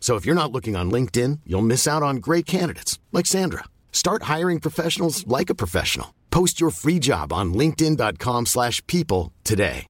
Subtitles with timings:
[0.00, 3.64] So if you're not looking on LinkedIn, you'll miss out on great candidates like Sandra.
[3.92, 6.14] Start hiring professionals like a professional.
[6.30, 9.84] Post your free job on linkedin.com/people slash people today.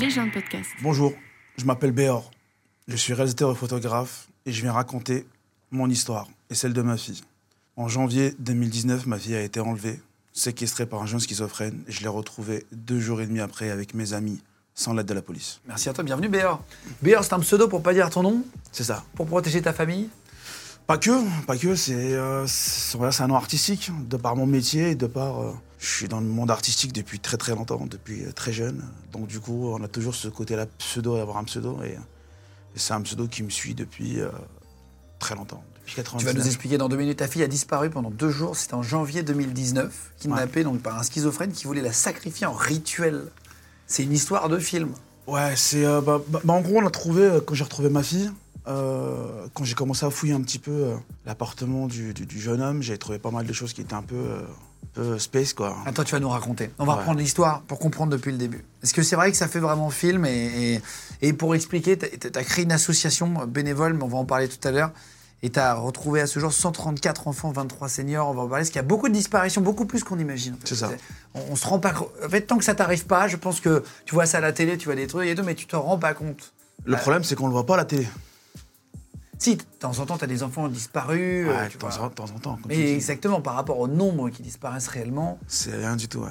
[0.00, 0.70] Légende podcast.
[0.82, 1.12] Bonjour,
[1.58, 2.30] je m'appelle Béor.
[2.88, 5.26] Je suis réalisateur et photographe et je viens raconter
[5.70, 7.20] mon histoire et celle de ma fille.
[7.76, 10.00] En janvier 2019, ma fille a été enlevée,
[10.32, 13.92] séquestrée par un jeune schizophrène et je l'ai retrouvée deux jours et demi après avec
[13.92, 14.40] mes amis,
[14.80, 15.60] sans l'aide de la police.
[15.68, 16.62] Merci à toi, bienvenue Béor.
[17.02, 19.04] Béor, c'est un pseudo pour pas dire ton nom, C'est ça.
[19.14, 20.08] pour protéger ta famille
[20.86, 21.10] Pas que,
[21.46, 22.46] pas que, c'est euh,
[22.94, 25.40] voilà, un nom artistique, de par mon métier et de par...
[25.42, 28.82] euh, je suis dans le monde artistique depuis très très longtemps, depuis euh, très jeune.
[29.12, 31.82] Donc du coup, on a toujours ce côté-là pseudo, d'avoir un pseudo.
[31.82, 31.98] Et, et
[32.76, 34.30] c'est un pseudo qui me suit depuis euh,
[35.18, 36.20] très longtemps, depuis 99.
[36.20, 37.18] Tu vas nous expliquer dans deux minutes.
[37.18, 41.02] Ta fille a disparu pendant deux jours, c'était en janvier 2019, kidnappée donc par un
[41.02, 43.24] schizophrène qui voulait la sacrifier en rituel.
[43.90, 44.90] C'est une histoire de film.
[45.26, 45.84] Ouais, c'est.
[45.84, 48.30] euh, bah, bah, bah, en gros, on l'a trouvé euh, quand j'ai retrouvé ma fille.
[48.68, 50.94] euh, quand j'ai commencé à fouiller un petit peu euh,
[51.26, 54.02] l'appartement du, du- du jeune homme, j'ai trouvé pas mal de choses qui étaient un
[54.02, 54.42] peu, euh,
[54.94, 55.76] peu space, quoi.
[55.86, 56.70] Attends, tu vas nous raconter.
[56.78, 56.98] On va Ouais.
[56.98, 58.64] reprendre l'histoire pour comprendre depuis le début.
[58.84, 60.80] Est-ce que c'est vrai que ça fait vraiment film et, et-
[61.22, 64.68] et pour expliquer, tu as créé une association bénévole, mais on va en parler tout
[64.68, 64.92] à l'heure.
[65.42, 68.28] Et tu as retrouvé à ce jour 134 enfants, 23 seniors.
[68.28, 68.60] On va en parler.
[68.62, 70.56] Parce qu'il y a beaucoup de disparitions, beaucoup plus qu'on imagine.
[70.64, 70.90] C'est ça.
[71.34, 72.10] On, on se rend pas compte.
[72.24, 74.52] En fait, tant que ça t'arrive pas, je pense que tu vois ça à la
[74.52, 76.52] télé, tu vois des trucs et tout, mais tu te rends pas compte.
[76.84, 78.06] Le problème, c'est qu'on le voit pas à la télé.
[79.38, 81.46] Si, de temps en temps, tu as des enfants disparus.
[81.48, 82.56] euh, Ouais, de temps, en temps en temps.
[82.56, 85.38] comme Mais exactement, par rapport au nombre qui disparaissent réellement.
[85.46, 86.28] C'est rien du tout, ouais.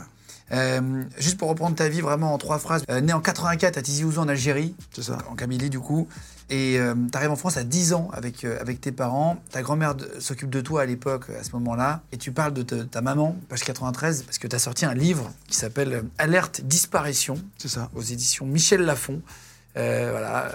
[0.52, 2.84] Euh, juste pour reprendre ta vie vraiment en trois phrases.
[2.90, 5.18] Euh, né en 84 à Tizi Ouzou en Algérie, C'est ça.
[5.30, 6.08] en Kabylie du coup.
[6.50, 9.38] Et euh, t'arrives en France à 10 ans avec, euh, avec tes parents.
[9.52, 12.02] Ta grand-mère de- s'occupe de toi à l'époque, à ce moment-là.
[12.12, 14.96] Et tu parles de te- ta maman, page 93, parce que tu as sorti un
[14.96, 17.90] livre qui s'appelle Alerte disparition C'est ça.
[17.94, 19.22] aux éditions Michel Lafon.
[19.76, 20.52] Voilà.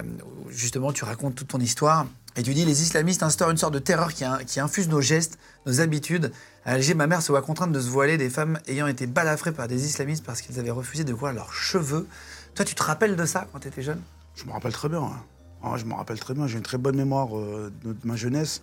[0.00, 2.06] Où justement, tu racontes toute ton histoire.
[2.36, 5.38] Et tu dis les islamistes instaurent une sorte de terreur qui, qui infuse nos gestes,
[5.66, 6.32] nos habitudes.
[6.64, 9.52] À Alger, ma mère se voit contrainte de se voiler des femmes ayant été balafrées
[9.52, 12.06] par des islamistes parce qu'ils avaient refusé de voir leurs cheveux.
[12.54, 14.00] Toi, tu te rappelles de ça quand tu étais jeune?
[14.36, 15.00] Je me rappelle très bien.
[15.00, 15.70] ouais.
[15.70, 16.46] Ouais, je me rappelle très bien.
[16.46, 18.62] J'ai une très bonne mémoire euh, de, ma jeunesse.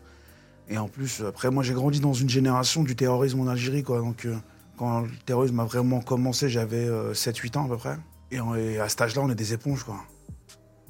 [0.70, 3.84] Et en plus, après, moi, j'ai grandi dans une génération du terrorisme en Algérie.
[3.84, 4.00] Quoi.
[4.00, 4.38] Donc, euh,
[4.78, 7.98] quand le terrorisme a vraiment commencé, j'avais 7-8 ans à peu près.
[8.32, 9.84] Et, à cet âge-là, on est des éponges.
[9.84, 9.98] Quoi.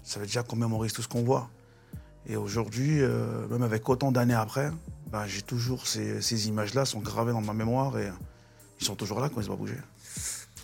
[0.03, 1.49] Ça veut dire qu'on mémorise tout ce qu'on voit.
[2.27, 4.71] Et aujourd'hui, euh, même avec autant d'années après,
[5.11, 8.09] bah, j'ai toujours ces, ces images-là sont gravées dans ma mémoire et
[8.79, 9.77] ils sont toujours là quand ils se pas bouger.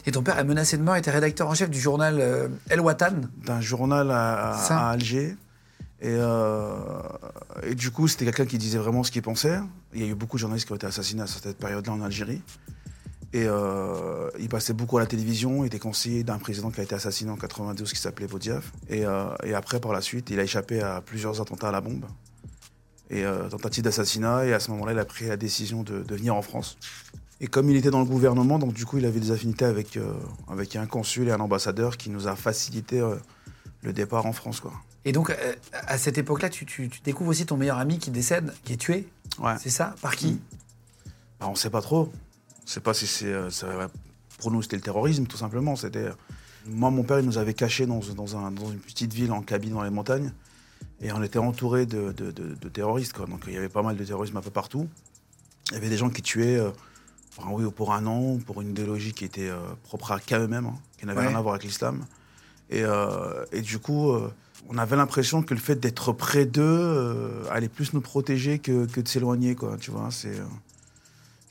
[0.06, 2.80] Et ton père est menacé de mort, était rédacteur en chef du journal euh, El
[2.80, 3.22] Watan.
[3.46, 4.78] d'un journal à, à- Ça.
[4.80, 5.36] à Alger.
[6.02, 6.76] Et, euh,
[7.64, 9.60] et du coup, c'était quelqu'un qui disait vraiment ce qu'il pensait.
[9.94, 12.02] Il y a eu beaucoup de journalistes qui ont été assassinés à cette période-là en
[12.02, 12.44] Algérie.
[13.34, 15.64] Et euh, il passait beaucoup à la télévision.
[15.64, 18.72] Il était conseiller d'un président qui a été assassiné en 92 qui s'appelait Bodiaf.
[18.90, 19.06] Et,
[19.44, 22.06] et après, par la suite, il a échappé à plusieurs attentats à la bombe.
[23.10, 24.46] Et euh, tentative d'assassinat.
[24.46, 26.78] Et à ce moment-là, il a pris la décision de, de venir en France.
[27.42, 29.98] Et comme il était dans le gouvernement, donc du coup, il avait des affinités avec,
[29.98, 30.14] euh,
[30.50, 33.16] avec un consul et un ambassadeur qui nous a facilité euh,
[33.84, 34.60] le départ en France.
[34.62, 34.74] Quoi.
[35.04, 35.36] Et donc,
[35.74, 38.78] à cette époque-là, tu, tu- tu découvres aussi ton meilleur ami qui décède, qui est
[38.78, 39.08] tué.
[39.38, 39.54] Ouais.
[39.62, 39.94] C'est ça?
[40.02, 40.40] Par qui?
[41.40, 42.12] Bah, on ne sait pas trop.
[42.64, 43.32] On sait pas si c'est.
[44.40, 45.76] Pour nous, c'était le terrorisme, tout simplement.
[45.76, 46.08] C'était.
[46.68, 49.42] Moi, mon père, il nous avait cachés dans, dans un- dans une petite ville en
[49.42, 50.32] cabine dans les montagnes.
[51.02, 53.14] Et on était entouré de, de- de- de terroristes.
[53.14, 53.26] Quoi.
[53.26, 54.88] Donc il y avait pas mal de terrorisme un peu partout.
[55.70, 56.70] Il y avait des gens qui tuaient euh,
[57.36, 60.20] pour, un oui ou pour un non, pour une idéologie qui était euh, propre à
[60.20, 61.28] qu'à eux-mêmes, hein, qui n'avait Ouais.
[61.28, 62.06] rien à voir avec l'islam.
[62.70, 64.32] Et, euh, et du coup, euh,
[64.70, 68.86] on avait l'impression que le fait d'être près d'eux euh, allait plus nous protéger que,
[68.86, 69.54] que de s'éloigner.
[69.56, 69.78] quoi.
[69.80, 70.40] Tu vois, c'est.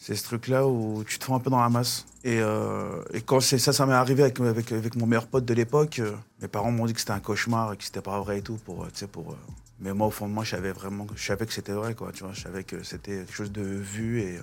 [0.06, 2.04] C'est ce truc-là où tu te fous un peu dans la masse.
[2.24, 5.46] Et, euh, et quand c'est ça, ça m'est arrivé avec, avec, avec mon meilleur pote
[5.46, 6.12] de l'époque, euh,
[6.42, 8.58] mes parents m'ont dit que c'était un cauchemar et que c'était pas vrai et tout.
[8.66, 9.36] Pour, euh, pour, euh,
[9.80, 11.94] mais moi, au fond de moi, je savais vraiment je savais que c'était vrai.
[11.94, 14.40] Quoi, tu vois, je savais que c'était quelque chose de vu et,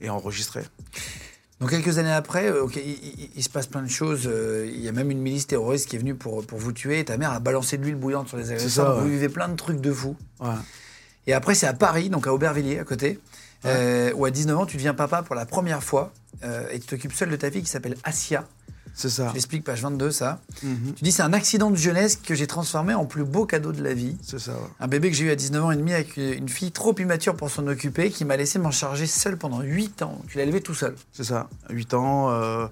[0.00, 0.62] et enregistré.
[1.60, 4.30] Donc quelques années après, euh, ok, il, il- il se passe plein de choses.
[4.64, 7.04] Il y a même une milice terroriste qui est venue pour, pour vous tuer.
[7.04, 8.96] Ta mère a balancé de l'huile bouillante sur les agresseurs.
[8.96, 10.16] ça, Vous vivez plein de trucs de fou.
[10.40, 10.48] Ouais.
[11.26, 13.18] Et après, c'est à Paris, donc à Aubervilliers, à côté,
[13.64, 16.12] euh, où à 19 ans, tu deviens papa pour la première fois.
[16.44, 18.44] euh, et tu t'occupes seul de ta fille qui s'appelle Asia.
[18.94, 19.28] C'est ça.
[19.30, 20.40] Tu expliques page 22 ça.
[20.64, 20.94] Mhm.
[20.96, 23.80] Tu dis c'est un accident de jeunesse que j'ai transformé en plus beau cadeau de
[23.82, 24.16] la vie.
[24.22, 24.52] C'est ça.
[24.52, 24.58] ouais.
[24.80, 27.36] Un bébé que j'ai eu à 19 ans et demi avec une fille trop immature
[27.36, 30.20] pour s'en occuper, qui m'a laissé m'en charger seul pendant 8 ans.
[30.28, 30.96] Tu l'as élevé tout seul.
[31.12, 31.48] C'est ça.
[31.70, 32.66] 8 ans, euh,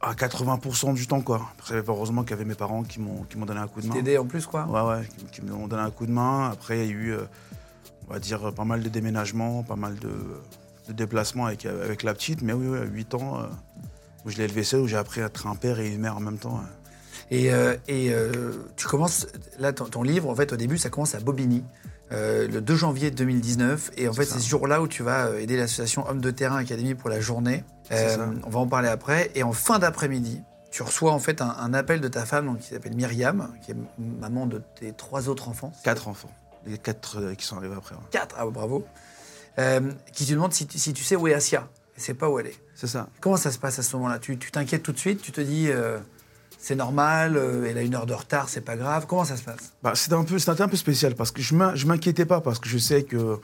[0.00, 1.48] à 80% du temps, quoi.
[1.58, 3.86] Après, heureusement qu'il y avait mes parents qui m'ont qui m'ont donné un coup de
[3.88, 3.94] main.
[3.94, 4.66] T'aider en plus quoi.
[4.66, 6.48] Ouais, ouais, qui, qui m'ont donné un coup de main.
[6.50, 7.22] Après, il y a eu, euh,
[8.10, 10.10] on va dire, pas mal de déménagements, pas mal de,
[10.88, 12.42] de déplacements avec, avec la petite.
[12.42, 13.46] Mais oui, oui, à 8 ans, euh,
[14.24, 16.16] où je l'ai élevé seul, où j'ai appris à être un père et une mère
[16.16, 16.60] en même temps.
[17.30, 19.28] Et, euh, et euh, tu commences,
[19.58, 21.62] là, ton, ton livre, en fait, au début, ça commence à Bobigny,
[22.10, 23.92] euh, le 2 janvier 2019.
[23.96, 26.96] Et en fait, c'est ce jour-là où tu vas aider l'association Hommes de Terrain Académie
[26.96, 27.62] pour la journée.
[27.92, 29.30] Euh, on va en parler après.
[29.36, 30.42] Et en fin d'après-midi,
[30.72, 33.70] tu reçois en fait un, un appel de ta femme, donc, qui s'appelle Myriam, qui
[33.70, 35.72] est maman de tes trois autres enfants.
[35.84, 36.30] Quatre enfants.
[36.66, 37.94] Les quatre euh, qui sont arrivés après.
[37.94, 38.00] ouais.
[38.10, 38.84] Quatre, ah, bravo.
[39.58, 41.68] Euh, qui te demande si tu, si tu sais où est Asia.
[41.96, 42.62] Et c'est pas où elle est.
[42.74, 43.08] C'est ça.
[43.20, 44.18] Comment ça se passe à ce moment-là?
[44.18, 45.20] Tu tu t'inquiètes tout de suite?
[45.22, 45.98] Tu te dis, euh,
[46.58, 49.06] c'est normal, euh, elle a une heure de retard, c'est pas grave?
[49.06, 49.72] Comment ça se passe?
[49.82, 52.40] Bah, c'était un peu, c'était un peu spécial parce que je m'in- je m'inquiétais pas
[52.40, 53.38] parce que je sais que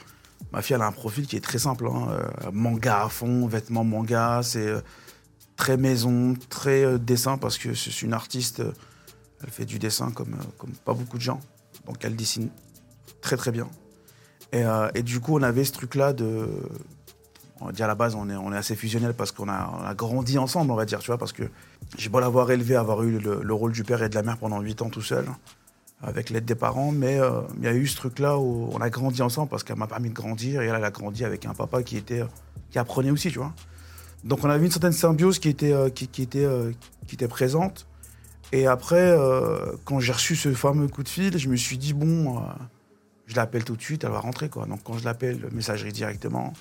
[0.52, 3.46] ma fille elle a un profil qui est très simple, hein, euh, manga à fond,
[3.46, 4.80] vêtements manga, c'est euh,
[5.56, 8.72] très maison, très euh, dessin parce que c'est une artiste, euh,
[9.42, 11.40] elle fait du dessin comme euh, comme pas beaucoup de gens,
[11.86, 12.48] donc elle dessine
[13.26, 13.68] très très bien.
[14.52, 16.48] Et, euh, et du coup on avait ce truc là de,
[17.60, 19.92] on va dire à la base on est on est assez fusionnel parce qu'on a,
[19.94, 21.42] grandi ensemble on va dire tu vois parce que
[21.98, 24.38] j'ai beau l'avoir élevé, avoir eu le, le rôle du père et de la mère
[24.38, 25.26] pendant 8 ans tout seul
[26.02, 28.90] avec l'aide des parents, mais euh, il y a eu ce truc-là où on a
[28.90, 31.82] grandi ensemble parce qu'elle m'a permis de grandir et elle, a grandi avec un papa
[31.82, 32.22] qui était
[32.70, 33.52] qui apprenait aussi, tu vois.
[34.22, 36.46] Donc on avait une certaine symbiose qui était euh, qui, était
[37.06, 37.86] qui était présente.
[38.52, 39.12] Et après,
[39.84, 42.40] quand j'ai reçu ce fameux coup de fil, je me suis dit bon,
[43.26, 44.66] je l'appelle tout de suite, elle va rentrer quoi.
[44.66, 46.52] Donc quand je l'appelle, messagerie directement.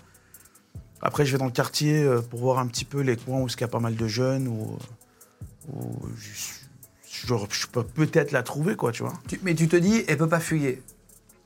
[1.02, 3.48] Après, je vais dans le quartier euh, pour voir un petit peu les coins où
[3.48, 4.78] il y a pas mal de jeunes où
[6.18, 9.14] je, je- je peux peut-être la trouver quoi, tu vois.
[9.28, 10.82] Tu- Mais tu te dis, elle peut pas fuyer.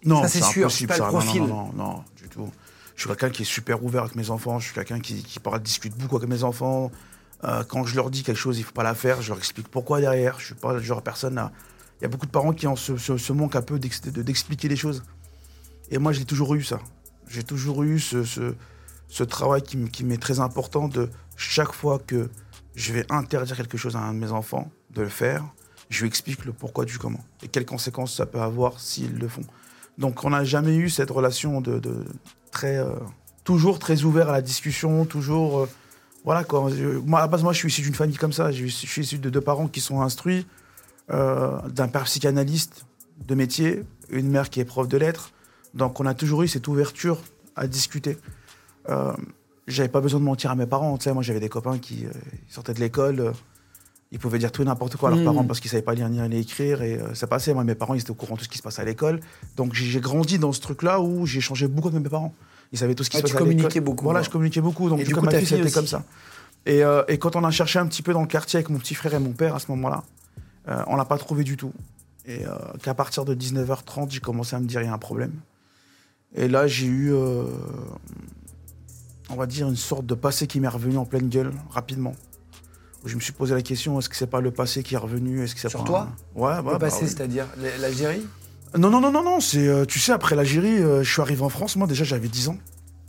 [0.05, 1.19] Non, c'est sûr, impossible, c'est pas le ça.
[1.19, 1.41] Profil.
[1.41, 2.49] Non, non, non, non, du tout.
[2.95, 4.59] Je suis quelqu'un qui est super ouvert avec mes enfants.
[4.59, 6.91] Je suis quelqu'un qui, qui parle, discute beaucoup avec mes enfants.
[7.45, 9.21] Euh, quand je leur dis quelque chose, il faut pas la faire.
[9.21, 10.39] Je leur explique pourquoi derrière.
[10.39, 11.51] Je suis pas le genre de personne à...
[11.99, 14.75] Il y a beaucoup de parents qui ont ce, un peu d'ex- de- d'expliquer les
[14.75, 15.03] choses.
[15.91, 16.79] Et moi, j'ai toujours eu ça.
[17.27, 22.29] J'ai toujours eu ce, travail qui, m'est très important de chaque fois que
[22.75, 25.43] je vais interdire quelque chose à un de mes enfants de le faire,
[25.89, 29.27] je lui explique le pourquoi du comment et quelles conséquences ça peut avoir s'ils le
[29.27, 29.43] font.
[29.97, 31.81] Donc on n'a jamais eu cette relation de,
[32.51, 32.93] très euh,
[33.43, 35.69] toujours très ouvert à la discussion, toujours euh,
[36.23, 36.69] voilà quoi.
[36.69, 38.51] À la base moi je suis issu d'une famille comme ça.
[38.51, 40.45] Je, suis issu de deux parents qui sont instruits,
[41.09, 42.85] d'un père psychanalyste
[43.27, 45.31] de métier, une mère qui est prof de lettres.
[45.73, 47.19] Donc on a toujours eu cette ouverture
[47.55, 48.17] à discuter.
[48.89, 49.13] Euh,
[49.67, 50.97] j'avais pas besoin de mentir à mes parents.
[50.97, 52.09] Tu sais, moi j'avais des copains qui euh,
[52.47, 53.19] sortaient de l'école.
[53.19, 53.31] euh,
[54.11, 55.25] ils pouvaient dire tout et n'importe quoi à leurs Mm.
[55.25, 57.53] parents parce qu'ils savaient pas lire ni écrire et euh, ça passait.
[57.53, 59.19] Moi, mes parents, ils étaient au courant de tout ce qui se passait à l'école.
[59.55, 62.33] Donc, j'ai grandi dans ce truc-là où j'ai échangé beaucoup avec mes parents.
[62.71, 63.53] Ils savaient tout ce qui Ah, se passait à l'école.
[63.55, 64.25] communiquais beaucoup, Voilà, ouais.
[64.25, 64.89] je communiquais beaucoup.
[64.89, 66.03] Donc, Et du coup, ma fille, c'était comme ça.
[66.65, 68.79] Et, euh, et quand on a cherché un petit peu dans le quartier avec mon
[68.79, 70.03] petit frère et mon père à ce moment-là,
[70.67, 71.73] euh, on l'a pas trouvé du tout.
[72.25, 72.51] Et euh,
[72.83, 75.33] qu'à partir de 19h30, j'ai commencé à me dire il y a un problème.
[76.35, 77.45] Et là, j'ai eu, euh,
[79.29, 82.13] on va dire, une sorte de passé qui m'est revenu en pleine gueule, rapidement.
[83.03, 84.97] Où je me suis posé la question est-ce que c'est pas le passé qui est
[84.97, 85.41] revenu?
[85.43, 86.07] Est-ce que c'est Sur pas toi?
[86.35, 86.55] un- Ouais.
[86.57, 87.07] Le bah passé, oui.
[87.07, 87.47] c'est-à-dire
[87.79, 88.25] l'Algérie?
[88.77, 89.39] Non, non, non, non, non.
[89.39, 91.75] C'est, tu sais, après l'Algérie, je suis arrivé en France.
[91.77, 92.57] Moi, déjà, j'avais 10 ans.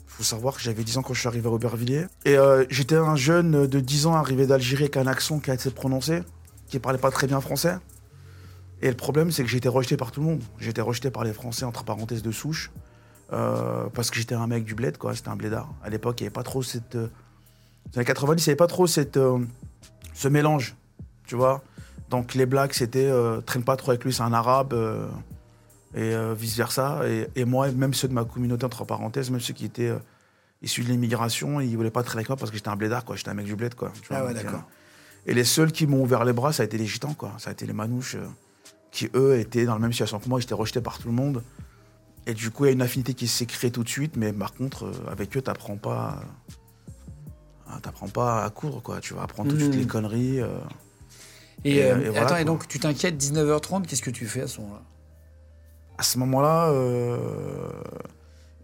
[0.06, 2.06] faut savoir que j'avais 10 ans quand je suis arrivé à Aubervilliers.
[2.24, 5.54] Et euh, j'étais un jeune de 10 ans arrivé d'Algérie avec un accent qui a
[5.54, 6.20] été prononcé,
[6.70, 7.76] qui parlait pas très bien français.
[8.82, 10.42] Et le problème, c'est que été rejeté par tout le monde.
[10.60, 12.70] Été rejeté par les Français, entre parenthèses, de souche.
[13.32, 15.14] euh, parce que j'étais un mec du bled, quoi.
[15.14, 15.68] C'était un blédard.
[15.84, 16.96] À l'époque, il n'y avait pas trop cette.
[16.96, 17.08] euh,
[17.92, 19.38] dans les années 90, il n'y avait pas trop cette, euh,
[20.14, 20.74] ce mélange,
[21.26, 21.62] tu vois.
[22.08, 23.08] Donc les blacks, c'était
[23.46, 24.74] traîne pas trop avec lui, c'est un arabe,
[25.94, 27.02] et vice versa.
[27.08, 29.92] Et, et moi, même ceux de ma communauté, entre parenthèses, même ceux qui étaient
[30.60, 33.14] issus de l'immigration, ils voulaient pas traîner avec moi parce que j'étais un blédard, quoi.
[33.14, 33.92] J'étais un mec du bled, quoi.
[34.02, 34.18] tu vois.
[34.18, 34.64] Ah ouais, d'accord.
[35.26, 37.32] Et les seuls qui m'ont ouvert les bras, ça a été les gitans, quoi.
[37.38, 38.26] Ça a été les manouches, euh,
[38.90, 40.40] qui eux étaient dans la même situation que moi.
[40.40, 41.42] J'étais rejeté par tout le monde.
[42.26, 44.32] Et du coup, il y a une affinité qui s'est créée tout de suite, mais
[44.32, 46.20] par contre, euh, avec eux, t'apprends pas.
[47.70, 49.00] euh, T'apprends pas à coudre, quoi.
[49.00, 49.80] Tu vas apprendre tout de suite Mhm.
[49.80, 50.38] les conneries.
[51.64, 54.46] Et, Et, et voilà, attends, et donc tu t'inquiètes, 19h30, qu'est-ce que tu fais à
[54.48, 54.82] ce moment-là?
[55.98, 56.72] À ce moment-là,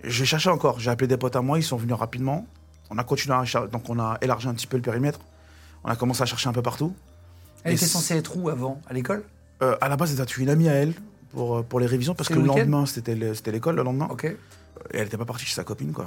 [0.03, 0.81] j'ai cherché encore.
[0.81, 2.47] J'ai appelé des potes à moi, ils sont venus rapidement.
[2.91, 5.21] On a continué à chercher, donc on a élargi un petit peu le périmètre.
[5.87, 6.95] On a commencé à chercher un peu partout.
[7.63, 8.81] Elle Et était censée être où avant?
[8.89, 9.23] À l'école?
[9.63, 10.93] Euh, à la base, c'était une amie à elle
[11.33, 14.09] pour, euh, pour les révisions parce que le lendemain, c'était le- c'était l'école le lendemain.
[14.11, 14.25] Ok.
[14.25, 14.37] Et
[14.93, 16.07] elle n'était pas partie chez sa copine, quoi.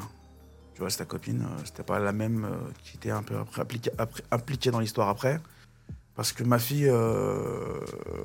[0.75, 2.49] Tu vois, c'est ta copine, euh, c'était pas la même euh,
[2.83, 3.35] qui était un peu
[4.31, 5.39] impliquée dans l'histoire après.
[6.15, 7.79] Parce que ma fille, euh,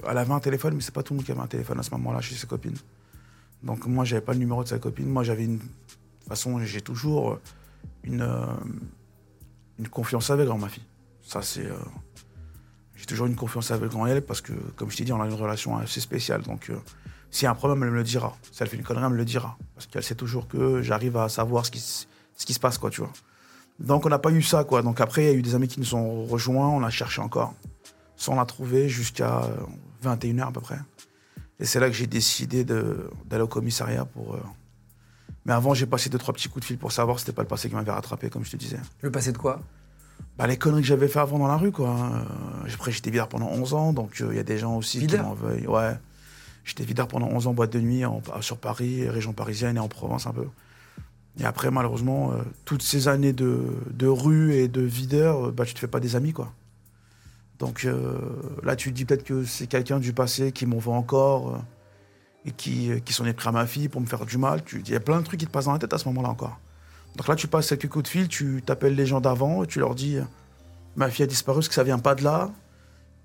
[0.08, 1.84] elle avait un téléphone, mais c'est pas tout le monde qui avait un téléphone à
[1.84, 2.76] ce moment-là chez ses copines.
[3.62, 5.06] Donc moi, j'avais pas le numéro de sa copine.
[5.08, 5.58] Moi, j'avais une.
[5.58, 7.38] De toute façon, j'ai toujours
[8.02, 8.44] une, euh,
[9.78, 10.82] une confiance aveugle en ma fille.
[11.24, 11.66] Ça, c'est.
[11.66, 11.74] euh,
[12.96, 15.26] J'ai toujours une confiance aveugle en elle parce que, comme je t'ai dit, on a
[15.26, 16.42] une relation assez spéciale.
[16.42, 16.76] Donc, euh,
[17.30, 18.36] s'il y a un problème, elle me le dira.
[18.52, 19.56] Si elle fait une connerie, elle me le dira.
[19.74, 23.10] Parce qu'elle sait toujours que j'arrive à savoir ce qui, se passe, quoi, tu vois.
[23.80, 24.82] Donc, on n'a pas eu ça, quoi.
[24.82, 26.68] Donc, après, il y a eu des amis qui nous ont rejoints.
[26.68, 27.54] On a cherché encore.
[28.16, 29.56] Sans la trouver jusqu'à euh,
[30.04, 30.78] 21h à peu près.
[31.58, 34.34] Et c'est là que j'ai décidé d'aller au commissariat pour.
[34.36, 34.40] euh,
[35.46, 37.42] Mais avant, j'ai passé deux, trois petits coups de fil pour savoir si c'était pas
[37.42, 38.78] le passé qui m'avait rattrapé, comme je te disais.
[39.02, 39.60] Veux passer de quoi?
[40.36, 41.90] Bah, les conneries que j'avais fait avant dans la rue, quoi.
[41.90, 44.98] Euh, Après, j'étais videur pendant 11 ans, donc euh, il y a des gens aussi
[44.98, 45.66] qui m'en veuillent.
[45.68, 45.96] Ouais.
[46.64, 49.88] J'étais videur pendant 11 ans, boîte de nuit, en- sur Paris, région parisienne et en
[49.88, 50.46] Provence un peu.
[51.38, 55.64] Et après, malheureusement, euh, toutes ces années de, de rue et de videur, euh, bah,
[55.64, 56.52] tu te fais pas des amis, quoi.
[57.60, 58.18] Donc euh,
[58.64, 61.58] là, tu te dis peut-être que c'est quelqu'un du passé qui m'en veut encore euh,
[62.46, 64.62] et qui, euh, qui s'en est pris à ma fille pour me faire du mal.
[64.64, 66.08] Tu- Il y a plein de trucs qui te passent dans la tête à ce
[66.08, 66.58] moment-là encore.
[67.16, 69.78] Donc là, tu passes quelques coups de fil, tu t'appelles les gens d'avant et tu
[69.78, 70.18] leur dis
[70.96, 72.50] Ma fille a disparu, est-ce que ça vient pas de là?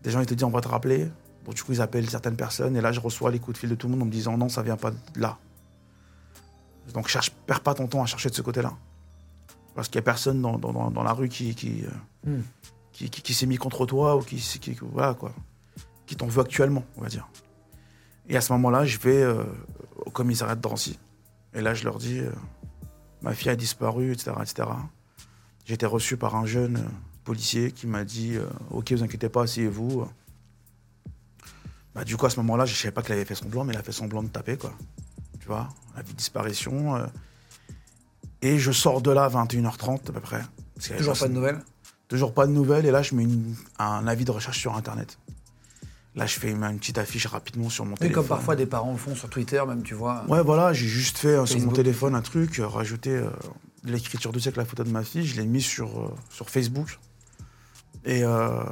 [0.03, 1.09] Des gens, ils te disent On va te rappeler.
[1.45, 3.69] Donc du coup, ils appellent certaines personnes et là, je reçois les coups de fil
[3.69, 5.37] de tout le monde en me disant Non, ça vient pas de là.
[6.93, 8.73] Donc cherche, perds pas ton temps à chercher de ce côté-là.
[9.75, 11.89] Parce qu'il y a personne dans, dans- la rue qui, qui, euh,
[12.29, 12.41] Hmm.
[12.91, 15.31] qui, qui- qui s'est mis contre toi ou qui, qui, voilà, quoi,
[16.05, 17.29] qui t'en veut actuellement, on va dire.
[18.27, 19.43] Et à ce moment-là, je vais euh,
[20.05, 20.99] au commissariat de Drancy.
[21.53, 22.31] Et là, je leur dis euh,
[23.21, 24.31] Ma fille a disparu, etc.
[24.41, 24.69] etc.
[25.65, 26.89] J'ai été reçu par un jeune euh,
[27.23, 30.07] policier qui m'a dit euh, Ok, vous inquiétez pas, asseyez-vous.
[31.95, 33.73] Bah, du coup, à ce moment-là, je ne savais pas qu'il avait fait semblant, mais
[33.73, 34.73] il a fait semblant de taper, quoi.
[35.39, 36.95] Tu vois, la vie de disparition.
[36.95, 37.05] euh.
[38.41, 40.41] et je sors de là à 21h30 à peu près.
[40.97, 41.59] Toujours pas de nouvelles?
[42.07, 42.85] Toujours pas de nouvelles.
[42.85, 45.17] Et là, je mets une- un avis de recherche sur Internet.
[46.15, 48.15] Là, je fais une, petite affiche rapidement sur mon Oui, téléphone.
[48.23, 50.25] comme parfois des parents le font sur Twitter, même, tu vois.
[50.27, 53.29] Ouais, voilà, j'ai juste fait euh, sur mon téléphone un truc, euh, rajouter euh,
[53.83, 55.25] de l'écriture dessus avec la photo de ma fille.
[55.25, 56.97] Je l'ai mis sur, euh, sur Facebook.
[58.05, 58.63] Et euh,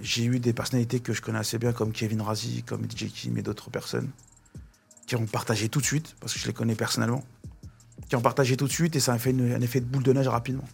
[0.00, 3.36] j'ai eu des personnalités que je connais assez bien, comme Kevin Razi, comme DJ Kim
[3.36, 4.10] et d'autres personnes,
[5.06, 7.24] qui ont partagé tout de suite, parce que je les connais personnellement,
[8.08, 10.02] qui ont partagé tout de suite et ça a fait une- un effet de boule
[10.04, 10.68] de neige rapidement.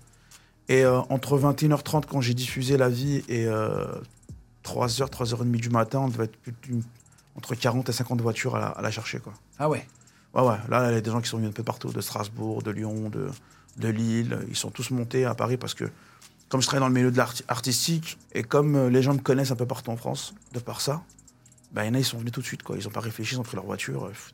[0.69, 3.87] Et euh, entre 21h30, quand j'ai diffusé la vie, et euh,
[4.65, 6.83] 3h, 3h30 du matin, on devait être plus d'une-
[7.37, 9.19] entre 40 et 50 voitures à la, à la chercher.
[9.19, 9.33] Quoi.
[9.59, 9.87] Ah ouais.
[10.35, 12.01] Ouais, ouais, là, il y a des gens qui sont venus un peu partout, de
[12.01, 13.29] Strasbourg, de Lyon, de,
[13.77, 14.39] de Lille.
[14.49, 15.85] Ils sont tous montés à Paris parce que,
[16.49, 19.19] comme je travaille dans le milieu de l'art artistique, et comme euh, les gens me
[19.21, 21.03] connaissent un peu partout en France, de par ça,
[21.73, 22.77] bah, il y en a, ils sont venus tout de suite, quoi.
[22.79, 24.05] Ils n'ont pas réfléchi, ils ont pris leur voiture.
[24.07, 24.33] euh, pff,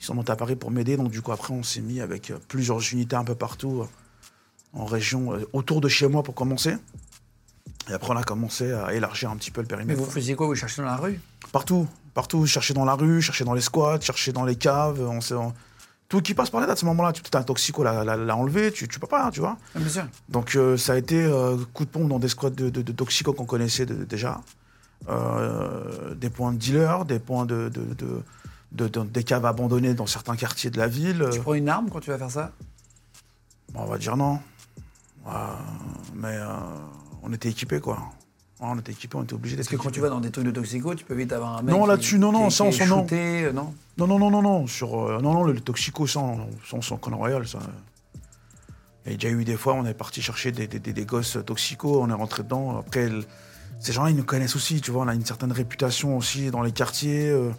[0.00, 0.96] Ils sont montés à Paris pour m'aider.
[0.96, 3.86] Donc, du coup, après, on s'est mis avec euh, plusieurs unités un peu partout, euh,
[4.72, 6.76] en région, euh, autour de chez moi pour commencer.
[7.90, 10.00] Et après, on a commencé à élargir un petit peu le Mais périmètre.
[10.00, 10.46] vous faisiez quoi?
[10.46, 11.20] Vous cherchez dans la rue?
[11.52, 15.20] Partout, partout, chercher dans la rue, chercher dans les squats, chercher dans les caves, on
[16.08, 17.12] tout qui passe par là à ce moment-là.
[17.12, 19.56] Tu un toxico l'a, l'a- l'a enlevé, tu, tu peux pas, hein, tu vois.
[19.74, 20.06] Ah, Bien sûr.
[20.28, 22.92] Donc euh, ça a été euh, coup de pompe dans des squats de, de, de
[22.92, 24.40] toxico qu'on connaissait de- déjà,
[25.08, 28.22] Euh, des points de dealers, des points de, de, de-
[28.72, 31.26] de- de- des caves abandonnées dans certains quartiers de la ville.
[31.30, 32.52] Tu prends une arme quand tu vas faire ça?
[33.74, 34.40] Bon, on va dire non,
[36.14, 36.38] mais
[37.24, 37.94] on était équipés quoi.
[38.60, 40.30] Ouais, on était équipés, on était obligés d'être Parce que quand tu vas dans des
[40.30, 41.74] trucs de toxico, tu peux vite avoir un mec.
[41.74, 43.06] Non, là-dessus, non, non, ça, on s'en- non.
[43.12, 43.74] euh, non.
[43.98, 44.66] Non, non, non, non, non.
[44.68, 46.20] Sur, euh, non, non, le, toxico, ça,
[46.72, 47.58] on s'en connaît royal, ça.
[49.06, 51.04] Il y a déjà eu des fois, on est parti chercher des, des, des- des
[51.04, 52.78] gosses toxico, on est rentré dedans.
[52.78, 53.24] Après, le-
[53.80, 55.02] ces gens-là, ils nous connaissent aussi, tu vois.
[55.04, 57.28] On a une certaine réputation aussi dans les quartiers.
[57.28, 57.50] euh,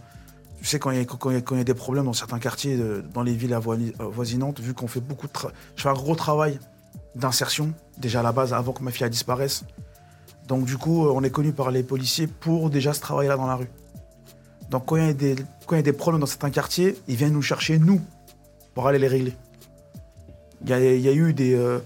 [0.60, 1.74] tu sais, quand il y, a- quand il y a- quand il y a des
[1.76, 5.34] problèmes dans certains quartiers, de- dans les villes avoisinantes, vu qu'on fait beaucoup de.
[5.76, 6.58] Je fais un gros travail
[7.16, 9.64] d'insertion, déjà à la base, avant que ma fille elle disparaisse.
[10.48, 13.48] Donc, du coup, euh, on est connu par les policiers pour déjà ce travail-là dans
[13.48, 13.70] la rue.
[14.70, 15.36] Donc quand il y a des,
[15.66, 18.02] quand il y a des problèmes dans certains quartiers, ils viennent nous chercher, nous,
[18.74, 19.34] pour aller les régler.
[20.64, 21.54] Il y a, il y a eu des...
[21.54, 21.80] euh,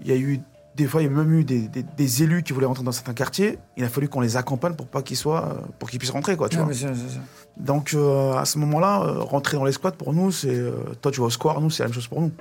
[0.00, 0.40] il y a eu
[0.74, 2.90] des fois, il y a même eu des, des- des élus qui voulaient rentrer dans
[2.90, 3.58] certains quartiers.
[3.76, 6.36] Il a fallu qu'on les accompagne pour pas qu'ils soient, euh, pour qu'ils puissent rentrer,
[6.36, 6.48] quoi.
[6.48, 6.72] Tu Ah, vois.
[7.56, 11.12] Donc euh, à ce moment-là, euh, rentrer dans les squats pour nous, c'est euh, toi
[11.12, 12.32] tu vas au square, nous c'est la même chose pour nous.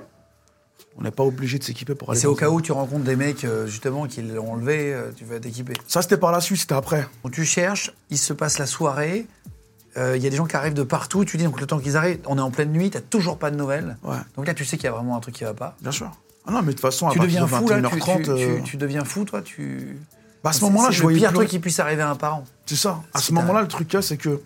[0.98, 2.20] On n'est pas obligé de s'équiper pour aller.
[2.20, 5.26] c'est au cas où tu rencontres des mecs, euh, justement, qui l'ont enlevé, euh, tu
[5.26, 5.74] vas t'équiper.
[5.88, 7.08] Ça c'était par la suite, c'était après.
[7.24, 9.26] Donc tu cherches, il se passe la soirée,
[9.98, 11.80] euh, il y a des gens qui arrivent de partout, tu dis donc le temps
[11.80, 13.98] qu'ils arrivent, on est en pleine nuit, t'as toujours pas de nouvelles.
[14.04, 15.76] Ouais, Donc là tu sais qu'il y a vraiment un truc qui va pas.
[15.82, 16.12] bien sûr.
[16.46, 18.24] Ah non, mais de toute façon, à tu partir deviens de fou là, tu, 21h30,
[18.24, 19.98] tu- euh, tu- tu deviens fou toi, tu...
[20.44, 22.02] bah, à ce C'est- moment-là, c'est je le voyais pire plus- truc qui puisse arriver
[22.04, 22.44] à un parent.
[22.66, 23.02] C'est ça.
[23.14, 24.42] À ce moment-là, le truc, c'est que.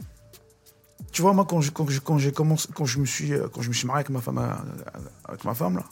[1.12, 3.62] Tu vois, moi, quand je- quand je- quand j'ai commencé, quand je me suis, quand
[3.62, 4.40] je me suis marié avec ma femme,
[5.28, 5.84] avec ma femme là,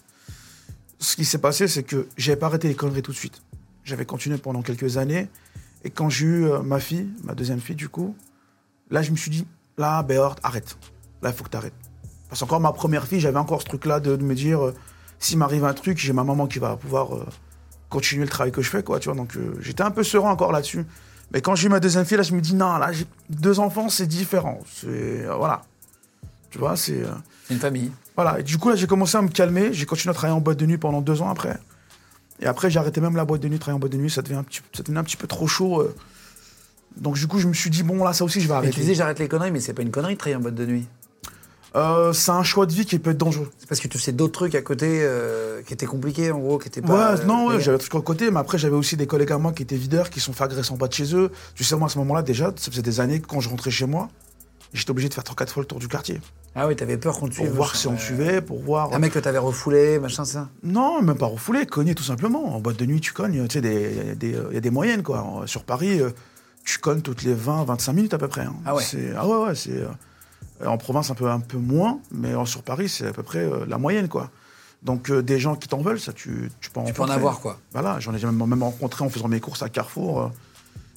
[1.00, 3.42] ce qui s'est passé, c'est que j'avais pas arrêté les conneries tout de suite.
[3.84, 5.28] J'avais continué pendant quelques années.
[5.84, 8.16] Et quand j'ai eu euh, ma fille, ma deuxième fille, du coup,
[8.90, 9.46] là, je me suis dit,
[9.78, 10.78] là, Béhort, arrête.
[11.22, 11.58] Là, il faut que tu.
[12.30, 14.74] Parce qu'encore ma première fille, j'avais encore ce truc-là de, me dire, euh,
[15.20, 17.26] s'il m'arrive un truc, j'ai ma maman qui va pouvoir euh,
[17.90, 19.16] continuer le travail que je fais, quoi, tu vois.
[19.16, 20.86] Donc, j'étais un peu serein encore là-dessus.
[21.32, 22.92] Mais quand j'ai eu ma deuxième fille, là, je me dis, non, là,
[23.30, 24.60] deux enfants, c'est différent.
[24.66, 25.64] C'est, voilà.
[26.56, 26.94] Tu vois, c'est...
[27.04, 27.08] euh,
[27.50, 27.92] C'est une famille.
[28.16, 29.74] voilà, et du coup, là, j'ai commencé à me calmer.
[29.74, 31.60] J'ai continué à travailler en boîte de nuit pendant deux ans après.
[32.40, 34.10] Et après, j'ai arrêté même la boîte de nuit, travailler en boîte de nuit.
[34.10, 35.82] Ça devenait un petit, ça devenait un petit peu trop chaud.
[35.82, 35.94] euh.
[36.96, 38.68] Donc, du coup, je me suis dit, bon, là, ça aussi, je vais Mais tu
[38.68, 38.80] arrêter.
[38.82, 40.88] disais j'arrête les conneries, mais c'est pas une connerie de travailler en boîte de nuit.
[41.76, 43.52] Euh, c'est un choix de vie qui peut être dangereux.
[43.58, 46.58] C'est parce que tu faisais d'autres trucs à côté euh, qui étaient compliqués, en gros,
[46.58, 47.16] qui étaient pas.
[47.16, 49.38] Ouais, non, ouais, euh, j'avais tout à côté, mais après, j'avais aussi des collègues à
[49.38, 51.32] moi qui étaient videurs, qui se sont fait agresser en bas de chez eux.
[51.54, 53.72] Tu sais, moi, à ce moment-là, déjà, ça faisait des années que quand je rentrais
[53.72, 54.10] chez moi,
[54.76, 56.22] j'étais obligé de faire 3-4 fois le tour du quartier.
[56.56, 57.56] Ah oui, t'avais peur qu'on te Pour suive.
[57.56, 58.02] voir si on me Ouais.
[58.04, 58.94] suivait, pour voir.
[58.94, 60.50] Un mec que t'avais refoulé, machin, ça?
[60.64, 62.56] Non, même pas refoulé, cogner tout simplement.
[62.56, 63.92] En boîte de nuit, tu cognes, tu sais, des-
[64.22, 65.44] il y, a des- moyennes, quoi.
[65.48, 66.12] Sur Paris, euh,
[66.64, 68.42] tu cognes toutes les 20, 25 minutes à peu près.
[68.42, 68.56] hein.
[68.66, 68.84] Ah ouais.
[68.84, 69.72] C'est- Ah ouais, ouais, c'est...
[69.82, 69.88] euh,
[70.66, 73.66] en province, un peu, un peu moins, mais sur Paris, c'est à peu près euh,
[73.68, 74.30] la moyenne, quoi.
[74.84, 77.10] Donc, euh, des gens qui t'en veulent, ça, tu, tu peux en Tu peux en
[77.10, 77.60] avoir, quoi.
[77.74, 80.22] Voilà, j'en ai même, même rencontré en faisant mes courses à Carrefour.
[80.22, 80.28] euh,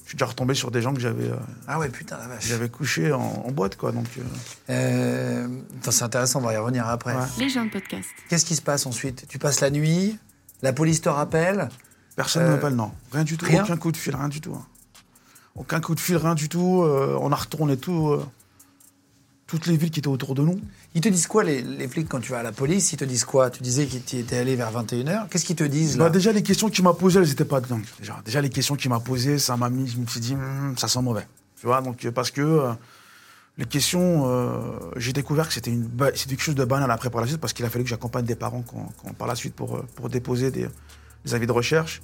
[0.09, 1.35] je suis déjà retombé sur des gens que j'avais euh,
[1.67, 2.47] Ah ouais, putain, la vache.
[2.47, 3.91] j'avais couché en, en boîte, quoi.
[3.91, 4.23] Donc, euh,
[4.71, 5.47] Euh,
[5.87, 7.13] c'est intéressant, on va y revenir après.
[7.15, 7.21] Ouais.
[7.37, 8.07] Les gens de podcast.
[8.27, 9.27] Qu'est-ce qui se passe ensuite?
[9.27, 10.17] Tu passes la nuit,
[10.63, 11.69] la police te rappelle.
[12.15, 12.91] Personne ne Euh, m'appelle, non.
[13.11, 13.45] Rien du tout.
[13.45, 13.63] rien?
[13.63, 14.55] Aucun coup de fil, rien du tout.
[14.55, 14.65] hein.
[15.55, 16.81] Aucun coup de fil, rien du tout.
[16.81, 18.25] Euh, on a retourné tout, euh,
[19.49, 20.59] toutes les villes qui étaient autour de nous.
[20.93, 22.93] Ils te disent quoi, les, les flics, quand tu vas à la police?
[22.93, 23.49] Ils te disent quoi?
[23.49, 25.27] Tu disais qu'ils t'y étaient allés vers 21h.
[25.29, 26.03] Qu'est-ce qu'ils te disent, là?
[26.05, 27.83] Bah, déjà, les questions qu'il m'a posées, elles n'étaient pas dingues.
[27.99, 28.21] Déjà.
[28.23, 30.87] déjà, les questions qu'il m'a posées, ça m'a mis, je me suis dit, Hum, ça
[30.87, 31.27] sent mauvais.
[31.59, 32.71] Tu vois, donc, euh, parce que euh,
[33.57, 34.59] les questions, euh,
[34.97, 37.69] j'ai découvert que c'était quelque chose de banal après par la suite, parce qu'il a
[37.69, 40.67] fallu que j'accompagne des parents quand- quand- par la suite pour, pour déposer des,
[41.25, 42.01] des avis de recherche.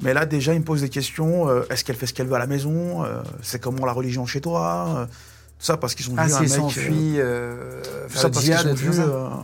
[0.00, 1.48] Mais là, déjà, il me pose des questions.
[1.48, 3.04] euh, Est-ce qu'elle fait ce qu'elle veut à la maison?
[3.42, 5.08] C'est comment la religion chez toi?
[5.58, 6.50] Ça parce qu'ils ont Ah, vu un mec...
[6.78, 9.42] euh, euh, tout ça parce qu'ils ont vu un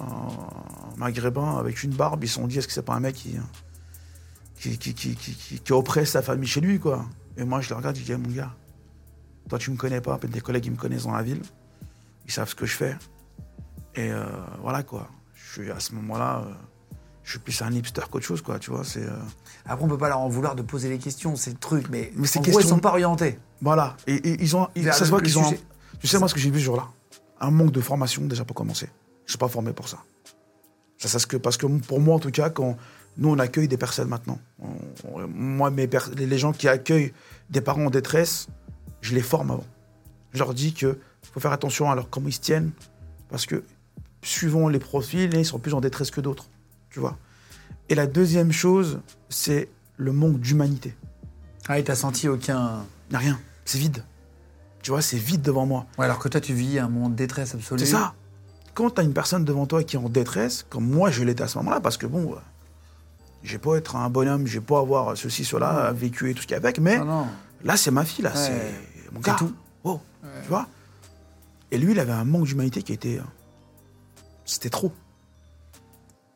[0.96, 3.36] maghrébin avec une barbe, ils se sont dit est-ce que c'est pas un mec qui,
[4.58, 5.16] qui, qui, qui,
[5.60, 7.04] qui, oppresse sa famille chez lui, quoi?
[7.36, 8.52] Et moi, je le regarde, je dis Eh, mon gars,
[9.48, 11.42] toi, tu me connais pas, peut-être des collègues, ils me connaissent dans la ville,
[12.26, 12.96] ils savent ce que je fais.
[13.96, 14.24] Et euh,
[14.62, 15.08] voilà, quoi.
[15.34, 16.52] Je suis à ce moment-là, euh,
[17.24, 18.84] je suis plus un hipster qu'autre chose, quoi, tu vois.
[18.84, 19.02] C'est.
[19.04, 19.10] euh,
[19.66, 22.12] Après, on peut pas leur en vouloir de poser les questions, c'est le truc, mais,
[22.16, 23.38] Mais ces en gros, ils questions- sont pas orientés.
[23.60, 23.96] Voilà.
[24.06, 24.68] Et, et ils ont.
[24.74, 25.52] ils- ça se voit qu'ils ont.
[26.04, 26.86] Tu sais, moi, ce que j'ai vu ce jour-là,
[27.40, 28.90] un manque de formation, déjà pour commencer.
[29.24, 29.96] Je suis pas formé pour ça.
[30.98, 32.76] Ça, que, parce que pour moi, en tout cas, quand
[33.16, 34.68] nous, on accueille des personnes maintenant, on-
[35.14, 37.14] on- moi, mes les gens qui accueillent
[37.48, 38.48] des parents en détresse,
[39.00, 39.64] je les forme avant.
[40.34, 40.98] Je leur dis que
[41.32, 42.72] faut faire attention à leur, comment ils se tiennent,
[43.30, 43.64] parce que
[44.22, 46.48] suivant les profils, ils sont plus en détresse que d'autres.
[46.90, 47.16] Tu vois.
[47.88, 50.94] Et la deuxième chose, c'est le manque d'humanité.
[51.66, 52.84] Ah, et t'as senti aucun.
[53.08, 53.40] Il n'y a rien.
[53.64, 54.04] C'est vide.
[54.84, 55.86] Tu vois, c'est vide devant moi.
[55.96, 57.80] Ouais, alors que toi, tu vis un moment de détresse absolue.
[57.80, 58.12] C'est ça.
[58.74, 61.42] Quand tu as une personne devant toi qui est en détresse, comme moi je l'étais
[61.42, 62.36] à ce moment-là, parce que bon, euh,
[63.42, 66.52] j'ai pas être un bonhomme, j'ai pas avoir ceci, cela, vécu et tout ce qu'il
[66.52, 67.26] y a avec, mais Non, non.
[67.64, 68.36] là c'est ma fille, là, Ouais.
[68.36, 69.36] c'est mon gars.
[69.38, 69.54] tout.
[69.84, 70.00] Oh,
[70.42, 70.66] tu vois?
[71.70, 73.18] Et lui, il avait un manque d'humanité qui était.
[73.18, 73.22] euh,
[74.44, 74.92] C'était trop.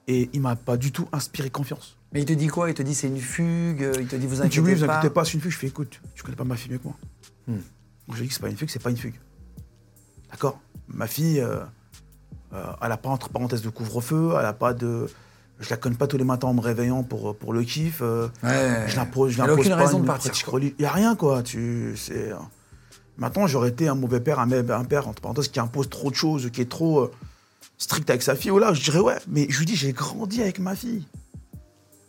[0.07, 1.97] Et il m'a pas du tout inspiré confiance.
[2.13, 2.71] Mais il te dit quoi?
[2.71, 4.75] Il te dit c'est une fugue Il te dit vous Il me dit inquiétez oui,
[4.75, 5.53] vous pas inquiétez pas, c'est une fugue.
[5.53, 6.97] Je fais écoute, tu connais pas ma fille mieux que moi.
[7.47, 7.59] Hmm.
[8.09, 9.15] Donc je dis que c'est pas une fugue, c'est pas une fugue.
[10.31, 10.59] D'accord?
[10.89, 11.59] Ma fille, euh,
[12.55, 15.07] euh, elle a pas entre parenthèses de couvre-feu, elle a pas de.
[15.61, 17.99] Je la connais pas tous les matins en me réveillant pour, pour le kiff.
[18.01, 18.85] euh, Ouais.
[18.87, 20.33] je l'impose, je l'impose aucune pas raison une de partir.
[20.61, 21.43] Il y a rien quoi.
[21.43, 22.33] Tu, c'est.
[22.33, 22.37] euh,
[23.19, 24.49] Maintenant, j'aurais été un mauvais père, un,
[24.85, 27.13] père entre parenthèses qui impose trop de choses, qui est trop euh,
[27.77, 28.53] strict avec sa fille.
[28.53, 29.17] Oh là, je dirais ouais.
[29.27, 31.05] Mais je lui dis, j'ai grandi avec ma fille.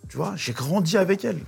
[0.08, 1.40] Tu vois, j'ai grandi avec elle.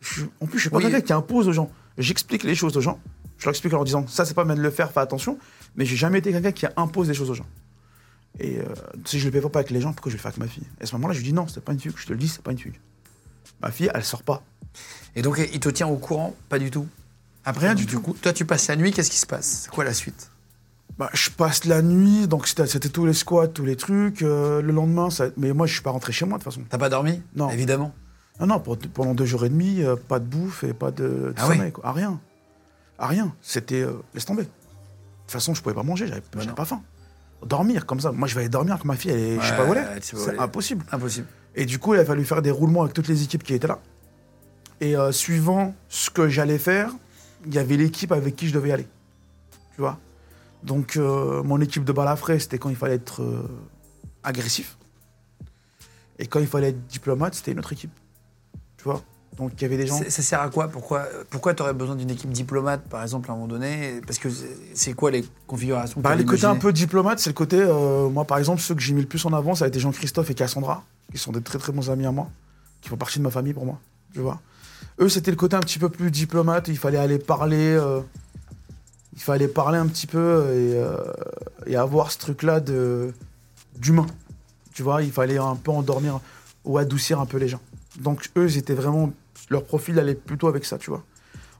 [0.00, 0.84] Je- en plus, je suis pas Oui.
[0.84, 1.70] quelqu'un qui impose aux gens.
[1.98, 3.00] J'explique les choses aux gens.
[3.42, 5.36] Je leur explique en leur disant, ça, c'est pas mal de le faire, fais attention.
[5.74, 7.46] Mais j'ai jamais été quelqu'un qui impose des choses aux gens.
[8.38, 8.64] Et euh,
[9.04, 10.46] si je le fais pas avec les gens, pourquoi je vais le faire avec ma
[10.46, 10.62] fille?
[10.80, 11.94] Et à ce moment-là, je lui dis non, c'est pas une fugue.
[11.96, 12.78] Je te le dis, c'est pas une fugue.
[13.60, 14.44] Ma fille, elle sort pas.
[15.16, 16.36] Et donc, il te tient au courant?
[16.48, 16.86] Pas du tout?
[17.44, 18.00] Après, Rien du tout.
[18.00, 19.62] coup, toi, tu passes la nuit, qu'est-ce qui se passe?
[19.64, 20.30] C'est quoi la suite?
[20.98, 24.22] Bah, je passe la nuit, donc c'était tous les squats, tous les trucs.
[24.22, 25.26] euh, le lendemain, ça...
[25.36, 26.64] mais moi, je suis pas rentré chez moi de toute façon.
[26.70, 27.20] T'as pas dormi?
[27.34, 27.50] Non.
[27.50, 27.92] Évidemment.
[28.38, 31.34] Non, non, pendant deux jours et demi, euh, pas de bouffe et pas de, de
[31.36, 31.72] Ah sommeil.
[31.72, 31.84] Quoi.
[31.86, 32.20] À rien.
[32.98, 33.34] À rien.
[33.42, 33.82] C'était.
[33.82, 34.42] euh, laisse tomber.
[34.42, 36.54] De toute façon, je pouvais pas manger, j'avais non.
[36.54, 36.82] pas faim.
[37.44, 38.12] Dormir comme ça.
[38.12, 39.40] Moi, je vais aller dormir quand ma fille, elle est.
[39.40, 40.00] je sais pas où elle est.
[40.04, 40.84] C'est impossible.
[40.92, 41.26] Impossible.
[41.54, 43.66] Et du coup, il a fallu faire des roulements avec toutes les équipes qui étaient
[43.66, 43.80] là.
[44.80, 46.90] Et euh, suivant ce que j'allais faire,
[47.46, 48.86] il y avait l'équipe avec qui je devais y aller.
[49.74, 49.98] Tu vois?
[50.62, 53.22] Donc, euh, mon équipe de balafré, c'était quand il fallait être
[54.22, 54.76] agressif.
[56.18, 57.92] Et quand il fallait être diplomate, c'était une autre équipe.
[58.76, 59.02] Tu vois?
[59.36, 59.98] Donc il y avait des gens.
[60.08, 60.68] Ça sert à quoi?
[60.68, 64.00] Pourquoi, pourquoi tu aurais besoin d'une équipe diplomate, par exemple, à un moment donné?
[64.06, 64.28] Parce que
[64.74, 67.56] c'est- quoi les configurations Bah, les côtés un peu diplomate, c'est le côté.
[67.58, 69.80] euh, moi, par exemple, ceux que j'ai mis le plus en avant, ça a été
[69.80, 72.28] Jean-Christophe et Cassandra, qui sont des très très bons amis à moi,
[72.82, 73.78] qui font partie de ma famille pour moi.
[74.12, 74.40] Tu vois
[75.00, 76.68] Eux, c'était le côté un petit peu plus diplomate.
[76.68, 77.74] Il fallait aller parler.
[77.80, 78.00] euh,
[79.14, 80.96] il fallait parler un petit peu et, euh,
[81.66, 84.06] et avoir ce truc-là d'humain.
[84.74, 86.20] Tu vois, il fallait un peu endormir
[86.64, 87.60] ou adoucir un peu les gens.
[88.00, 89.10] Donc eux, ils étaient vraiment
[89.52, 91.04] leur profil allait plutôt avec ça, tu vois.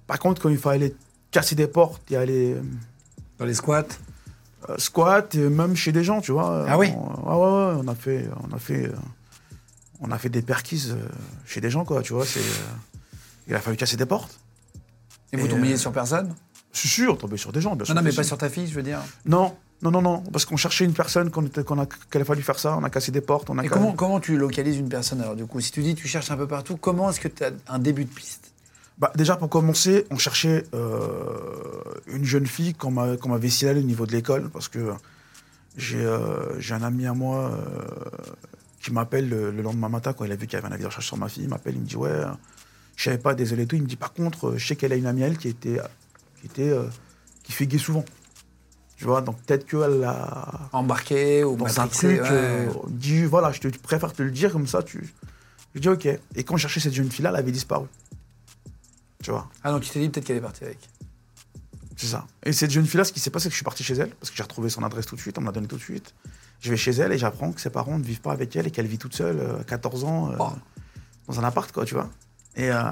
[0.06, 0.94] Par contre, quand il fallait
[1.30, 2.62] casser des portes et aller euh,
[3.38, 3.86] Dans les squats
[4.68, 6.66] euh, squat et même chez des gens, tu vois.
[6.68, 8.92] Ah oui on, ah ouais, ouais, on a fait, on a fait, euh,
[10.00, 11.08] on a fait des perquises euh,
[11.46, 12.02] chez des gens, quoi.
[12.02, 12.40] Tu vois, c'est,
[13.48, 14.38] il a fallu casser des portes.
[15.32, 16.34] Et vous tombiez sur personne?
[16.72, 17.94] Je suis sûr, tomber sur des gens, bien sûr.
[17.94, 19.00] Non, non, mais pas sur ta fille, je veux dire.
[19.26, 22.24] Non, non, non, non, parce qu'on cherchait une personne qu'on était, qu'on a, qu'il a
[22.24, 22.76] fallu faire ça.
[22.76, 23.64] On a cassé des portes, on a.
[23.64, 25.60] Et comment, comment tu localises une personne alors du coup?
[25.60, 28.04] Si tu dis tu cherches un peu partout, comment est-ce que tu as un début
[28.04, 28.52] de piste?
[28.98, 31.02] Bah, déjà pour commencer, on cherchait euh,
[32.06, 34.92] une jeune fille qu'on m'a- qu'on m'avait signalée au niveau de l'école parce que
[35.76, 37.64] j'ai euh, j'ai un ami à moi euh,
[38.80, 40.82] qui m'appelle le, le lendemain matin quand il a vu qu'il y avait un avis
[40.82, 41.44] de recherche sur ma fille.
[41.44, 42.12] Il m'appelle, il me dit ouais,
[42.96, 43.76] je savais pas, désolé et tout.
[43.76, 45.80] Il me dit par contre, je sais qu'elle a une amie à elle qui était
[46.40, 46.72] qui était
[47.42, 48.04] qui fait gay souvent.
[49.02, 52.28] Tu vois, donc peut-être qu'elle a Embarqué ou dans un truc, ouais.
[52.30, 54.80] euh, dit voilà, je te préfère te le dire comme ça.
[54.84, 55.12] Tu,
[55.74, 56.06] je dis ok.
[56.36, 57.86] Et quand je cherchais cette jeune fille là, elle avait disparu.
[59.20, 59.48] Tu vois.
[59.64, 60.78] Ah donc tu t'es dit peut-être qu'elle est partie avec.
[61.96, 62.28] C'est ça.
[62.44, 64.10] Et cette jeune fille-là, ce qui s'est passé, c'est que je suis parti chez elle,
[64.10, 65.82] parce que j'ai retrouvé son adresse tout de suite, on me l'a donné tout de
[65.82, 66.14] suite.
[66.60, 68.70] Je vais chez elle et j'apprends que ses parents ne vivent pas avec elle et
[68.70, 70.50] qu'elle vit toute seule, euh, à 14 ans, euh, Oh.
[71.26, 72.08] dans un appart, quoi, tu vois.
[72.54, 72.82] Et, euh,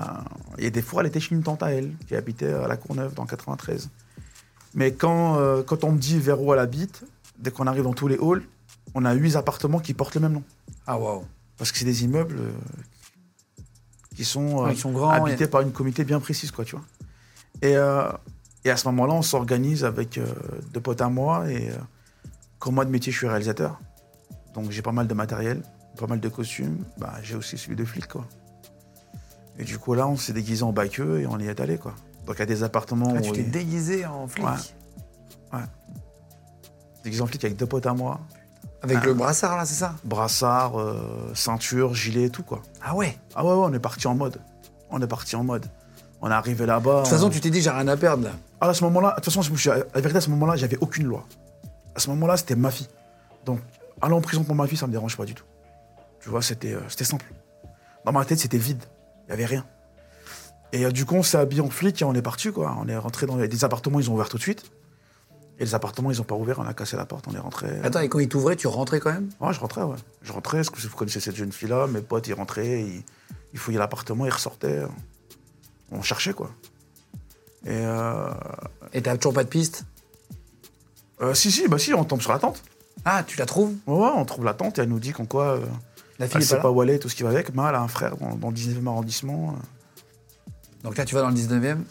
[0.58, 3.14] et des fois, elle était chez une tante à elle, qui habitait à la Courneuve,
[3.14, 3.88] dans le 93.
[4.74, 7.04] Mais quand, euh, quand on me dit vers où elle habite,
[7.38, 8.42] dès qu'on arrive dans tous les halls,
[8.94, 10.42] on a huit appartements qui portent le même nom.
[10.86, 11.24] Ah waouh.
[11.58, 12.50] Parce que c'est des immeubles euh,
[14.16, 16.64] qui sont, euh, Ouais, qui sont grands, habités et- par une comité bien précise, quoi,
[16.64, 16.84] tu vois.
[17.62, 17.72] Et,
[18.64, 20.18] et à ce moment-là, on s'organise avec
[20.72, 21.50] deux potes à moi.
[21.50, 21.68] Et
[22.58, 23.78] comme moi de métier, je suis réalisateur.
[24.54, 25.62] Donc j'ai pas mal de matériel,
[25.98, 26.84] pas mal de costumes.
[26.96, 28.26] Bah, j'ai aussi celui de flic, quoi.
[29.58, 31.94] Et du coup, là, on s'est déguisé en baqueux et on y est allé, quoi.
[32.26, 35.58] Donc il y a des appartements Ah, où tu t'es il- déguisé en flic Ouais.
[37.04, 38.20] déguisé en flic avec deux potes à moi.
[38.82, 39.06] avec Ah.
[39.06, 39.94] le brassard là, c'est ça?
[40.04, 42.62] Brassard, euh, ceinture, gilet, tout, quoi.
[42.82, 43.18] Ah ouais?
[43.34, 44.40] Ah ouais, ouais, on est parti en mode.
[44.90, 45.66] On est parti en mode.
[46.22, 46.96] On est arrivé là-bas.
[46.96, 48.30] De toute façon, on- tu t'es dit j'ai rien à perdre là.
[48.58, 51.04] Ah, à ce moment-là, de toute façon, je la vérité, à ce moment-là, j'avais aucune
[51.06, 51.26] loi.
[51.94, 52.88] À ce moment-là, c'était ma fille.
[53.44, 53.60] Donc,
[54.00, 55.44] aller en prison pour ma fille, ça me dérange pas du tout.
[56.20, 57.26] Tu vois, c'était euh, c'était simple.
[58.06, 58.82] Dans ma tête, c'était vide.
[59.26, 59.66] Il y avait rien.
[60.72, 62.76] Et euh, du coup, on s'est habillé en flic et on est parti, quoi.
[62.80, 64.70] On est rentré dans les des appartements, ils ont ouvert tout de suite.
[65.58, 67.68] Et les appartements, ils ont pas ouvert, on a cassé la porte, on est rentré.
[67.82, 69.28] Attends, et quand il t'ouvrait, tu rentrais quand même?
[69.40, 69.96] Ouais, je rentrais, ouais.
[70.22, 73.02] Je rentrais, parce que vous connaissez cette jeune fille-là, mes potes, ils rentraient, ils,
[73.52, 74.82] ils fouillaient l'appartement, ils ressortaient.
[75.92, 76.50] On cherchait, quoi.
[77.66, 78.30] Et euh,
[78.94, 79.84] Et t'as toujours pas de piste?
[81.20, 82.62] Euh, si, si, bah si, on tombe sur la tente.
[83.04, 83.74] Ah, tu la trouves?
[83.86, 85.60] Ouais, ouais, on trouve la tente et elle nous dit qu'en quoi euh,
[86.18, 87.54] La fille elle est sait pas pas où elle est, tout ce qui va avec.
[87.54, 89.56] Mais elle a un frère dans, dans le 19e arrondissement.
[90.82, 91.84] Donc là, tu vas dans le 19e.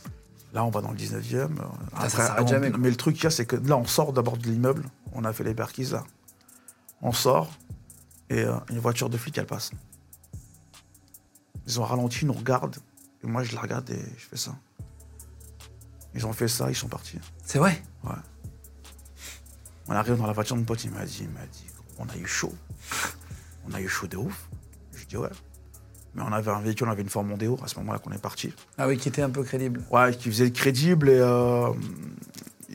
[0.54, 1.60] Là, on va dans le 19e.
[1.60, 1.64] euh,
[1.96, 2.80] Ah, ça s'arrête on- jamais, quoi.
[2.80, 4.84] Mais le truc qu'il y a, c'est que là, on sort d'abord de l'immeuble.
[5.14, 6.04] On a fait les perquises, là.
[7.02, 7.52] On sort
[8.30, 9.72] et euh, une voiture de flic, elle passe.
[11.68, 12.78] Ils ont ralenti, ils nous regardent.
[13.24, 14.56] Et moi, je la regarde et je fais ça.
[16.16, 17.20] Ils ont fait ça, ils sont partis.
[17.46, 17.82] C'est vrai?
[18.04, 18.12] Ouais.
[19.88, 21.66] On arrive dans la voiture de mon pote, il m'a dit, il m'a dit,
[22.00, 22.54] on a eu chaud.
[23.68, 24.50] On a eu chaud de ouf.
[24.94, 25.30] Je dis ouais.
[26.16, 28.22] Mais on avait un véhicule, on avait une Ford Mondeo à ce moment-là qu'on est
[28.22, 28.52] parti.
[28.78, 29.82] Ah oui, qui était un peu crédible.
[29.92, 31.70] Ouais, qui faisait le crédible et euh,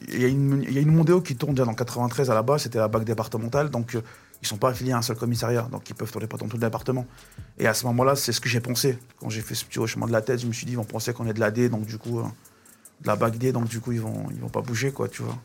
[0.09, 2.35] il y, a une- il y a une Mondeo qui tourne déjà dans 93 à
[2.35, 4.03] la base, c'était la BAC départementale, donc euh,
[4.43, 6.57] ils sont pas affiliés à un seul commissariat, donc ils peuvent tourner pas dans tout
[6.57, 7.07] le département.
[7.59, 8.99] Et à ce moment-là, c'est ce que j'ai pensé.
[9.19, 10.85] Quand j'ai fait ce petit hochement de la tête, je me suis dit, ils vont
[10.85, 12.25] penser qu'on est de la D, donc du coup, euh,
[13.01, 15.23] de la BAC D, donc du coup, ils vont, ils vont pas bouger, quoi, tu
[15.23, 15.37] vois.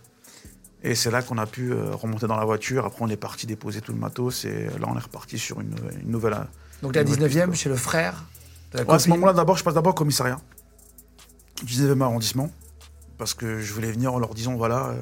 [0.84, 2.86] Et c'est là qu'on a pu euh, remonter dans la voiture.
[2.86, 4.46] Après, on est parti déposer tout le matos.
[4.46, 6.38] Et là, on est reparti sur une, une nouvelle.
[6.82, 7.54] Donc la une nouvelle 19e, piste, quoi.
[7.56, 8.24] chez le frère
[8.72, 9.20] de la Ouais, à ce copine.
[9.20, 10.40] moment-là, d'abord, je passe d'abord au commissariat.
[11.66, 12.52] 19e arrondissement.
[13.18, 15.02] Parce que je voulais venir en leur disant voilà, euh,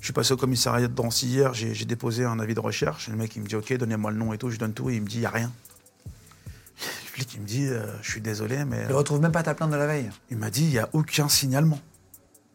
[0.00, 3.08] je suis passé au commissariat de Dancy hier, j'ai j'ai déposé un avis de recherche.
[3.08, 4.50] Et le mec, il me dit ok, donnez-moi le nom et tout.
[4.50, 4.88] Je donne tout.
[4.90, 5.52] Et il me dit il n'y a rien.
[6.82, 8.86] Le flic, il me dit euh, je suis désolé, mais.
[8.88, 10.08] Il retrouve même pas ta plainte de la veille.
[10.30, 11.78] Il m'a dit, il n'y a aucun signalement.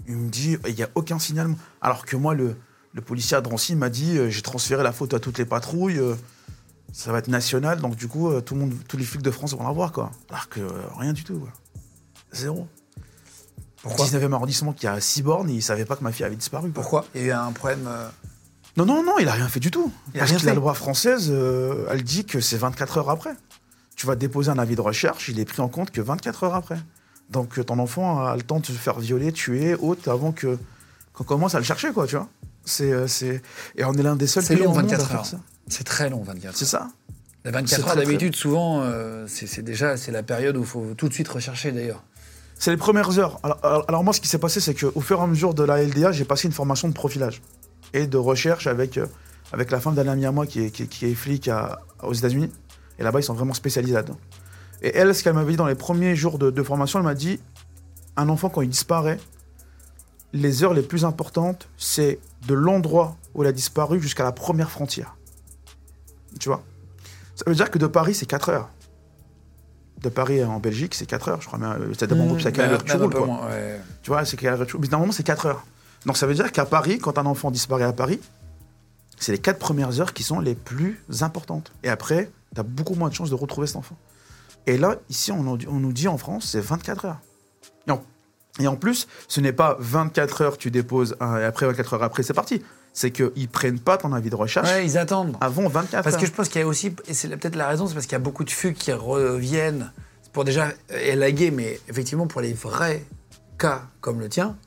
[0.07, 1.57] Il me dit, il n'y a aucun signalement.
[1.81, 2.55] Alors que moi, le,
[2.93, 5.99] le policier à Drancy m'a dit, euh, j'ai transféré la faute à toutes les patrouilles,
[5.99, 6.15] euh,
[6.93, 9.31] ça va être national, donc du coup, euh, tout le monde, tous les flics de
[9.31, 10.11] France vont la voir, quoi.
[10.29, 11.49] Alors que euh, rien du tout, quoi.
[12.33, 12.67] Zéro.
[13.83, 14.05] Pourquoi?
[14.05, 16.71] 19e arrondissement qui a 6 bornes, il savait pas que ma fille avait disparu.
[16.71, 16.81] quoi.
[16.81, 17.05] Pourquoi?
[17.15, 17.85] Il y a eu un problème.
[17.87, 18.09] euh,
[18.75, 19.91] Non, non, non, il a rien fait du tout.
[20.13, 23.33] Il Parce rien que la loi française, euh, elle dit que c'est 24 heures après.
[23.95, 26.55] Tu vas déposer un avis de recherche, il est pris en compte que 24 heures
[26.55, 26.77] après.
[27.29, 30.57] Donc ton enfant a le temps de se faire violer, tuer, autre, avant que
[31.13, 32.27] qu'on commence à le chercher, quoi, tu vois.
[32.63, 33.41] C'est, c'est...
[33.75, 35.25] Et on est l'un des seuls pays long, au monde à 24 faire heures.
[35.25, 35.39] ça.
[35.67, 36.69] C'est très long, 24 C'est heures.
[36.69, 36.87] ça
[37.43, 40.65] La C'est 24 heures, d'habitude, souvent, euh, c'est c'est déjà c'est la période où il
[40.65, 42.03] faut tout de suite rechercher, d'ailleurs.
[42.59, 43.39] C'est les premières heures.
[43.43, 45.63] Alors, alors- alors moi, ce qui s'est passé, c'est qu'au fur et à mesure de
[45.63, 47.41] la LDA, j'ai passé une formation de profilage
[47.93, 49.05] et de recherche avec, euh,
[49.53, 51.81] avec la femme d'un ami à moi qui est, qui, est- qui est flic à-
[52.01, 52.51] aux États-Unis.
[52.99, 54.17] Et là-bas, ils sont vraiment spécialisés là-dedans.
[54.81, 57.13] Et elle, ce qu'elle m'avait dit dans les premiers jours de, de formation, elle m'a
[57.15, 57.39] dit
[58.15, 59.19] un enfant, quand il disparaît,
[60.33, 64.71] les heures les plus importantes, c'est de l'endroit où il a disparu jusqu'à la première
[64.71, 65.15] frontière.
[66.39, 66.63] Tu vois
[67.35, 68.69] Ça veut dire que de Paris, c'est 4 heures.
[70.01, 71.57] De Paris en Belgique, c'est 4 heures, je crois.
[71.59, 73.25] Mais euh, ça dépend Mmh, c'est à quelle même- heure tu un roules, quoi.
[73.25, 73.81] moins, ouais.
[74.03, 74.81] Tu vois, c'est quelle heure tu roules.
[74.85, 75.65] Mais normalement, c'est 4 heures.
[76.05, 78.19] Donc ça veut dire qu'à Paris, quand un enfant disparaît à Paris,
[79.19, 81.71] c'est les 4 premières heures qui sont les plus importantes.
[81.83, 83.97] Et après, tu as beaucoup moins de chances de retrouver cet enfant.
[84.67, 87.19] Et là, ici, on, nous dit- on nous dit en France, c'est 24 heures.
[87.87, 88.03] Non.
[88.59, 92.03] Et en plus, ce n'est pas 24 heures, tu déposes, un, et après 24 heures
[92.03, 92.63] après, c'est parti.
[92.93, 95.37] C'est qu'ils prennent pas ton avis de recherche Ouais, ils attendent.
[95.41, 96.21] avant 24 Parce heures.
[96.21, 98.13] que je pense qu'il y a aussi, et c'est peut-être la raison, c'est parce qu'il
[98.13, 99.91] y a beaucoup de fugues qui reviennent
[100.33, 103.03] pour déjà élaguer, mais effectivement pour les vrais
[103.59, 104.57] cas comme le tien,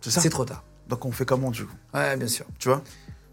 [0.00, 0.64] C'est trop tard.
[0.88, 1.74] Donc on fait comment, du coup?
[1.92, 2.46] Ouais, bien sûr.
[2.58, 2.82] Tu vois?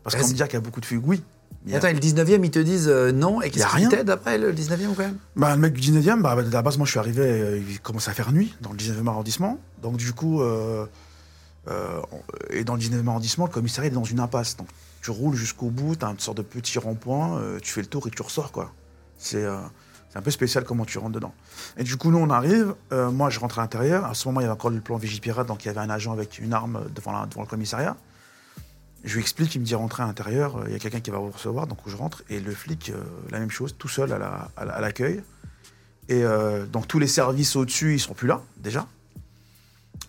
[0.04, 1.24] Parce qu'on me dit qu'il y a beaucoup de fugues, oui.
[1.68, 4.38] Et attends, et le 19e, ils te disent euh, non, et qu'est-ce qu'ils t'aident après
[4.40, 5.18] le 19e quand même?
[5.36, 7.80] Bah, le mec du 19e, bah, à la base, moi, je suis arrivé, euh, il
[7.80, 9.60] commençait à faire nuit dans le 19e arrondissement.
[9.82, 10.86] Donc, du coup, euh,
[12.50, 14.58] et dans le 19e arrondissement, le commissariat est dans une impasse.
[14.58, 14.68] Donc,
[15.02, 18.08] tu roules jusqu'au bout, tu as une sorte de petit rond-point, tu fais le tour
[18.08, 18.72] et tu ressors, quoi.
[19.18, 21.34] C'est un peu spécial comment tu rentres dedans.
[21.78, 24.06] Et du coup, nous, on arrive, moi, je rentre à l'intérieur.
[24.06, 25.90] À ce moment, il y avait encore le plan Vigipirate, donc il y avait un
[25.92, 27.96] agent avec une arme devant, la- devant le commissariat.
[29.04, 31.10] Je lui explique, il me dit rentrer à l'intérieur, euh, il y a quelqu'un qui
[31.10, 32.24] va vous recevoir, donc je rentre.
[32.30, 35.24] Et le flic, euh, la même chose, tout seul à la- à la- à l'accueil.
[36.10, 38.88] Et euh, donc tous les services au-dessus, ils sont plus là, déjà.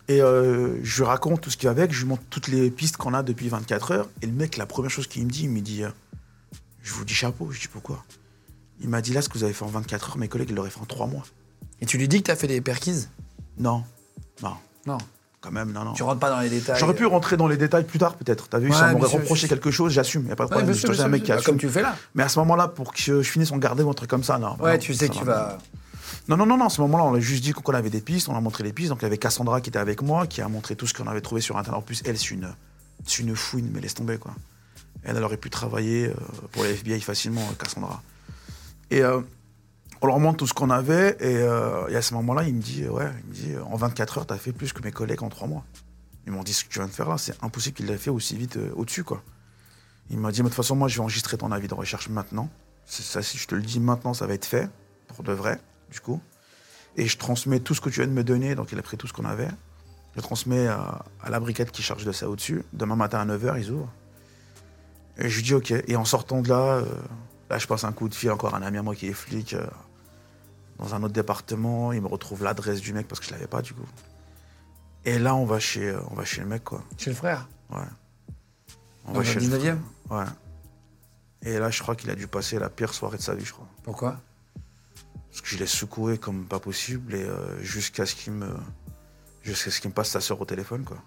[0.09, 2.71] Et euh, je lui raconte tout ce qui va avec, je lui montre toutes les
[2.71, 4.09] pistes qu'on a depuis 24 heures.
[4.21, 5.91] Et le mec, la première chose qu'il me dit, il me dit euh,
[6.83, 7.51] Je vous dis chapeau.
[7.51, 8.05] Je dis pourquoi?
[8.81, 10.57] Il m'a dit là, ce que vous avez fait en 24 heures, mes collègues ils
[10.57, 11.23] l'auraient fait en 3 mois.
[11.81, 13.09] Et tu lui dis que t'as fait des perquises?
[13.59, 13.85] Non,
[14.43, 14.99] non, Non.
[15.43, 15.93] Quand même, non, non.
[15.93, 16.79] Tu rentres pas dans les détails.
[16.79, 18.49] J'aurais pu rentrer dans les détails plus tard, peut-être.
[18.49, 20.73] T'as vu, Ouais, ça m'aurait reproché quelque chose, j'assume, y a pas de problème.
[20.73, 21.45] je suis un mec qui assume.
[21.45, 21.97] Comme tu fais là.
[22.15, 24.39] Mais à ce moment-là, pour que je finisse mon garde ou un truc comme ça,
[24.39, 24.57] non.
[24.61, 25.35] Ouais, non, tu sais que tu va.
[25.35, 25.59] vas.
[26.29, 28.29] Non, non, non, non, à ce moment-là, on a juste dit qu'on avait des pistes,
[28.29, 28.91] on a montré les pistes.
[28.91, 31.09] Donc il y avait Cassandra qui était avec moi, qui a montré tout ce qu'on
[31.09, 31.79] avait trouvé sur Internet.
[31.81, 32.49] En plus, elle, c'est une,
[33.05, 34.33] c'est une fouine, mais laisse tomber, quoi.
[35.03, 36.15] Elle, elle aurait pu travailler euh,
[36.53, 38.01] pour les FBI facilement, euh, Cassandra.
[38.93, 39.21] Et euh,
[40.03, 42.61] on leur montre tout ce qu'on avait, et, euh, et à ce moment-là, il me
[42.61, 45.29] dit, ouais, il me dit, en 24 heures, t'as fait plus que mes collègues en
[45.29, 45.65] 3 mois.
[46.27, 48.11] Ils m'ont dit, ce que tu viens de faire là, c'est impossible qu'il l'ait fait
[48.11, 49.23] aussi vite euh, au-dessus, quoi.
[50.11, 52.09] Il m'a dit, mais de toute façon, moi, je vais enregistrer ton avis de recherche
[52.09, 52.51] maintenant.
[52.85, 54.69] Ça, si je te le dis maintenant, ça va être fait,
[55.07, 55.61] pour de vrai,
[55.93, 56.21] du coup.
[56.97, 58.97] Et je transmets tout ce que tu viens de me donner, donc il a pris
[58.97, 59.49] tout ce qu'on avait.
[60.17, 62.65] Je transmets à, la brigade qui charge de ça au-dessus.
[62.73, 63.93] Demain matin à 9h, ils ouvrent.
[65.17, 65.73] Et je lui dis OK.
[65.87, 66.85] Et en sortant de là, euh,
[67.49, 69.13] là, je passe un coup de fil encore à un ami à moi qui est
[69.13, 69.55] flic
[70.83, 71.93] dans un autre département.
[71.93, 73.87] Il me retrouve l'adresse du mec parce que je l'avais pas, du coup.
[75.05, 76.83] Et là, on va chez, euh, on va chez le mec, quoi.
[76.99, 77.49] Chez le frère.
[77.71, 77.79] Ouais.
[79.07, 79.79] On Dans le chez 19e
[80.11, 80.25] Ouais.
[81.43, 83.53] Et là, je crois qu'il a dû passer la pire soirée de sa vie, je
[83.53, 83.67] crois.
[83.83, 84.21] Pourquoi?
[85.31, 88.51] Parce que je l'ai secoué comme pas possible et euh, jusqu'à ce qu'il me
[89.41, 90.99] jusqu'à ce qu'il me passe sa sœur au téléphone quoi.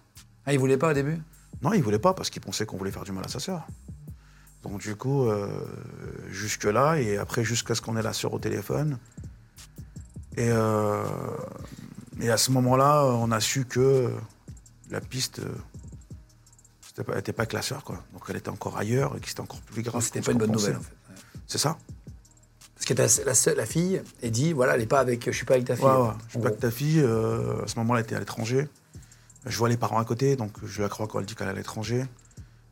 [0.48, 1.22] Ah, il voulait pas au début?
[1.62, 3.68] Non, il voulait pas parce qu'il pensait qu'on voulait faire du mal à sa sœur.
[4.64, 5.48] Donc du coup euh,
[6.32, 8.98] jusque là et après jusqu'à ce qu'on ait la sœur au téléphone.
[10.38, 11.04] Et euh,
[12.22, 14.12] et à ce moment-là, on a su que
[14.90, 15.50] la piste euh,
[16.82, 18.04] c'était pas, pas sœur quoi.
[18.14, 20.02] Donc elle était encore ailleurs et que c'était encore plus grave.
[20.02, 20.68] C'était pas une bonne pensait.
[20.74, 20.92] nouvelle en fait.
[21.14, 21.20] Ouais.
[21.48, 21.78] C'est ça.
[22.76, 22.94] Parce que
[23.26, 25.66] la, seule- la fille et dit voilà, elle est pas avec, je suis pas avec
[25.68, 25.86] ta fille.
[25.86, 26.10] Ouais, ouais.
[26.28, 26.56] Je suis pas gros.
[26.58, 27.00] que ta fille.
[27.02, 28.68] euh, à ce moment-là, elle était à l'étranger.
[29.46, 31.52] Je vois les parents à côté, donc je la crois quand elle dit qu'elle est
[31.52, 32.06] à l'étranger.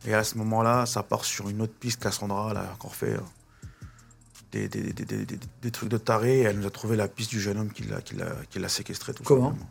[0.06, 2.02] Et à ce moment-là, ça part sur une autre piste.
[2.04, 3.20] Cassandra, elle a encore fait euh,
[4.54, 6.40] des, des- des- des- des- des trucs de taré.
[6.40, 8.60] Et elle nous a trouvé la piste du jeune homme qui l'a qui l'a- qui
[8.60, 9.14] l'a séquestré.
[9.14, 9.70] Tout Comment simplement.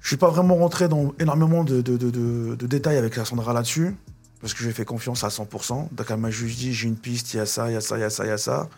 [0.00, 3.52] Je suis pas vraiment rentré dans énormément de, de- de- de- de détails avec Cassandra
[3.52, 3.94] là-dessus,
[4.40, 5.88] parce que je lui ai fait confiance à 100%.
[5.92, 7.80] Donc elle m'a juste dit, j'ai une piste, il y a ça, il y a
[7.80, 8.68] ça, il y a ça, il y a ça.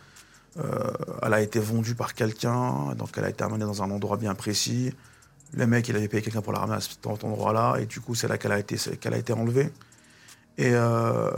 [0.58, 0.90] Euh,
[1.22, 4.34] elle a été vendue par quelqu'un, donc elle a été amenée dans un endroit bien
[4.34, 4.92] précis.
[5.54, 8.14] Le mec, il avait payé quelqu'un pour la ramener à cet endroit-là, et du coup,
[8.14, 9.72] c'est là qu'elle a été, c'est- qu'elle a été enlevée.
[10.58, 11.30] Et, euh,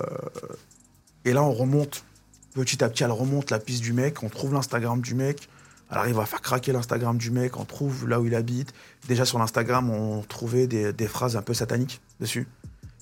[1.25, 2.05] et là, on remonte,
[2.65, 5.49] petit à petit, elle remonte la piste du mec, on trouve l'Instagram du mec,
[5.91, 8.73] elle arrive à faire craquer l'Instagram du mec, on trouve là où il habite.
[9.09, 12.49] Déjà sur l'Instagram, on trouvait des, des phrases un peu sataniques dessus,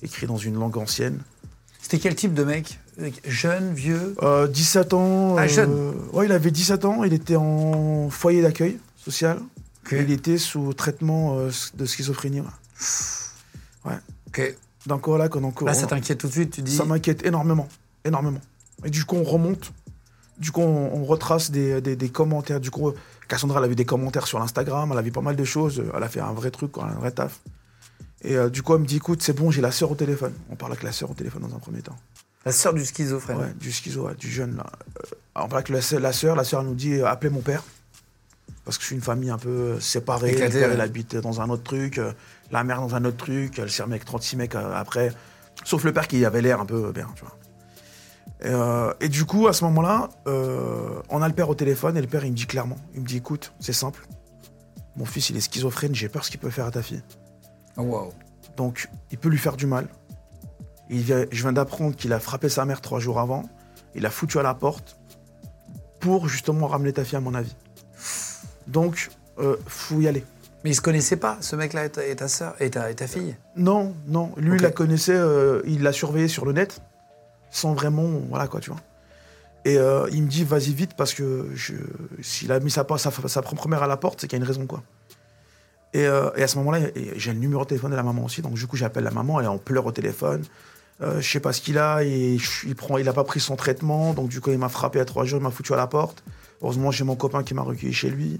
[0.03, 1.19] écrites dans une langue ancienne.
[1.81, 2.79] C'était quel type de mec?
[3.25, 4.15] Jeune, vieux?
[4.23, 5.35] Euh, 17 ans.
[5.37, 5.93] Ah, euh, jeune.
[6.13, 7.03] Ouais, il avait 17 ans.
[7.03, 9.39] Il était en foyer d'accueil social.
[9.91, 12.41] Il était sous traitement euh, de schizophrénie.
[12.41, 12.47] ouais.
[13.85, 13.99] Ouais.
[14.29, 14.55] Ok.
[14.87, 15.67] Donc voilà, qu'on encore.
[15.67, 16.75] Là, ça t'inquiète tout de suite, tu dis.
[16.75, 17.67] Ça m'inquiète énormément,
[18.03, 18.41] énormément.
[18.85, 19.73] Et du coup, on remonte.
[20.37, 22.59] Du coup, on, on retrace des, des- des commentaires.
[22.59, 22.93] Du coup,
[23.27, 24.89] Cassandra, elle avait des commentaires sur l'Instagram.
[24.91, 25.83] Elle avait pas mal de choses.
[25.95, 27.41] Elle a fait un vrai truc, un vrai taf.
[28.21, 30.33] Et euh, du coup, elle me dit, écoute, c'est bon, j'ai la sœur au téléphone.
[30.49, 31.95] On parle avec la sœur au téléphone dans un premier temps.
[32.45, 33.37] La sœur du schizophrène.
[33.37, 34.65] Ouais, du schizo, ouais, du jeune, là.
[34.99, 37.63] Euh, on parle avec la sœur, la sœur, nous dit, euh, appelez mon père.
[38.63, 40.31] Parce que je suis une famille un peu euh, séparée.
[40.31, 40.75] Le père, ouais.
[40.75, 41.97] il habite dans un autre truc.
[41.97, 42.11] euh,
[42.51, 43.57] la mère dans un autre truc.
[43.59, 45.11] Elle s'est remise avec 36 mecs euh, après.
[45.63, 47.37] Sauf le père qui avait l'air un peu bien, tu vois.
[48.41, 51.97] Et, euh, et du coup, à ce moment-là, euh, on a le père au téléphone
[51.97, 54.07] et le père, il me dit clairement, il me dit, écoute, c'est simple.
[54.97, 57.01] Mon fils, il est schizophrène, j'ai peur ce qu'il peut faire à ta fille.
[57.77, 58.13] Oh, wow.
[58.57, 59.87] Donc, il peut lui faire du mal.
[60.89, 63.43] Il vient- je viens d'apprendre qu'il a frappé sa mère trois jours avant.
[63.95, 64.97] Il l'a foutu à la porte
[65.99, 67.55] pour justement ramener ta fille, à mon avis.
[68.67, 70.23] Donc, euh, faut y aller.
[70.63, 72.95] Mais ils se connaissaient pas, ce mec-là et ta, et ta sœur et ta, et
[72.95, 73.35] ta fille?
[73.55, 74.31] Non, non.
[74.37, 76.81] Lui, il la connaissait, euh, il l'a surveillé sur le net,
[77.55, 78.07] sans vraiment.
[78.29, 78.79] Voilà quoi, tu vois.
[79.63, 81.49] Et euh, il me dit, vas-y vite, parce que
[82.21, 84.43] s'il a mis sa, sa, sa propre mère à la porte, c'est qu'il y a
[84.43, 84.83] une raison, quoi.
[85.93, 86.79] Et, euh, et à ce moment-là,
[87.15, 89.39] j'ai le numéro de téléphone de la maman aussi, donc du coup, j'appelle la maman,
[89.39, 90.43] elle est en pleurs au téléphone.
[91.01, 93.55] Euh, je sais pas ce qu'il a, et il prend, il a pas pris son
[93.55, 95.87] traitement, donc du coup, il m'a frappé à trois jours, il m'a foutu à la
[95.87, 96.23] porte.
[96.61, 98.39] Heureusement, j'ai mon copain qui m'a recueilli chez lui.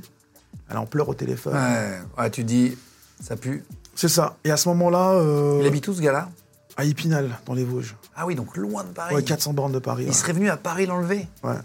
[0.69, 1.55] Elle est en pleurs au téléphone.
[1.55, 1.99] Ouais.
[2.17, 2.77] Ouais, tu dis,
[3.21, 3.63] ça pue.
[3.95, 4.37] C'est ça.
[4.43, 6.29] Et à ce moment-là, euh, Il habite où ce gars-là?
[6.77, 7.95] à Épinal, dans les Vosges.
[8.15, 9.13] Ah oui, donc loin de Paris.
[9.15, 10.03] Ouais, 400 bornes de Paris.
[10.03, 10.13] Il ouais.
[10.13, 11.55] serait venu à Paris l'enlever Ouais.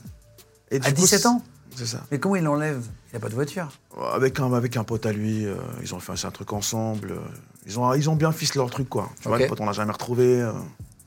[0.71, 1.43] Et À du coup, 17 ans
[1.77, 2.01] C'est ça.
[2.11, 2.83] Mais comment il l'enlève?
[3.13, 3.69] Il a pas de voiture.
[4.13, 7.13] Avec un, avec un pote à lui, euh, ils ont fait un, un truc ensemble.
[7.13, 7.19] euh,
[7.67, 9.11] ils, ont, ils ont bien ficelé leur truc, quoi.
[9.21, 10.41] Tu vois, le pote, on l'a jamais retrouvé.
[10.43, 10.53] euh.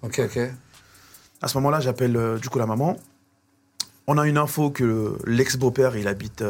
[0.02, 0.40] Ok, ok.
[1.42, 2.98] À ce moment-là, j'appelle du coup la maman.
[4.08, 6.44] On a une info que l'ex-beau-père, il habite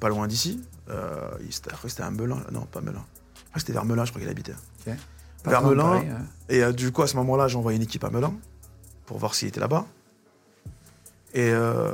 [0.00, 0.60] pas loin d'ici.
[0.90, 2.42] Euh, il- c'était- à Melun.
[2.50, 3.04] Non, pas Melun.
[3.56, 4.54] C'était vers Melun, je crois qu'il habitait.
[5.42, 5.90] Pas Vers Melun.
[6.00, 6.08] Ouais.
[6.48, 8.34] Et euh, du coup, à ce moment-là, j'ai envoyé une équipe à Melun
[9.06, 9.86] pour voir s'il était là-bas.
[11.34, 11.90] Et, euh,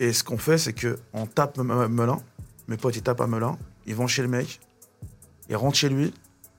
[0.00, 2.20] et ce qu'on fait, c'est qu'on tape Melun.
[2.66, 3.56] Mes potes, ils tapent à Melun.
[3.86, 4.60] Ils vont chez le mec.
[5.48, 6.12] Ils rentrent chez lui.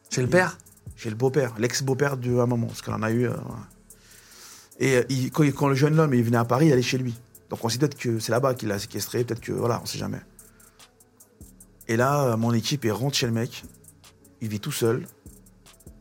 [0.09, 0.57] Chez le père?
[0.95, 3.25] Chez le beau-père, l'ex-beau-père de un moment, parce qu'on en a eu.
[3.27, 3.33] euh.
[4.79, 6.97] Et euh, il- quand, quand le jeune homme il venait à Paris, il allait chez
[6.97, 7.13] lui.
[7.49, 9.97] Donc on sait peut-être que c'est là-bas qu'il l'a séquestré, peut-être que voilà, on sait
[9.97, 10.19] jamais.
[11.87, 13.63] Et là, mon équipe, il rentre chez le mec.
[14.41, 15.05] Il vit tout seul,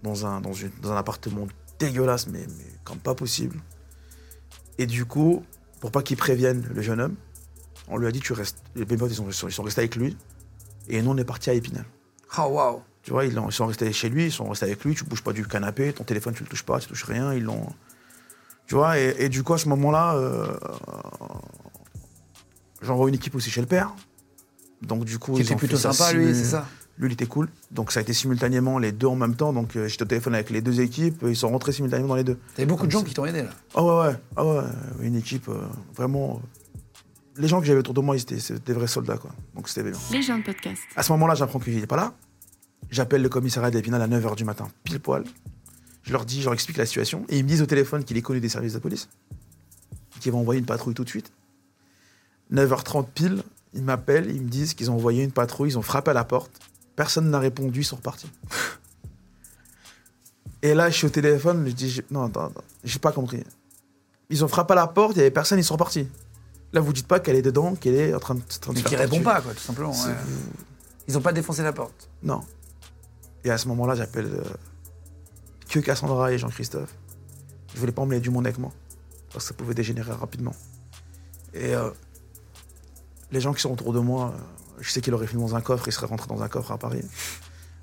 [0.02, 1.46] dans un, dans une- dans un appartement
[1.78, 3.60] dégueulasse, mais, mais comme pas possible.
[4.78, 5.44] Et du coup,
[5.80, 7.14] pour pas qu'il prévienne le jeune homme,
[7.88, 8.62] on lui a dit tu restes.
[8.76, 10.16] Les potes, ils sont, ils sont- restés avec lui.
[10.88, 11.84] Et nous, on est parti à Épinal.
[12.38, 12.82] Oh, waouh.
[13.02, 15.32] Tu vois, ils, sont restés chez lui, ils sont restés avec lui, tu bouges pas
[15.32, 17.66] du canapé, ton téléphone tu le touches pas, tu touches rien, ils l'ont.
[18.66, 20.54] Tu vois, et, et du coup à ce moment-là, euh,
[22.82, 23.94] j'envoie une équipe aussi chez le père.
[24.82, 26.66] Donc du coup, Qui ils était plutôt sympa, lui, c'est ça
[26.98, 27.48] Lui, il était cool.
[27.70, 29.52] Donc ça a été simultanément les deux en même temps.
[29.52, 32.24] Donc euh, j'étais au téléphone avec les deux équipes, ils sont rentrés simultanément dans les
[32.24, 32.38] deux.
[32.56, 33.50] T'avais beaucoup de gens qui t'ont aidé, là.
[33.74, 34.62] Ah ouais, ouais, ah ouais,
[35.02, 35.60] une équipe euh,
[35.94, 36.40] vraiment.
[36.42, 37.00] euh,
[37.40, 39.30] les gens que j'avais autour de moi, ils étaient, c'était des vrais soldats, quoi.
[39.54, 39.98] Donc c'était bien.
[40.10, 40.82] Les gens de podcast.
[40.96, 42.14] À ce moment-là, j'apprends qu'il n'est pas là.
[42.90, 45.22] J'appelle le commissariat d'Épinal à 9h du matin, pile poil.
[46.02, 47.24] Je leur dis, je leur explique la situation.
[47.28, 49.08] Et ils me disent au téléphone qu'il est connu des services de police.
[50.20, 51.30] Qu'ils vont envoyer une patrouille tout de suite.
[52.52, 53.42] 9h30 pile,
[53.74, 56.24] ils m'appellent, ils me disent qu'ils ont envoyé une patrouille, ils ont frappé à la
[56.24, 56.50] porte.
[56.98, 58.28] Personne n'a répondu, ils sont repartis.
[60.62, 63.44] Et là, je suis au téléphone, je dis, non, attends, attends, j'ai pas compris.
[64.30, 66.08] Ils ont frappé à la porte, il y avait personne, ils sont repartis.
[66.72, 68.78] Là, vous dites pas qu'elle est dedans, qu'elle est en train de, en train de
[68.78, 69.92] Mais qui répond pas, quoi, tout simplement.
[69.92, 70.12] Ouais.
[71.06, 72.10] Ils ont pas défoncé la porte.
[72.24, 72.40] Non.
[73.44, 74.42] Et à ce moment-là, j'appelle euh,
[75.68, 76.92] que Cassandra et Jean-Christophe.
[77.74, 78.72] Je voulais pas emmener du monde avec moi,
[79.32, 80.56] parce que ça pouvait dégénérer rapidement.
[81.54, 81.90] Et euh,
[83.30, 85.60] les gens qui sont autour de moi, euh, je sais qu'ils auraient fini dans un
[85.60, 87.02] coffre, ils seraient rentrés dans un coffre à Paris.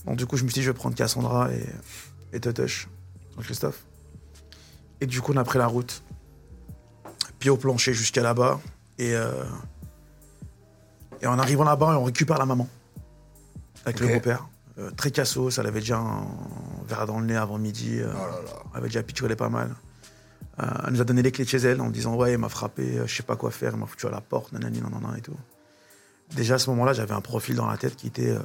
[0.06, 1.66] Donc du coup, je me suis dit, je vais prendre Cassandra et,
[2.34, 2.88] et Totoche,
[3.36, 3.84] Jean-Christophe.
[5.02, 6.04] Et du coup, on a pris la route,
[7.40, 8.60] pied au plancher jusqu'à là-bas.
[8.98, 9.44] Et, euh,
[11.22, 12.68] et en arrivant là-bas, on récupère la maman
[13.86, 14.48] avec le beau-père.
[14.78, 16.28] Euh, très cassos, elle avait déjà un
[16.88, 18.00] verre dans le nez avant midi.
[18.00, 18.12] euh,
[18.74, 19.74] Elle avait déjà picolé pas mal.
[20.60, 22.50] Euh, elle nous a donné les clés de chez elle en disant Ouais, il m'a
[22.50, 25.22] frappé, je sais pas quoi faire, il m'a foutu à la porte, nanani, nanana et
[25.22, 25.36] tout.
[26.34, 28.30] Déjà à ce moment-là, j'avais un profil dans la tête qui était.
[28.30, 28.39] euh,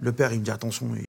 [0.00, 1.04] le père, il me dit Attention, il-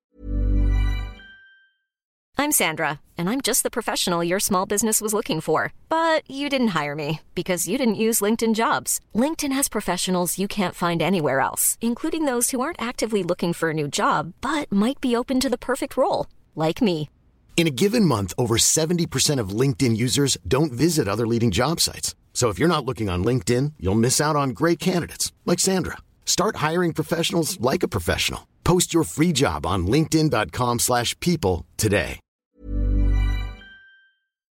[2.37, 5.71] I'm Sandra, and I'm just the professional your small business was looking for.
[5.87, 8.99] But you didn't hire me because you didn't use LinkedIn jobs.
[9.15, 13.69] LinkedIn has professionals you can't find anywhere else, including those who aren't actively looking for
[13.69, 16.25] a new job but might be open to the perfect role,
[16.55, 17.07] like me.
[17.55, 22.15] In a given month, over 70% of LinkedIn users don't visit other leading job sites.
[22.33, 25.97] So if you're not looking on LinkedIn, you'll miss out on great candidates like Sandra.
[26.25, 28.47] Start hiring professionals like a professional.
[28.65, 32.19] Post your free job on linkedin.com/people slash people today.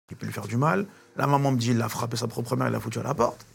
[0.10, 0.86] Il peut lui faire du mal.
[1.18, 3.14] La maman me dit il a frappé sa propre mère, il l'a foutu à la
[3.14, 3.46] porte.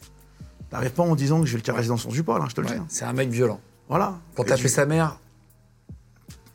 [0.69, 2.61] T'arrives pas en disant que je vais le caresser dans son support, là, je te
[2.61, 2.79] le Ouais, dis.
[2.79, 2.85] hein.
[2.89, 3.59] c'est un mec violent.
[3.89, 4.19] Voilà.
[4.37, 5.17] Et taper tu- sa mère,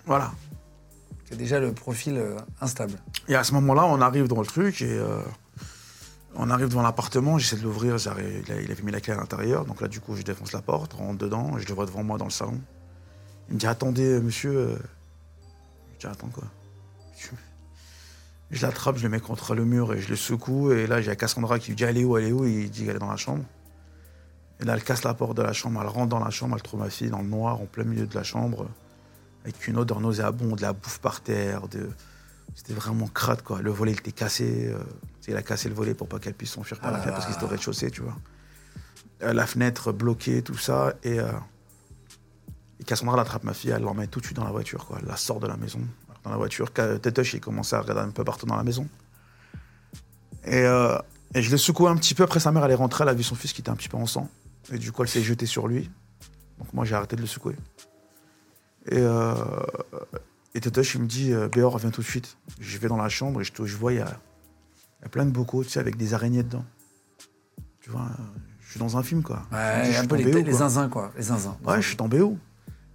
[0.07, 0.33] Voilà.
[1.29, 2.95] c'est déjà le profil euh, instable.
[3.29, 5.21] Et à ce moment-là, on arrive dans le truc et euh,
[6.39, 7.37] on arrive devant l'appartement.
[7.37, 7.97] J'essaie de l'ouvrir.
[7.97, 9.65] Il, avait mis la clé à l'intérieur.
[9.65, 11.59] Donc là, du coup, je défonce la porte, rentre dedans.
[11.59, 12.61] Je le vois devant moi dans le salon.
[13.49, 14.57] Il me dit Attendez, euh, monsieur.
[14.57, 14.79] euh.
[15.95, 16.45] Je dis Attends quoi
[18.53, 20.71] Je, l'attrape, je le mets contre le mur et je le secoue.
[20.73, 22.47] Et là, j'ai Cassandra qui me dit est où est où?
[22.47, 23.45] Il dit qu'elle est dans la chambre.
[24.61, 25.81] Et là, elle casse la porte de la chambre.
[25.83, 26.55] Elle rentre dans la chambre.
[26.55, 28.69] Elle trouve ma fille dans le noir, en plein milieu de la chambre,
[29.43, 31.91] avec une odeur nauséabonde, de la bouffe par terre, de.
[32.55, 33.63] C'était vraiment crade, quoi.
[33.63, 34.67] Le volet, il était cassé.
[34.73, 34.79] euh,
[35.29, 37.35] il a cassé le volet pour pas qu'elle puisse s'enfuir par la fenêtre parce qu'il
[37.35, 38.17] était au rez-de-chaussée, tu vois.
[39.23, 40.95] Euh, la fenêtre bloquée, tout ça.
[41.03, 41.31] Et, euh,
[42.81, 44.99] et Cassandra elle attrape ma fille, elle l'emmène tout de suite dans la voiture, quoi.
[45.03, 45.81] Elle la sort de la maison.
[46.25, 48.89] Dans la voiture, Tétoche, il commençait à regarder un peu partout dans la maison.
[50.45, 50.97] Et, euh,
[51.35, 52.23] et je l'ai secoué un petit peu.
[52.23, 53.91] Après, sa mère, elle est rentrée, elle a vu son fils qui était un petit
[53.91, 54.31] peu en sang.
[54.73, 55.91] Et du coup, elle s'est jetée sur lui.
[56.59, 57.55] Donc moi, j'ai arrêté de le secouer.
[58.87, 59.35] Et, euh,
[60.55, 62.37] et Tétoche, il me dit, euh, Béor, reviens tout de suite.
[62.61, 64.21] Je vais dans la chambre et je, vois, il y a,
[65.01, 66.65] il y a plein de bocaux, tu sais, avec des araignées dedans.
[67.81, 68.23] Tu vois, euh,
[68.61, 69.43] je suis dans un film, quoi.
[69.51, 70.53] Je dis, Ouais, je un suis peu les, où, les quoi.
[70.59, 71.13] zinzins, quoi.
[71.17, 71.57] Les zinzins.
[71.65, 72.39] Ouais, je suis tombé où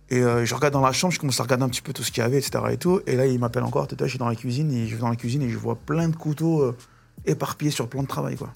[0.10, 2.04] Et euh, je regarde dans la chambre, je commence à regarder un petit peu tout
[2.04, 2.64] ce qu'il y avait, etc.
[2.72, 3.02] Et, tout.
[3.08, 5.10] et là, il m'appelle encore, Tétoche, je suis dans la cuisine, et je vais dans
[5.10, 6.78] la cuisine et je vois plein de couteaux euh,
[7.26, 8.54] éparpillés sur le plan de travail, quoi.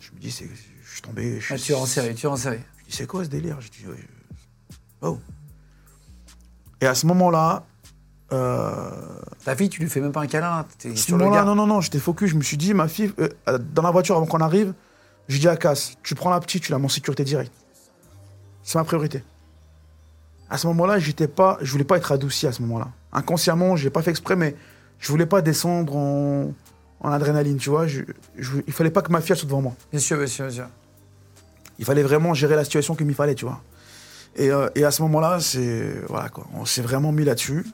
[0.00, 1.40] Je me dis, je suis tombé.
[1.40, 2.58] Je Ah, suis, tu es en série, tu es en série.
[2.80, 3.60] je dis, c'est quoi ce délire?
[3.60, 3.84] Je dis,
[5.02, 5.18] oh.
[6.80, 7.64] Et à ce moment-là,
[8.32, 8.90] euh,
[9.44, 10.48] Ta fille, tu lui fais même pas un câlin.
[10.50, 11.44] À ce sur le gars.
[11.44, 12.30] non, non, non, j'étais focus.
[12.30, 14.72] Je me suis dit, ma fille, euh, euh, dans la voiture avant qu'on arrive,
[15.28, 17.52] je dis à Cass, tu prends la petite, tu la mets en sécurité directe.
[18.62, 19.24] C'est ma priorité.
[20.48, 22.88] À ce moment-là, j'étais pas, je voulais pas être adouci à ce moment-là.
[23.12, 24.54] Inconsciemment, j'ai pas fait exprès, mais
[24.98, 26.52] je voulais pas descendre en,
[27.00, 27.86] en adrénaline, tu vois.
[27.86, 28.02] Je,
[28.36, 29.72] je- il fallait pas que ma fille soit devant moi.
[29.90, 30.66] Bien sûr, bien sûr, bien sûr.
[31.78, 33.62] Il fallait vraiment gérer la situation comme il fallait, tu vois.
[34.36, 37.66] Et, euh, et à ce moment-là, c'est voilà quoi, on s'est vraiment mis là-dessus.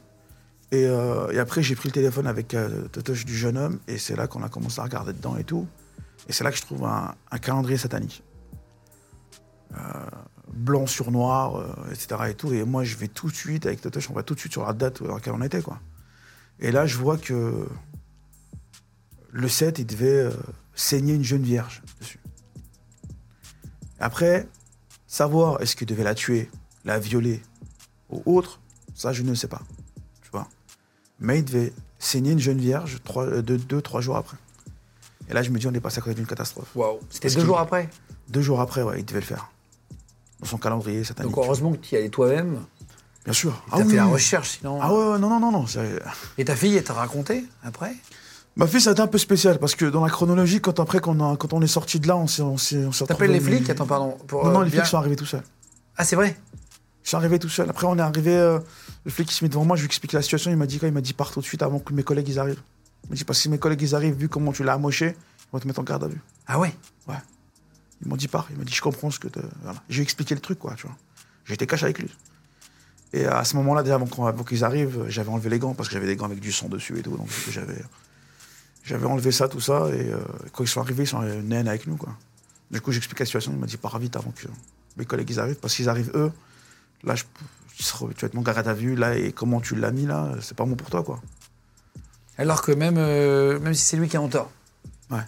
[0.73, 4.17] Et, euh, après, j'ai pris le téléphone avec euh, Totoche du jeune homme, et c'est
[4.17, 5.67] là qu'on a commencé à regarder dedans et tout.
[6.29, 8.23] Et c'est là que je trouve un, calendrier satanique.
[10.53, 12.31] Blanc sur noir, etc.
[12.31, 12.53] Et, tout.
[12.53, 14.65] et moi, je vais tout de suite, avec Totoche, on va tout de suite sur
[14.65, 15.61] la date dans laquelle on était.
[15.61, 15.79] Quoi.
[16.59, 17.69] Et là, je vois que
[19.31, 20.31] le 7, il devait
[20.75, 22.19] saigner une jeune vierge dessus.
[24.01, 24.49] Après,
[25.17, 26.51] savoir est-ce qu'il devait la tuer,
[26.85, 27.41] la violer
[28.11, 28.61] ou autre,
[28.95, 29.63] ça, je ne sais pas.
[30.23, 30.47] Tu vois.
[31.21, 34.37] Mais il devait saigner une jeune vierge trois, euh, deux, deux, trois jours après.
[35.29, 36.69] Et là, je me dis, on est passé à côté d'une catastrophe.
[36.77, 37.01] Waouh.
[37.09, 37.89] C'était deux jours après.
[38.29, 39.51] Deux jours après, ouais, il devait le faire.
[40.41, 41.35] Dans son calendrier satanique.
[41.35, 42.63] Donc heureusement que tu y allais toi-même.
[43.25, 43.65] Bien sûr.
[43.71, 44.13] T'as fait oui, la oui.
[44.13, 44.79] recherche, sinon.
[44.83, 45.65] Ah ouais, ouais, non, non, non, non.
[46.37, 47.95] Et ta fille, elle t'a raconté après?
[48.57, 50.99] Ma fille, ça a été un peu spécial parce que dans la chronologie, quand après,
[51.01, 53.05] quand on, a- quand on est sorti de là, on s'est, on s'est, on s'est
[53.07, 53.69] T'appelles les flics?
[53.69, 54.17] Attends, pardon.
[54.27, 55.43] Pour, Non, non, euh, les bien- flics sont arrivés tout seuls.
[55.97, 56.37] Ah, c'est vrai?
[57.03, 57.69] Je suis arrivé tout seul.
[57.69, 58.35] Après, on est arrivé.
[58.37, 58.59] euh,
[59.05, 60.51] le flic qui se met devant moi, je lui explique la situation.
[60.51, 60.89] Il m'a dit quoi?
[60.89, 62.63] Il m'a dit pars tout de suite avant que mes collègues ils arrivent.
[63.05, 65.15] Il m'a dit parce que si mes collègues ils arrivent, vu comment tu l'as amoché,
[65.17, 66.21] ils vont te mettre en garde à vue.
[66.47, 66.75] Ah ouais?
[67.07, 67.15] Ouais.
[68.03, 68.47] Ils m'ont dit pars.
[68.51, 69.39] Il m'a dit je comprends ce que te.
[69.63, 69.81] Voilà.
[69.91, 70.97] J'ai expliqué le truc, quoi, tu vois.
[71.45, 72.09] J'étais caché avec lui.
[73.13, 74.07] Et à ce moment-là, déjà avant,
[74.45, 76.99] qu'ils arrivent, j'avais enlevé les gants parce que j'avais des gants avec du sang dessus
[76.99, 77.17] et tout.
[77.17, 77.81] Donc j'avais,
[78.87, 79.89] j'avais enlevé ça, tout ça.
[79.93, 80.19] Et euh,
[80.53, 82.15] quand ils sont arrivés, ils sont naines avec nous, quoi.
[82.71, 83.53] Du coup, j'explique la situation.
[83.53, 84.47] Il m'a dit pars vite avant que
[84.97, 86.33] mes collègues ils arrivent parce qu'ils arrivent eux.
[87.05, 87.25] Là, je,
[87.77, 90.57] tu vas être mon garde à vue là et comment tu l'as mis là, c'est
[90.57, 91.21] pas bon pour toi, quoi.
[92.39, 94.51] Alors que même, euh, même si c'est lui qui est en tort.
[95.11, 95.21] Ouais.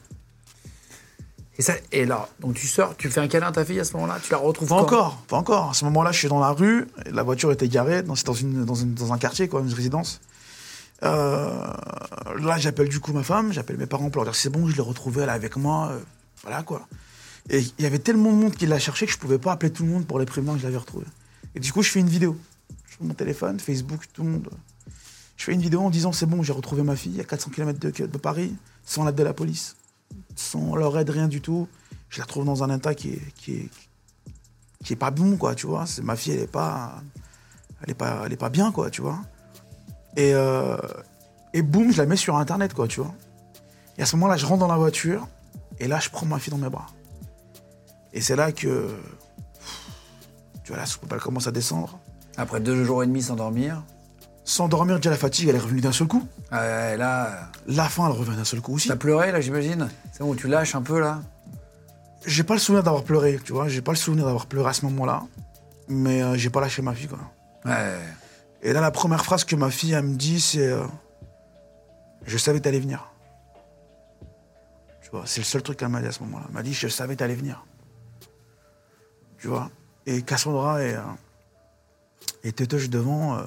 [1.59, 3.85] Et, ça, et là, donc tu sors, tu fais un câlin à ta fille à
[3.85, 5.71] ce moment-là, tu la retrouves Pas encore, pas encore.
[5.71, 8.33] À ce moment-là, je suis dans la rue, la voiture était garée, dans- c'est dans,
[8.33, 10.21] une, dans, une- dans un quartier, quoi, une résidence.
[11.05, 11.73] Euh,
[12.39, 14.75] là, j'appelle du coup ma femme, j'appelle mes parents pour leur dire c'est bon, je
[14.75, 16.01] l'ai retrouvée, elle est avec moi, euh,
[16.43, 16.89] voilà quoi.
[17.51, 19.73] Et il y avait tellement de monde qui l'a cherché que je pouvais pas appeler
[19.73, 21.07] tout le monde pour les prévenir que je l'avais retrouvée.
[21.55, 22.37] Et du coup, je fais une vidéo.
[22.91, 24.51] Je prends mon téléphone, Facebook, tout le monde.
[25.37, 27.79] Je fais une vidéo en disant c'est bon, j'ai retrouvé ma fille à 400 km
[27.79, 29.77] de, Paris, sans l'aide de la police,
[30.37, 31.69] sans leur aide, rien du tout.
[32.11, 33.71] Je la retrouve dans un état qui est, qui est,
[34.85, 35.85] qui est pas bon, quoi, tu vois.
[36.03, 37.03] Ma fille, elle est pas,
[37.83, 39.23] elle est pas, elle est pas bien, quoi, tu vois.
[40.19, 40.77] Et euh,
[41.55, 43.15] et boum, je la mets sur internet, quoi, tu vois.
[43.97, 45.27] Et à ce moment-là, je rentre dans la voiture
[45.81, 46.87] et là, je prends ma fille dans mes bras.
[48.13, 48.89] Et c'est là que,
[50.65, 51.99] tu vois, la soupe elle commence à descendre.
[52.37, 53.83] Après deux jours et demi sans dormir.
[54.45, 56.27] Sans dormir, déjà la fatigue, elle est revenue d'un seul coup.
[56.51, 58.89] Ouais, là, La faim, elle revient d'un seul coup aussi.
[58.89, 59.89] t'as pleuré, là, j'imagine?
[60.13, 61.21] C'est bon, tu lâches un peu, là
[62.27, 63.69] J'ai pas le souvenir d'avoir pleuré, tu vois.
[63.69, 65.23] J'ai pas le souvenir d'avoir pleuré à ce moment-là.
[65.89, 67.19] Mais euh, j'ai pas lâché ma fille, quoi.
[67.65, 67.99] Ouais.
[68.63, 70.85] Et là, la première phrase que ma fille, elle me dit, c'est euh,
[72.25, 73.13] Je savais t'allais venir.
[75.09, 76.45] Tu vois, c'est le seul truc qu'elle m'a dit à ce moment-là.
[76.49, 77.65] Elle m'a dit Je savais t'allais venir.
[79.39, 79.71] Tu vois.
[80.05, 81.03] Et Cassandra et, euh,
[82.45, 83.43] et devant, euh,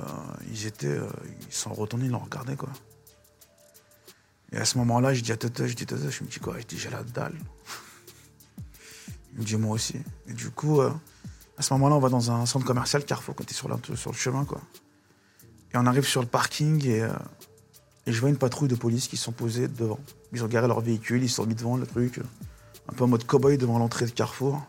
[0.50, 0.88] ils étaient.
[0.88, 1.08] euh,
[1.48, 2.70] ils sont retournés, ils l'ont regardé, quoi.
[4.52, 6.60] Et à ce moment-là, je dis à Téteuche, je dis Téteuche, je me dis quoi?
[6.60, 7.36] Je dis J'ai la dalle.
[9.34, 9.98] Il me dit Moi aussi.
[10.28, 10.94] Et du coup, à
[11.62, 14.46] ce moment-là, on va dans un centre commercial, Carrefour, quand t'es sur, sur le chemin,
[14.46, 14.62] quoi.
[15.74, 17.10] Et on arrive sur le parking et, euh,
[18.06, 20.00] et je vois une patrouille de police qui sont posés devant.
[20.34, 22.20] Ils ont garé leur véhicule, ils sont mis devant le truc,
[22.90, 24.62] un peu en mode cow-boy devant l'entrée de Carrefour.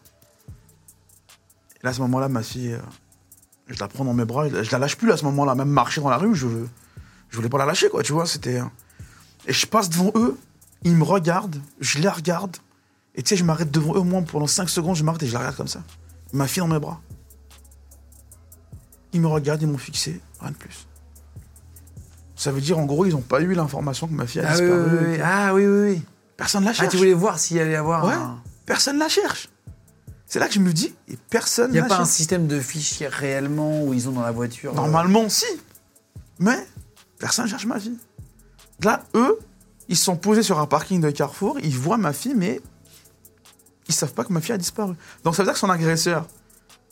[1.77, 2.79] Et là, à ce moment-là, ma fille, euh,
[3.69, 5.55] je la prends dans mes bras, je la- je la lâche plus à ce moment-là.
[5.55, 6.47] Même marcher dans la rue, je,
[7.31, 8.27] je voulais pas la lâcher, quoi, tu vois.
[8.27, 8.61] C'était.
[8.61, 8.65] euh,
[9.47, 10.39] Et je passe devant eux,
[10.85, 12.57] ils me regardent, je les regarde.
[13.17, 15.27] Et tu sais, je m'arrête devant eux, au moins pendant 5 secondes, je m'arrête et
[15.27, 15.83] je la regarde comme ça.
[16.33, 17.01] Ma fille dans mes bras.
[19.13, 20.87] Ils me regardent, ils m'ont fixé, rien de plus.
[22.43, 24.59] Ça veut dire, en gros, ils n'ont pas eu l'information que ma fille a Ah
[24.59, 24.83] disparu.
[24.83, 25.19] oui, oui.
[25.23, 26.03] Ah oui, oui, oui.
[26.37, 26.89] Personne la Ah, cherche.
[26.91, 28.15] tu voulais voir s'il y allait y avoir Ouais.
[28.15, 28.41] un...
[28.67, 29.49] Personne la cherche.
[30.27, 32.49] C'est là que je me dis, et personne Il n'y a la pas un système
[32.49, 35.45] de fichiers réellement où ils ont dans la voiture euh, Normalement, si.
[36.41, 36.67] Mais
[37.21, 37.97] personne cherche ma fille.
[38.83, 39.39] Là, eux,
[39.89, 42.61] ils sont posés sur un parking de Carrefour, ils voient ma fille, mais
[43.89, 44.95] ils savent pas que ma fille a disparu.
[45.23, 46.27] Donc ça veut dire que son agresseur,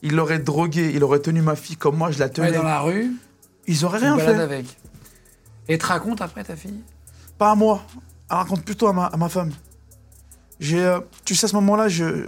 [0.02, 2.52] il l'aurait drogué, il aurait tenu ma fille comme moi, je la ouais, tenais.
[2.52, 3.10] dans la rue,
[3.66, 4.34] Ils auraient rien fait.
[4.38, 4.76] avec.
[5.70, 6.82] Et te raconte après ta fille?
[7.38, 7.82] Pas à moi.
[8.28, 9.52] Elle raconte plutôt à ma, femme.
[10.58, 11.86] J'ai, euh, tu sais, à ce moment-là,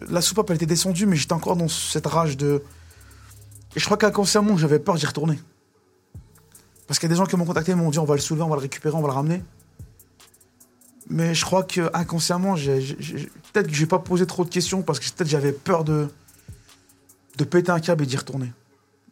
[0.08, 2.62] la soupape, elle était descendue, mais j'étais encore dans cette rage de.
[3.74, 5.40] Et je crois qu'inconsciemment, j'avais peur d'y retourner.
[6.86, 8.44] Parce qu'il y a des gens qui m'ont contacté, m'ont dit on va le soulever,
[8.44, 9.42] on va le récupérer, on va le ramener.
[11.08, 15.04] Mais je crois que inconsciemment, peut-être que j'ai pas posé trop de questions parce que
[15.10, 16.08] peut-être j'avais peur de
[17.38, 18.52] de péter un câble et d'y retourner.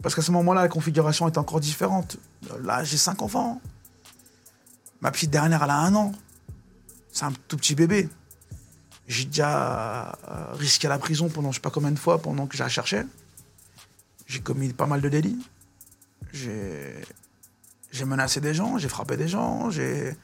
[0.03, 2.17] Parce qu'à ce moment-là, la configuration était encore différente.
[2.63, 3.61] Là, j'ai cinq enfants.
[5.01, 6.13] Ma petite dernière, elle a un an.
[7.13, 8.09] C'est un tout petit bébé.
[9.09, 12.57] J'ai déjà euh, risqué la prison pendant je sais pas combien de fois pendant que
[12.57, 13.05] je la cherchais.
[14.27, 15.45] J'ai commis pas mal de délits.
[16.33, 20.17] J'ai menacé des gens, j'ai frappé des gens, j'ai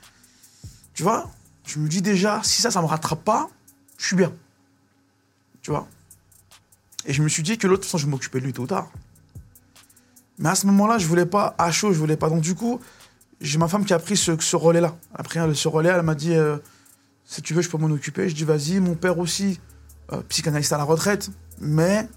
[0.95, 1.29] tu vois,
[1.67, 3.51] je me dis déjà si ça ça me rattrape pas,
[3.99, 4.33] je suis bien.
[5.63, 5.89] Tu vois
[7.07, 8.63] Et je me suis dit que l'autre de toute façon je m'occuper de lui tôt
[8.63, 8.89] ou tard.
[10.39, 12.81] Mais à ce moment-là, je voulais pas à chaud, je voulais pas donc du coup,
[13.41, 14.97] j'ai ma femme qui a pris ce, ce relais-là.
[15.15, 16.57] Après hein, ce relais, elle m'a dit euh,
[17.25, 18.29] si tu veux, je peux m'en occuper.
[18.29, 18.81] Je dis vas-y.
[18.81, 19.61] Mon père aussi,
[20.13, 21.31] euh, psychanalyste à la retraite,
[21.61, 22.09] mais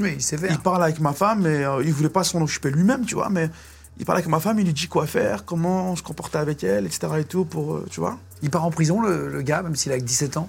[0.00, 3.04] Oui, c'est il parle avec ma femme et euh, il voulait pas s'en occuper lui-même,
[3.04, 3.28] tu vois.
[3.30, 3.50] Mais
[3.98, 6.86] il parle avec ma femme, il lui dit quoi faire, comment se comporter avec elle,
[6.86, 7.08] etc.
[7.20, 8.18] et tout pour, euh, tu vois.
[8.42, 10.48] Il part en prison, le, le gars, même s'il a que 17 ans?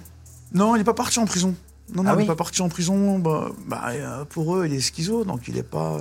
[0.52, 1.54] Non, il n'est pas parti en prison.
[1.94, 3.18] Non, non, Ah il oui n'est pas parti en prison.
[3.18, 5.98] Bah, bah, pour eux, il est schizo, donc il n'est pas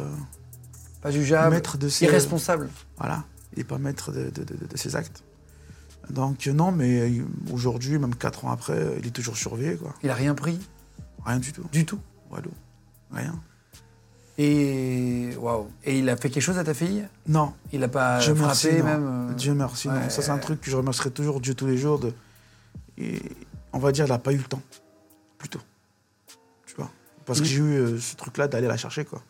[1.01, 2.05] Pas jugeable maître de ses.
[2.05, 3.25] Irresponsable Voilà,
[3.55, 5.23] il n'est pas maître de, de- de- de ses actes.
[6.09, 9.75] Donc euh, non, mais euh, aujourd'hui, même 4 ans après, euh, il est toujours surveillé,
[9.77, 9.93] quoi.
[10.03, 10.59] Il a rien pris?
[11.25, 11.63] Rien du tout.
[11.71, 11.99] du tout?
[12.29, 12.51] Walou.
[13.11, 13.39] Rien.
[14.37, 15.67] Et waouh.
[15.83, 17.07] Et il a fait quelque chose à ta fille?
[17.27, 18.83] Non, Il a pas Dieu frappé merci, non.
[18.83, 19.93] même Dieu merci, non.
[19.95, 20.09] ouais.
[20.09, 21.99] Ça, c'est un truc que je remercierai toujours Dieu tous les jours.
[21.99, 22.13] De...
[22.97, 23.21] Et
[23.71, 24.61] on va dire, il n'a pas eu le temps,
[25.37, 25.59] plutôt.
[26.65, 26.89] Tu vois?
[27.25, 29.21] Parce que j'ai eu euh, ce truc-là d'aller la chercher, quoi.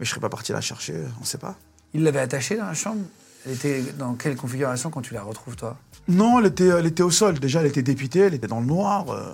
[0.00, 1.56] Mais je serais pas parti la chercher, on sait pas.
[1.92, 3.02] Il l'avait attachée dans la chambre?
[3.46, 5.76] Elle était dans quelle configuration quand tu la retrouves, toi?
[6.08, 7.38] Non, elle était, elle était au sol.
[7.38, 9.08] Déjà, elle était dépitée, elle était dans le noir.
[9.10, 9.32] euh,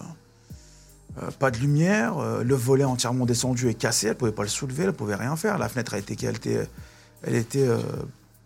[1.22, 2.18] euh, pas de lumière.
[2.18, 4.08] euh, le volet entièrement descendu et cassé.
[4.08, 5.56] Elle pouvait pas le soulever, elle pouvait rien faire.
[5.58, 6.26] La fenêtre, elle était.
[6.26, 6.68] Elle était,
[7.22, 7.78] elle était euh,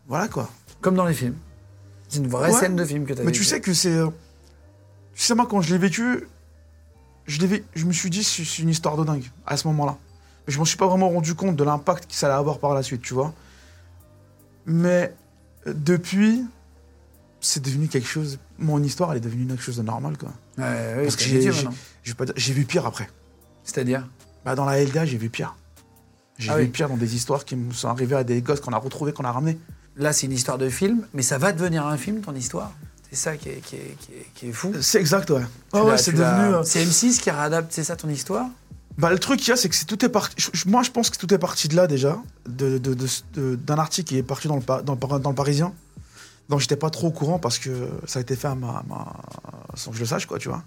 [0.09, 0.49] voilà, quoi.
[0.81, 1.35] Comme dans les films.
[2.09, 2.61] C'est une vraie Ouais.
[2.61, 3.99] scène de film que tu as Mais tu sais que c'est.
[5.15, 6.29] Tu sais, moi, quand je l'ai vécu,
[7.27, 9.97] je, l'ai vé- je me suis dit, c'est une histoire de dingue, à ce moment-là.
[10.47, 12.75] Mais je m'en suis pas vraiment rendu compte de l'impact que ça allait avoir par
[12.75, 13.33] la suite, tu vois.
[14.67, 15.13] Mais
[15.75, 16.45] depuis,
[17.41, 18.39] c'est devenu quelque chose.
[18.59, 20.31] Mon histoire, elle est devenue quelque chose de normal, quoi.
[20.59, 21.41] Ouais, ouais, Parce que j'ai-
[22.37, 23.09] j'ai vu pire après.
[23.65, 24.09] C'est-à-dire?
[24.45, 25.57] Bah, dans la LDA, j'ai vu pire.
[26.39, 26.69] J'ai Ah vu oui.
[26.69, 29.25] pire dans des histoires qui me sont arrivées à des gosses qu'on a retrouvés, qu'on
[29.25, 29.59] a ramenés.
[29.97, 32.73] Là, c'est une histoire de film, mais ça va devenir un film, ton histoire?
[33.11, 34.73] C'est ça qui est, qui est- qui est- qui est fou.
[34.81, 35.43] C'est exact, ouais.
[35.97, 36.55] C'est devenu.
[36.57, 38.49] euh, C'est M6 qui réadapte, c'est ça ton histoire?
[38.99, 40.37] Bah, le truc qu'il y a, c'est que c'est tout est parti.
[40.67, 42.19] Moi, je pense que tout est parti de là déjà,
[42.49, 45.75] de- de- d'un article qui est parti dans le, dans le, dans Parisien.
[46.49, 48.83] Donc, j'étais pas trop au courant parce que ça a été fait à ma,
[49.75, 50.63] sans que je le sache, quoi, tu vois.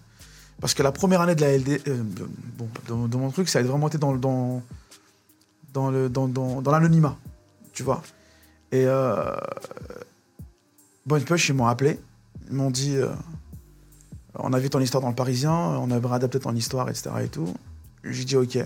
[0.62, 2.04] Parce que la première année de la LD, euh,
[2.58, 4.62] bon, de, mon truc, ça a vraiment été dans, dans,
[5.74, 7.18] dans, le, dans, dans, l'anonymat,
[7.74, 8.02] tu vois.
[8.72, 9.36] Et euh,
[11.06, 12.00] Bonne Pioche, ils m'ont appelé.
[12.50, 13.08] Ils m'ont dit euh,
[14.36, 17.10] On a vu ton histoire dans le Parisien, on aimerait adapter ton histoire, etc.
[17.24, 17.54] Et tout.
[18.04, 18.58] J'ai dit Ok.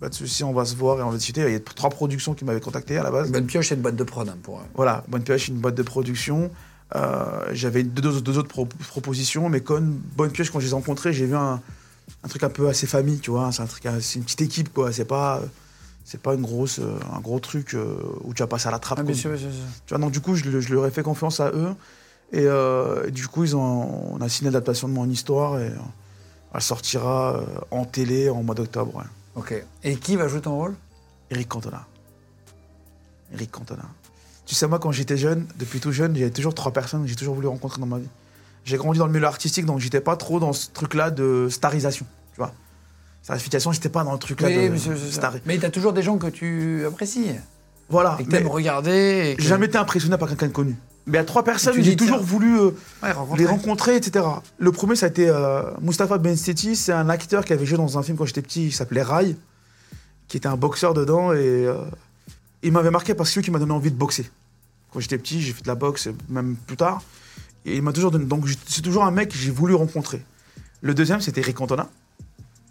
[0.00, 1.42] Pas de souci, on va se voir et on va discuter.
[1.42, 3.30] Il y a trois productions qui m'avaient contacté à la base.
[3.30, 4.58] Bonne pioche, c'est une boîte de prod hein, pour.
[4.58, 4.62] eux.
[4.74, 6.50] Voilà, Bonne Pioche, une boîte de production.
[6.96, 11.12] Euh, J'avais deux, autres pro- propositions, mais comme Bonne Pioche, quand je les ai rencontrés,
[11.12, 11.60] j'ai vu un,
[12.24, 13.52] un truc un peu assez famille, tu vois.
[13.52, 14.90] C'est un truc, c'est une petite équipe, quoi.
[14.90, 15.42] C'est pas,
[16.06, 18.78] c'est pas une grosse, euh, un gros truc euh, où tu vas passer à la
[18.78, 19.00] trappe.
[19.00, 19.12] Ah, quoi.
[19.12, 19.66] bien sûr, bien sûr, bien sûr.
[19.86, 21.74] Tu vois, donc du coup, je, le- je leur ai fait confiance à eux.
[22.32, 25.64] Et, euh, et du coup, ils ont, on a signé l'adaptation de mon histoire et
[25.68, 25.74] euh,
[26.54, 28.94] elle sortira euh, en télé en mois d'octobre.
[28.96, 29.04] ouais.
[29.36, 29.54] Ok.
[29.84, 30.74] Et qui va jouer ton rôle?
[31.30, 31.86] Eric Cantona.
[33.32, 33.84] Eric Cantona.
[34.46, 37.14] Tu sais, moi, quand j'étais jeune, depuis tout jeune, avait toujours trois personnes que j'ai
[37.14, 38.08] toujours voulu rencontrer dans ma vie.
[38.64, 42.04] J'ai grandi dans le milieu artistique, donc j'étais pas trop dans ce truc-là de starisation,
[42.34, 42.52] tu vois.
[43.22, 45.34] Starification, j'étais pas dans le truc-là Oui, de monsieur, star.
[45.46, 47.26] Mais t'as toujours des gens que tu apprécies
[47.88, 48.16] Voilà.
[48.18, 49.34] et que t'aimes regarder.
[49.36, 50.76] que- J'ai jamais été impressionné par quelqu'un de connu.
[51.06, 52.70] Mais il y a trois personnes, j'ai toujours voulu euh,
[53.02, 53.38] Ouais, rencontrer.
[53.42, 54.24] les rencontrer, etc.
[54.58, 56.76] Le premier, ça a été euh, Mustapha Benstetti.
[56.76, 59.36] C'est un acteur qui avait joué dans un film quand j'étais petit, qui s'appelait Rai,
[60.28, 61.32] qui était un boxeur dedans.
[61.32, 61.74] Et euh,
[62.62, 64.30] il m'avait marqué parce que c'est lui qui m'a donné envie de boxer.
[64.92, 67.02] Quand j'étais petit, j'ai fait de la boxe, même plus tard.
[67.64, 68.26] Et il m'a toujours donné.
[68.26, 70.22] Donc c'est toujours un mec que j'ai voulu rencontrer.
[70.82, 71.88] Le deuxième, c'était Eric Cantona.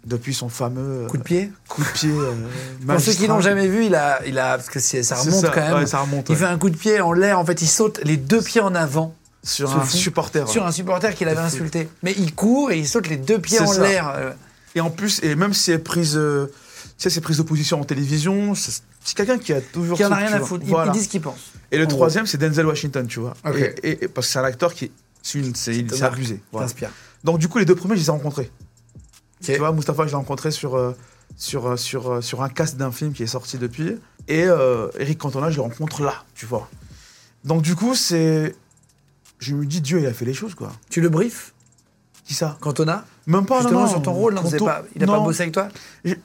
[0.06, 1.52] Depuis son fameux euh, Coup de pied.
[1.68, 2.10] coup de pied.
[2.10, 2.32] euh,
[2.86, 5.48] Pour ceux qui l'ont jamais vu, il a, il a, parce que ça remonte ça,
[5.54, 5.74] quand même.
[5.74, 6.38] ouais, ça remonte, Il ouais.
[6.38, 7.38] fait un coup de pied en l'air.
[7.38, 9.96] En fait, il saute les deux pieds en avant Sur un fou.
[9.96, 10.48] supporter.
[10.48, 11.88] sur un supporter qu'il avait insulté.
[12.02, 14.08] Mais il court et il saute les deux pieds en l'air.
[14.16, 14.30] euh.
[14.74, 17.78] Et en plus, et même si c'est prise, euh, tu sais, c'est prise de position
[17.80, 18.82] en télévision, c'est
[19.14, 19.98] quelqu'un qui a toujours.
[19.98, 20.64] Qui en a rien à foutre.
[20.64, 20.92] Il, Voilà.
[20.94, 21.52] il dit ce qu'il pense.
[21.72, 23.34] Et le troisième, c'est Denzel Washington, tu vois.
[23.46, 23.56] Ok.
[23.56, 24.90] Et, et- et- parce que c'est un acteur qui,
[25.22, 26.40] c'est abusé.
[26.52, 26.66] Voilà.
[26.68, 26.90] T'inspire.
[27.22, 28.50] Donc du coup, les deux premiers, je les ai rencontrés.
[29.42, 30.92] Tu vois, Mustapha, je l'ai rencontré sur euh,
[31.36, 33.96] sur euh, sur euh, sur un cast d'un film qui est sorti depuis.
[34.28, 36.68] Et euh, Eric Cantona, je le rencontre là, tu vois.
[37.44, 38.54] Donc du coup, c'est,
[39.38, 40.72] je me dis, Dieu, il a fait les choses, quoi.
[40.90, 41.54] Tu le briefes,
[42.24, 42.58] Qui ça?
[42.60, 43.04] Cantona?
[43.26, 43.92] Même pas, Justement non, non.
[43.92, 45.68] sur ton rôle, non, Canto- pas- il n'a pas bossé avec toi?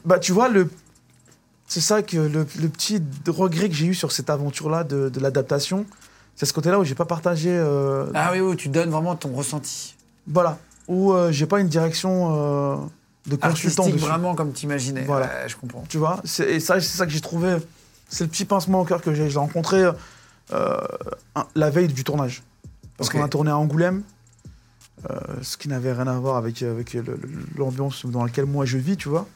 [0.04, 0.70] Bah, tu vois, le...
[1.68, 5.20] c'est ça que le, le petit regret que j'ai eu sur cette aventure-là de, de
[5.22, 5.86] l'adaptation,
[6.36, 7.50] c'est ce côté-là où j'ai pas partagé.
[7.52, 9.96] euh, Ah oui, oui, tu donnes vraiment ton ressenti.
[10.28, 10.58] Voilà.
[10.90, 12.90] Où euh, j'ai pas une direction
[13.28, 13.98] de consultant dessus.
[13.98, 15.02] vraiment comme tu imaginais.
[15.04, 15.26] Voilà.
[15.28, 15.84] Ouais, je comprends.
[15.90, 17.58] Tu vois C'est- Et ça, c'est ça que j'ai trouvé.
[18.10, 19.28] C'est le petit pincement au cœur que j'ai.
[19.30, 19.84] Je l'ai rencontré
[20.54, 20.78] euh,
[21.56, 22.44] la veille du tournage.
[22.98, 24.04] Parce qu'on a tourné à Angoulême,
[25.10, 26.96] euh, ce qui n'avait rien à voir avec, avec
[27.58, 29.28] l'ambiance dans laquelle moi je vis, tu vois.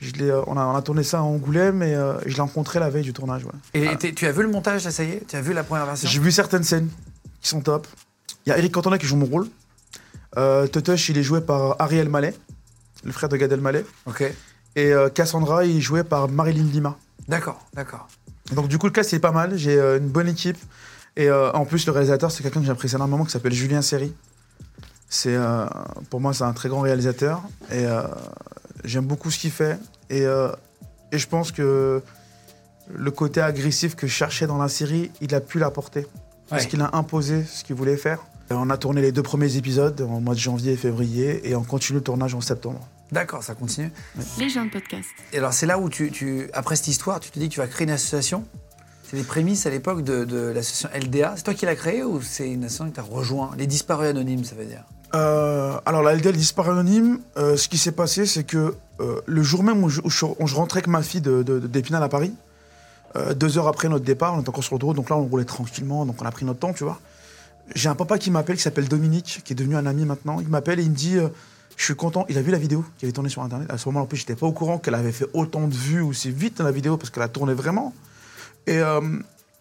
[0.00, 2.78] Je euh, on, a, on a tourné ça à Angoulême et euh, je l'ai rencontré
[2.78, 3.44] la veille du tournage.
[3.44, 3.52] ouais.
[3.74, 5.26] Et tu as vu le montage, ça y est?
[5.26, 6.08] Tu as vu la première version?
[6.08, 6.88] J'ai vu certaines scènes
[7.40, 7.86] qui sont top.
[8.46, 9.48] Il y a Eric Cantona qui joue mon rôle.
[10.36, 10.66] Euh,
[11.08, 12.34] il est joué par Ariel Mallet,
[13.04, 13.84] le frère de Gad Elmaleh.
[14.06, 14.22] Ok.
[14.76, 16.96] Et euh, Cassandra, il est joué par Marilyn Lima.
[17.28, 18.08] D'accord, d'accord.
[18.52, 19.56] Donc du coup, le cast, est pas mal.
[19.56, 20.58] J'ai euh, une bonne équipe.
[21.16, 24.12] Et euh, en plus, le réalisateur, c'est quelqu'un que j'apprécie énormément, qui s'appelle Julien Serry.
[25.08, 25.36] C'est,
[26.08, 27.42] pour moi, c'est un très grand réalisateur.
[27.72, 27.84] Et
[28.84, 29.76] j'aime beaucoup ce qu'il fait.
[30.08, 32.00] Et, et je pense que
[32.94, 36.06] le côté agressif que je cherchais dans la série, il a pu l'apporter.
[36.48, 36.68] Parce Ouais.
[36.68, 38.20] qu'il a imposé ce qu'il voulait faire.
[38.50, 41.48] Et on a tourné les deux premiers épisodes en mois de janvier et février.
[41.48, 42.80] Et on continue le tournage en septembre.
[43.12, 43.92] D'accord, ça continue.
[44.38, 45.06] Les gens de podcast.
[45.32, 47.60] Et alors, c'est là où, tu, tu, après cette histoire, tu te dis que tu
[47.60, 48.44] vas créer une association
[49.08, 51.34] C'est les prémices à l'époque de, de l'association LDA.
[51.36, 53.52] C'est toi qui l'as créée ou c'est une association que tu as rejoint?
[53.56, 54.82] Les disparus anonymes, ça veut dire
[55.14, 57.20] Euh, alors la LDL disparaît anonyme.
[57.36, 60.26] Euh, ce qui s'est passé, c'est que euh, le jour même où je, où je-
[60.26, 62.32] où je rentrais avec ma fille de, de- d'Épinal à Paris,
[63.16, 65.24] euh, deux heures après notre départ, on était encore sur le route, donc là on
[65.24, 67.00] roulait tranquillement, donc on a pris notre temps, tu vois.
[67.74, 70.40] J'ai un papa qui m'appelle, qui s'appelle Dominique, qui est devenu un ami maintenant.
[70.40, 71.28] Il m'appelle et il me dit, euh,
[71.76, 72.26] je suis content.
[72.28, 73.70] Il a vu la vidéo qui avait tourné sur internet.
[73.70, 76.00] À ce moment-là, en plus, j'étais pas au courant qu'elle avait fait autant de vues
[76.00, 77.94] aussi vite dans la vidéo parce qu'elle a tourné vraiment.
[78.66, 79.00] Et, euh,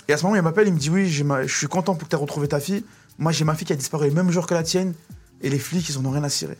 [0.09, 2.15] à ce moment, il m'appelle, il me dit, oui, je suis content pour que tu
[2.15, 2.83] aies retrouvé ta fille.
[3.19, 4.93] Moi, j'ai ma fille qui a disparu le même jour que la tienne.
[5.41, 6.57] Et les flics, ils en ont rien à cirer.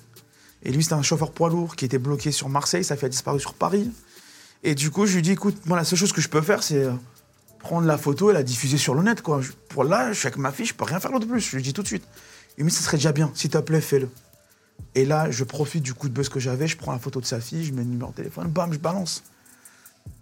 [0.64, 3.10] Et lui, c'était un chauffeur poids lourd qui était bloqué sur Marseille, sa fille a
[3.10, 3.90] disparu sur Paris.
[4.64, 6.64] Et du coup, je lui dis, écoute, moi, la seule chose que je peux faire,
[6.64, 6.92] c'est euh,
[7.60, 9.42] prendre la photo et la diffuser sur le net, quoi.
[9.70, 11.40] Pour là, je suis avec ma fille, je peux rien faire de plus.
[11.40, 12.06] Je lui dis tout de suite.
[12.58, 14.10] Il me dit, ça serait déjà bien, s'il te plaît, fais-le.
[14.96, 17.26] Et là, je profite du coup de buzz que j'avais, je prends la photo de
[17.26, 19.24] sa fille, je mets le numéro de téléphone, bam, je balance.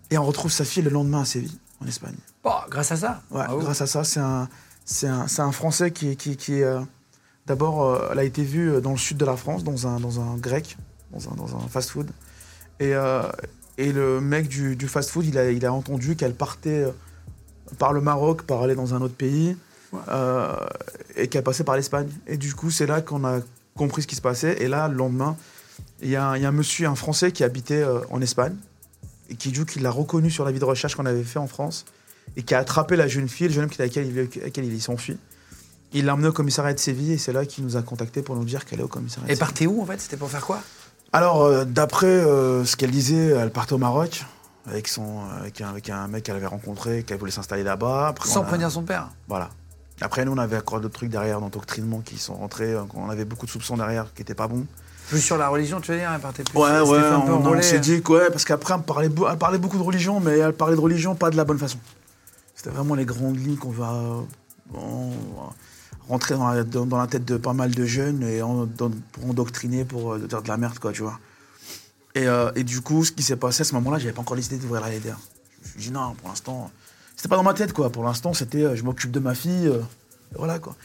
[0.09, 2.15] Et on retrouve sa fille le lendemain à Séville, en Espagne.
[2.43, 4.49] Bon, grâce à ça Ouais, grâce à ça, c'est un,
[4.85, 6.79] c'est un, c'est un Français qui, qui, qui euh,
[7.45, 9.99] d'abord, euh, elle a été vue euh, dans le sud de la France, dans un,
[9.99, 10.77] dans un grec,
[11.11, 12.11] dans un, dans un fast-food.
[12.79, 13.23] Et, euh,
[13.77, 16.85] et le mec du, du fast-food, il a, il a entendu qu'elle partait
[17.77, 19.55] par le Maroc, par aller dans un autre pays,
[20.09, 20.53] euh,
[21.15, 22.09] et qu'elle passait par l'Espagne.
[22.27, 23.39] Et du coup, c'est là qu'on a
[23.75, 24.61] compris ce qui se passait.
[24.63, 25.35] Et là, le lendemain,
[26.01, 28.21] il y, a un- il y a un monsieur, un Français qui habitait euh, en
[28.21, 28.55] Espagne,
[29.29, 31.39] et qui, du coup, qui l'a reconnu sur la vie de recherche qu'on avait fait
[31.39, 31.85] en France.
[32.35, 34.57] et qui a attrapé la jeune fille, le jeune homme qui- avec laquelle il, avec
[34.57, 35.17] il s'enfuit.
[35.93, 38.35] Il l'a emmené au commissariat de Séville et c'est là qu'il nous a contacté pour
[38.35, 39.31] nous dire qu'elle est au commissariat.
[39.31, 39.99] Et de partez où en fait?
[40.01, 40.59] C'était pour faire quoi?
[41.13, 44.25] Alors, euh, d'après euh, ce qu'elle disait, elle partait au Maroc
[44.67, 48.13] avec, son, avec, un, avec un mec qu'elle avait rencontré, qu'elle voulait s'installer là-bas.
[48.25, 49.09] Sans prévenir son père.
[49.27, 49.49] Voilà.
[50.01, 52.73] Après, nous, on avait encore d'autres trucs derrière, d'endoctrinement qui sont rentrés.
[52.73, 54.65] euh, On avait beaucoup de soupçons derrière qui n'étaient pas bons.
[55.09, 56.57] Plus sur la religion, tu veux dire Elle partait plus.
[56.57, 59.77] Ouais, ouais, on, on s'est dit que, ouais, parce qu'après, elle parlait, elle parlait beaucoup
[59.77, 61.79] de religion, mais elle parlait de religion pas de la bonne façon.
[62.55, 64.21] C'était vraiment les grandes lignes qu'on va, euh,
[64.73, 65.53] on va
[66.09, 68.91] rentrer dans la, dans- dans la tête de pas mal de jeunes et en- dans-
[69.13, 71.19] pour endoctriner, pour euh, dire de la merde, quoi, tu vois.
[72.17, 74.35] Et, euh, et du coup, ce qui s'est passé à ce moment-là, j'avais pas encore
[74.35, 75.17] décidé d'ouvrir la LDR.
[75.61, 76.71] Je me suis dit, non, pour l'instant,
[77.15, 77.91] c'était pas dans ma tête, quoi.
[77.91, 79.81] Pour l'instant, c'était, euh, je m'occupe de ma fille, euh,
[80.33, 80.75] et voilà, quoi.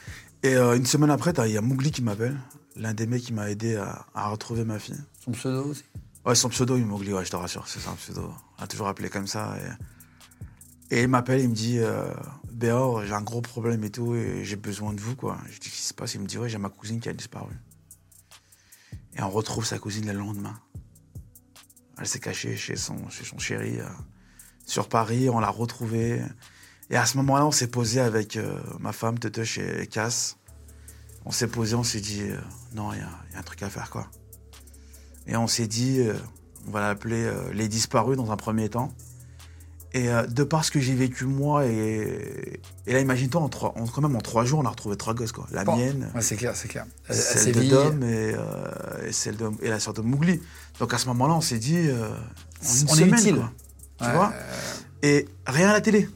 [0.43, 2.37] Et euh, une semaine après, il y a Mougli qui m'appelle,
[2.77, 5.01] l'un des mecs qui m'a aidé à- à retrouver ma fille.
[5.25, 5.85] Son pseudo aussi.
[6.27, 8.31] Ouais, son pseudo, il m'oublie, ouais, je te rassure, c'est un pseudo.
[8.59, 9.55] On a toujours appelé comme ça.
[10.91, 11.81] Et, et il m'appelle, il me dit
[12.53, 15.39] Béor, j'ai un gros problème et tout, et j'ai besoin de vous, quoi.
[15.47, 16.15] Je dis Qu'est-ce qui se passe?
[16.15, 17.55] Il me dit Ouais, j'ai ma cousine qui a disparu.
[19.17, 20.55] Et on retrouve sa cousine le lendemain.
[22.03, 22.97] Elle s'est cachée chez son,
[23.39, 23.85] chéri euh,
[24.67, 26.21] sur Paris, on l'a retrouvée.
[26.91, 30.37] Et à ce moment-là, on s'est posé avec euh, ma femme, Tetush et Cass.
[31.25, 32.39] On s'est posé, on s'est dit euh,
[32.75, 34.09] Non, il y, a- un truc à faire, quoi.
[35.29, 36.01] Et on s'est dit,
[36.67, 38.93] on va l'appeler Les Disparus dans un premier temps.
[39.95, 43.75] Et euh, de par ce que j'ai vécu moi, et, et là, imagine-toi, en trois-
[43.79, 45.33] en- quand même en trois jours, on a retrouvé trois gosses.
[45.33, 45.47] Quoi.
[45.51, 45.77] La Bon.
[45.77, 46.87] mienne, Ouais, c'est clair, c'est clair.
[47.09, 50.41] À- à celle de Dom et, euh, et celle de, et la sœur de Mougli.
[50.81, 53.35] Donc à ce moment-là, on s'est dit, euh, en une On est semaine, utile.
[53.37, 53.53] quoi.
[53.99, 54.33] Tu Ouais, vois?
[54.35, 54.63] Euh,
[55.03, 56.09] Et rien à la télé.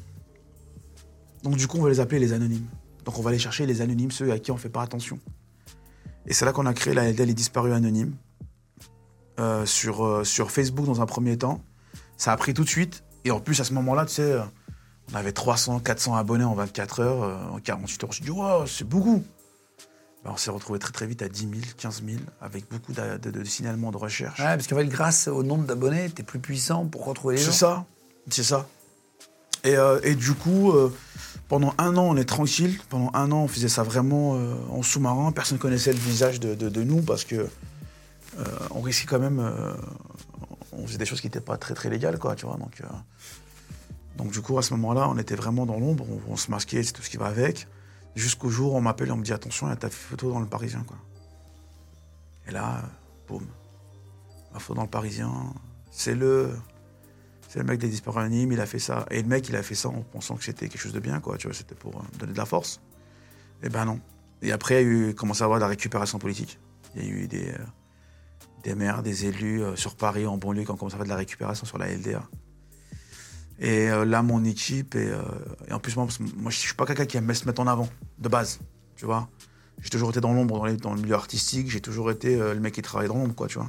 [1.42, 2.66] Donc du coup, on va les appeler les anonymes.
[3.04, 5.18] Donc on va aller chercher les anonymes, ceux à qui on fait pas attention.
[6.26, 8.14] Et c'est là qu'on a créé la LDL Les Disparus Anonymes.
[9.38, 11.62] euh, sur, euh, sur Facebook dans un premier temps.
[12.16, 13.04] Ça a pris tout de suite.
[13.26, 14.40] Et en plus, à ce moment-là, tu sais, euh,
[15.12, 18.12] on avait 300, 400 abonnés en 24 heures, euh, en 48 heures.
[18.12, 19.24] Je me suis dit, wow, c'est beaucoup.
[20.24, 23.16] Ben, on s'est retrouvé très très vite à 10 000, 15 000, avec beaucoup de,
[23.18, 24.38] de- de signalements de recherche.
[24.38, 27.50] Ouais, parce qu'en fait, grâce au nombre d'abonnés, t'es plus puissant pour retrouver les gens.
[27.50, 27.84] C'est ça,
[28.30, 28.66] c'est ça.
[29.64, 30.94] Et, euh, et du coup, euh,
[31.48, 32.78] pendant un an, on est tranquille.
[32.88, 35.32] Pendant un an, on faisait ça vraiment euh, en sous-marin.
[35.32, 37.48] Personne connaissait le visage de, de- de nous parce que
[38.70, 39.40] on risquait quand même.
[40.76, 42.56] On faisait des choses qui n'étaient pas très très légales, quoi, tu vois.
[42.56, 42.86] Donc, euh,
[44.16, 46.06] donc du coup, à ce moment-là, on était vraiment dans l'ombre.
[46.28, 47.66] On, se masquait, c'est tout ce qui va avec.
[48.14, 50.30] Jusqu'au jour où on m'appelle et on me dit attention, il y a ta photo
[50.32, 50.96] dans le Parisien, quoi.
[52.48, 52.82] Et là,
[53.28, 53.44] boum,
[54.52, 55.32] ma photo dans le Parisien,
[55.90, 56.56] c'est le.
[57.48, 59.06] C'est le mec des disparus anonymes, il a fait ça.
[59.10, 61.20] Et le mec, il a fait ça en pensant que c'était quelque chose de bien,
[61.20, 61.38] quoi.
[61.38, 62.80] Tu vois, c'était pour euh, donner de la force.
[63.62, 64.00] Et ben non.
[64.42, 66.58] Et après, il y a eu, commencé à avoir de la récupération politique.
[66.96, 67.58] Il y a eu des, euh,
[68.62, 71.10] des maires, des élus euh, sur Paris, en banlieue, qui ont commencé à faire de
[71.10, 72.22] la récupération sur la LDA.
[73.58, 75.22] Et euh, là, mon équipe, et, euh,
[75.68, 77.88] et en plus, moi, moi, je suis pas quelqu'un qui aime se mettre en avant,
[78.18, 78.60] de base,
[78.96, 79.28] tu vois.
[79.80, 82.82] J'ai toujours été dans l'ombre, dans, le milieu artistique, j'ai toujours été le mec qui
[82.82, 83.68] travaille dans l'ombre, quoi, tu vois.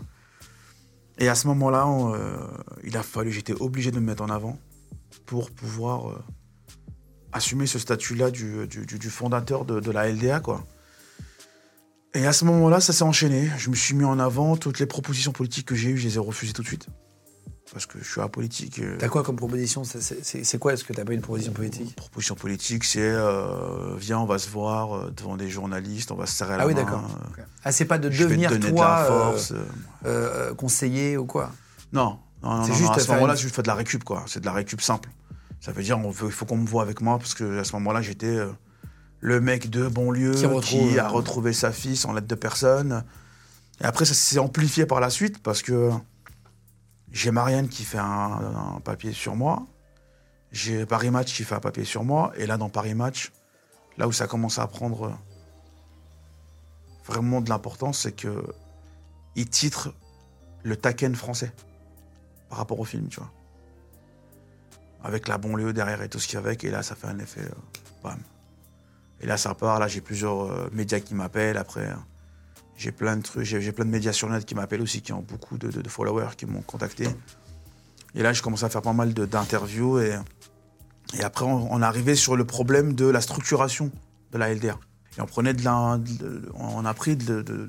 [1.19, 1.85] Et à ce moment-là,
[2.85, 4.57] il a fallu, j'étais obligé de me mettre en avant
[5.25, 6.23] pour pouvoir
[7.33, 10.63] assumer ce statut-là du fondateur de, de la LDA, quoi.
[12.13, 13.49] Et à ce moment-là, ça s'est enchaîné.
[13.57, 14.55] Je me suis mis en avant.
[14.57, 16.87] Toutes les propositions politiques que j'ai eues, je les ai refusées tout de suite.
[17.73, 18.79] Parce que je suis apolitique.
[18.79, 19.83] euh, T'as quoi comme proposition?
[19.83, 20.73] C'est- quoi?
[20.73, 21.95] Est-ce que t'as pas une proposition politique?
[21.97, 26.25] Proposition politique, c'est euh, viens, on va se voir euh, devant des journalistes, on va
[26.27, 27.03] se serrer la Ah oui, main, d'accord.
[27.03, 27.45] euh, Ok.
[27.65, 29.53] Ah, c'est pas de je vais te devenir toi de la force.
[30.05, 30.53] euh.
[30.55, 31.51] conseiller ou quoi?
[31.91, 33.75] Non, non, non, C'est non, juste non, à ce moment-là, une- je fais de la
[33.75, 34.23] récup, quoi.
[34.27, 35.09] C'est de la récup simple.
[35.59, 38.01] Ça veut dire, il faut qu'on me voit avec moi, parce que à ce moment-là,
[38.01, 38.51] j'étais euh,
[39.19, 43.03] le mec de banlieue Qui a euh, retrouvé sa fille sans l'aide de personne.
[43.81, 45.91] Et après, ça s'est amplifié par la suite, parce que
[47.11, 49.65] j'ai Marianne qui fait un, un papier sur moi.
[50.51, 52.31] J'ai Paris Match qui fait un papier sur moi.
[52.37, 53.31] Et là, dans Paris Match,
[53.97, 55.17] là où ça commence à prendre
[57.05, 58.43] vraiment de l'importance, c'est que
[59.35, 59.93] ils titrent
[60.63, 61.51] le Taken français
[62.49, 63.31] par rapport au film, tu vois.
[65.03, 67.07] Avec la banlieue derrière et tout ce qu'il y a avec, et là, ça fait
[67.07, 67.41] un effet.
[67.41, 67.49] euh,
[68.03, 68.19] bam.
[69.27, 69.77] Et là, ça part.
[69.77, 71.57] Là, j'ai plusieurs euh, médias qui m'appellent.
[71.57, 71.93] Après, euh,
[72.77, 73.43] j'ai plein de trucs.
[73.43, 75.89] J'ai plein de médias sur net qui m'appellent aussi, qui ont beaucoup de, de- de
[75.89, 77.09] followers qui m'ont contacté.
[78.15, 79.99] Et là, je commence à faire pas mal d'interviews.
[79.99, 80.17] Et,
[81.19, 83.91] et après, on, on arrivait sur le problème de la structuration
[84.31, 84.79] de la LDR.
[85.17, 87.67] Et on prenait de la, de- on a pris de- de-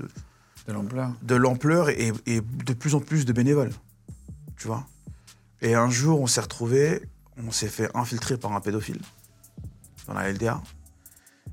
[0.68, 1.10] De l'ampleur.
[1.22, 3.72] de l'ampleur et, et de plus en plus de bénévoles.
[4.58, 4.86] Tu vois?
[5.60, 7.02] Et un jour, on s'est retrouvé,
[7.36, 9.00] on s'est fait infiltrer par un pédophile
[10.06, 10.60] dans la LDA.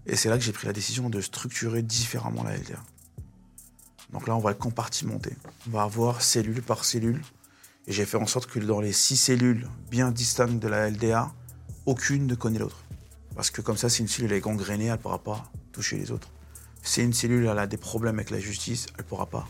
[0.08, 2.78] Et c'est là que j'ai pris la décision de structurer différemment la LDA.
[4.14, 5.34] Donc là, on va le compartimenter.
[5.68, 7.22] On va avoir cellule par cellule.
[7.88, 11.32] Et j'ai fait en sorte que dans les six cellules bien distinctes de la LDA,
[11.86, 12.84] aucune ne connaît l'autre.
[13.36, 16.12] Parce que comme ça, si une cellule est gangrénée, elle ne pourra pas toucher les
[16.12, 16.30] autres.
[16.82, 19.48] Si une cellule elle a des problèmes avec la justice, elle ne pourra pas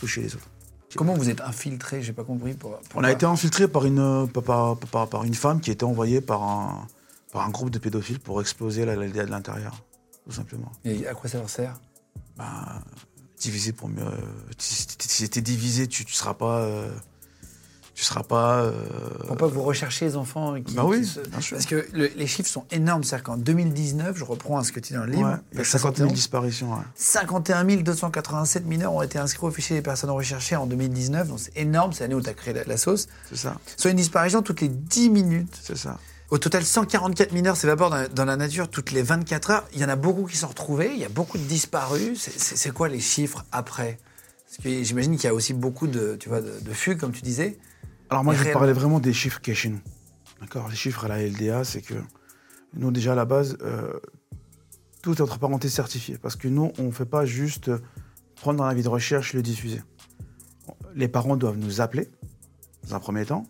[0.00, 0.48] toucher les autres.
[0.96, 2.02] Comment vous êtes infiltré?
[2.02, 2.54] J'ai pas compris.
[2.54, 6.20] Pour, On a été infiltré par une, par- par- par une femme qui était envoyée
[6.20, 6.86] par un,
[7.34, 9.82] par un groupe de pédophiles pour exploser la LDA de l'intérieur,
[10.24, 10.70] tout simplement.
[10.84, 11.74] Et à quoi ça leur sert?
[12.38, 12.80] Ben,
[13.38, 14.04] diviser pour mieux.
[14.56, 16.60] Si si t'es divisé, tu ne seras pas.
[16.60, 16.88] euh,
[17.94, 18.58] tu seras pas.
[18.62, 18.72] euh,
[19.26, 21.56] Pour pas que vous recherchiez les enfants qui, Bah oui, qui se- bien sûr.
[21.56, 23.02] Parce que le- les chiffres sont énormes.
[23.04, 25.60] C'est-à-dire qu'en 2019, je reprends ce que tu dis dans le livre, ouais, il y
[25.60, 26.72] a page 50 000 71, disparitions.
[26.72, 26.84] ouais.
[26.94, 31.28] 51 287 mineurs ont été inscrits au fichier des personnes recherchées en 2019.
[31.28, 33.08] Donc c'est énorme, c'est l'année où tu as créé la, la sauce.
[33.28, 35.58] C'est ça, Soit une disparition toutes les 10 minutes.
[35.62, 35.98] c'est ça.
[36.34, 39.68] Au total, 144 mineurs s'évaporent dans, dans la nature toutes les 24 heures.
[39.72, 42.18] Il y en a beaucoup qui sont retrouvés, il y a beaucoup de disparus.
[42.18, 44.00] C'est- quoi les chiffres après?
[44.44, 47.12] Parce que j'imagine qu'il y a aussi beaucoup de, tu vois, de, de fugues, comme
[47.12, 47.56] tu disais.
[48.10, 49.80] Alors moi, je parlais vraiment des chiffres qu'il y a chez nous.
[50.40, 50.66] D'accord?
[50.68, 51.94] Les chiffres à la LDA, c'est que
[52.72, 54.00] nous, déjà, à la base, euh,
[55.02, 56.18] tout est entre parenthèses certifié.
[56.18, 57.70] Parce que nous, on ne fait pas juste
[58.34, 59.82] prendre la vie de recherche et le diffuser.
[60.96, 62.10] Les parents doivent nous appeler,
[62.88, 63.46] dans un premier temps.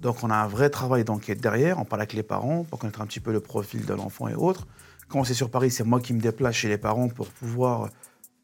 [0.00, 1.78] Donc, on a un vrai travail d'enquête derrière.
[1.78, 4.34] On parle avec les parents pour connaître un petit peu le profil de l'enfant et
[4.34, 4.66] autres.
[5.08, 7.90] Quand c'est sur Paris, c'est moi qui me déplace chez les parents pour pouvoir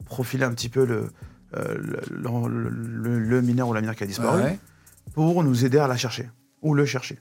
[0.05, 1.11] profiler un petit peu le,
[1.57, 1.75] euh,
[2.11, 4.59] le, le- le- le mineur ou la mineure qui a disparu Ouais.
[5.15, 6.29] pour nous aider à la chercher
[6.63, 7.19] ou le chercher.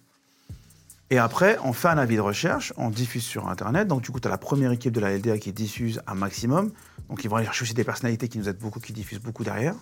[1.09, 3.88] Et après, on fait un avis de recherche, on diffuse sur Internet.
[3.88, 6.71] Donc, du coup, tu as la première équipe de la LDA qui diffuse un maximum.
[7.09, 9.45] Donc, ils vont aller chercher aussi des personnalités qui nous aident beaucoup, qui diffusent beaucoup
[9.45, 9.73] derrière.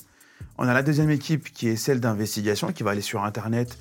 [0.60, 3.80] On a la deuxième équipe qui est celle d'investigation, qui va aller sur Internet,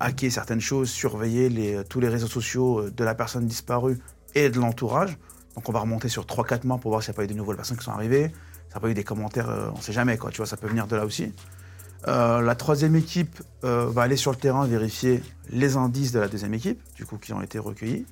[0.00, 3.98] hacker certaines choses, surveiller les- tous les réseaux sociaux euh, de la personne disparue
[4.34, 5.16] et de l'entourage.
[5.56, 7.34] Donc, on va remonter sur 3-4 mois pour voir s'il n'y a pas eu de
[7.34, 8.24] nouvelles personnes qui sont arrivées.
[8.28, 10.30] S'il n'y a pas eu des commentaires, euh, on ne sait jamais, quoi.
[10.30, 11.32] Tu vois, ça peut venir de là aussi.
[12.08, 16.28] Euh, la troisième équipe euh, va aller sur le terrain vérifier les indices de la
[16.28, 18.06] deuxième équipe, du coup, qui ont été recueillis.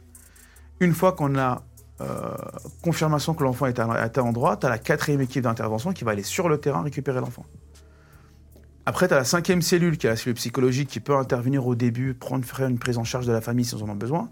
[0.80, 1.62] Une fois qu'on a
[2.00, 2.34] euh,
[2.82, 6.12] confirmation que l'enfant est à, tel endroit, tu as la quatrième équipe d'intervention qui va
[6.12, 7.44] aller sur le terrain récupérer l'enfant.
[8.90, 11.76] Après, tu as la cinquième cellule, qui est la cellule psychologique, qui peut intervenir au
[11.76, 14.28] début, prendre, faire une prise en charge de la famille si on en a besoin,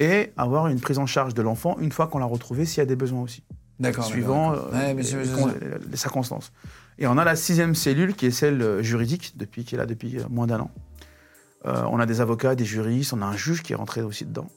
[0.00, 2.80] et avoir une prise en charge de l'enfant une fois qu'on l'a retrouvé, s'il y
[2.80, 3.42] a des besoins aussi
[3.78, 4.06] D'accord.
[4.06, 4.70] suivant d'accord.
[4.72, 6.52] euh, Ouais, les, circonstances.
[6.98, 9.84] Et on a la sixième cellule qui est celle euh, juridique, depuis, qui est là
[9.84, 10.70] depuis euh, moins d'un an.
[11.66, 14.24] Euh, on a des avocats, des juristes, on a un juge qui est rentré aussi
[14.24, 14.48] dedans.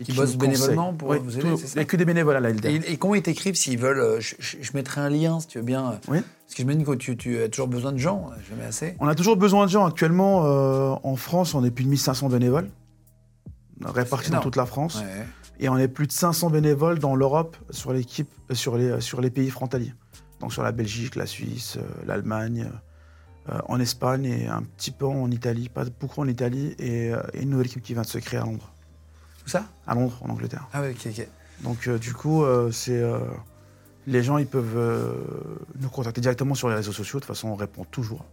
[0.00, 2.04] Et Qui bosse nous bénévolement pour Oui, vous aider, tout- Il n'y a que des
[2.04, 2.68] bénévoles à la LDA.
[2.70, 5.46] Et, et comment ils t'écrivent s'ils veulent euh, je, je- je mettrai un lien si
[5.46, 5.92] tu veux bien.
[5.92, 6.18] euh, Oui.
[6.20, 8.64] Parce que je me dis que tu, tu as toujours besoin de gens, euh, jamais
[8.64, 8.96] assez.
[8.98, 9.84] On a toujours besoin de gens.
[9.86, 12.68] Actuellement, euh, en France, on est plus de 1500 bénévoles,
[13.84, 14.96] répartis dans toute la France.
[15.00, 15.26] Ouais.
[15.60, 19.30] Et on est plus de 500 bénévoles dans l'Europe sur, l'équipe, sur, les, sur les
[19.30, 19.94] pays frontaliers.
[20.40, 22.68] Donc sur la Belgique, la Suisse, l'Allemagne,
[23.48, 27.42] euh, en Espagne et un petit peu en Italie, pas beaucoup en Italie, et, et
[27.42, 28.73] une nouvelle équipe qui vient de se créer à Londres.
[29.44, 30.66] Tout ça À Londres, en Angleterre.
[30.72, 31.28] Ah oui, ok, ok.
[31.62, 33.18] Donc euh, du coup, euh, c'est euh,
[34.06, 35.14] les gens, ils peuvent
[35.80, 37.20] nous contacter directement sur les réseaux sociaux.
[37.20, 38.24] De toute façon, on répond toujours.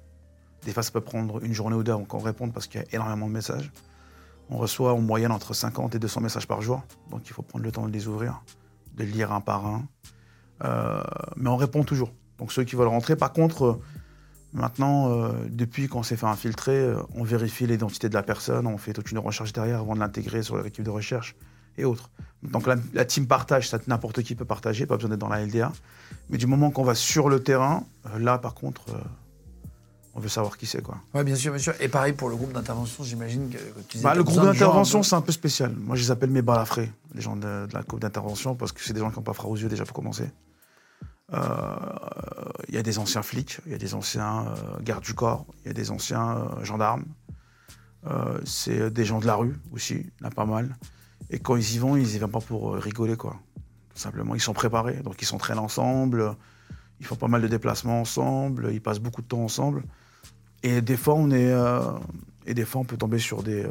[0.64, 2.84] Des fois, ça peut prendre une journée ou deux avant qu'on réponde parce qu'il y
[2.84, 3.72] a énormément de messages.
[4.50, 6.84] On reçoit en moyenne entre 50 et 200 messages par jour.
[7.10, 8.44] Donc il faut prendre le temps de les ouvrir,
[8.96, 9.86] de les lire un par un.
[11.38, 12.12] Mais on répond toujours.
[12.38, 13.80] Donc ceux qui veulent rentrer, par contre,
[14.54, 18.78] maintenant, euh, depuis qu'on s'est fait infiltrer, euh, on vérifie l'identité de la personne, on
[18.78, 21.36] fait toute une recherche derrière avant de l'intégrer sur l'équipe de recherche
[21.78, 22.10] et autres.
[22.44, 25.46] Donc la, la team partage, ça n'importe qui peut partager, pas besoin d'être dans la
[25.46, 25.72] LDA.
[26.30, 28.86] Mais du moment qu'on va sur le terrain, euh, là par contre,
[30.14, 30.98] on veut savoir qui c'est quoi.
[31.14, 31.74] Ouais, bien sûr, bien sûr.
[31.80, 35.16] Et pareil pour le groupe d'intervention, j'imagine que, tu disais, Bah, le groupe d'intervention, c'est
[35.16, 35.74] un peu spécial.
[35.78, 38.82] Moi, je les appelle mes balafrés, les gens de, de la groupe d'intervention, parce que
[38.84, 40.30] c'est des gens qui n'ont pas froid aux yeux déjà pour commencer.
[41.34, 41.76] Euh,
[42.68, 45.46] Il y a des anciens flics, il y a des anciens euh, gardes du corps,
[45.64, 47.06] il y a des anciens euh, gendarmes.
[48.46, 50.76] C'est des gens de la rue aussi, il y en a pas mal.
[51.30, 53.40] Et quand ils y vont, ils y vont pas pour rigoler, quoi.
[53.94, 56.36] Tout simplement, ils sont préparés, donc ils s'entraînent ensemble,
[57.00, 59.84] ils font pas mal de déplacements ensemble, ils passent beaucoup de temps ensemble.
[60.64, 61.54] Et des fois, on est,
[62.48, 63.68] et des fois, on peut tomber sur des,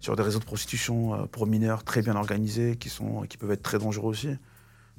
[0.00, 3.62] sur des réseaux de prostitution pour mineurs très bien organisés, qui, sont, qui peuvent être
[3.62, 4.36] très dangereux aussi.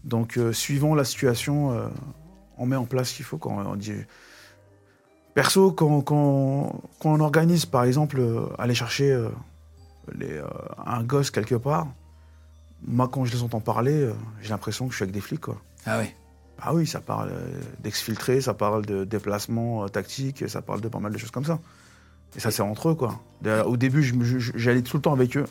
[0.04, 1.88] Donc, euh, suivant la situation, euh,
[2.58, 3.38] on met en place ce qu'il faut.
[3.38, 3.94] Quand on dit...
[5.34, 9.28] Perso, quand, quand, quand on organise, par exemple, euh, aller chercher
[10.14, 10.42] les,
[10.86, 11.88] un gosse quelque part,
[12.86, 15.42] moi, quand je les entends parler, j'ai l'impression que je suis avec des flics.
[15.42, 15.60] Quoi.
[15.86, 16.14] Ah oui.
[16.62, 17.32] Ah oui, ça parle
[17.80, 21.46] d'exfiltrer, ça parle de déplacement euh, tactique, ça parle de pas mal de choses comme
[21.46, 21.60] ça.
[22.36, 23.20] Et ça, c'est entre eux, quoi.
[23.66, 24.04] Au début,
[24.56, 25.46] j'allais tout le temps avec eux.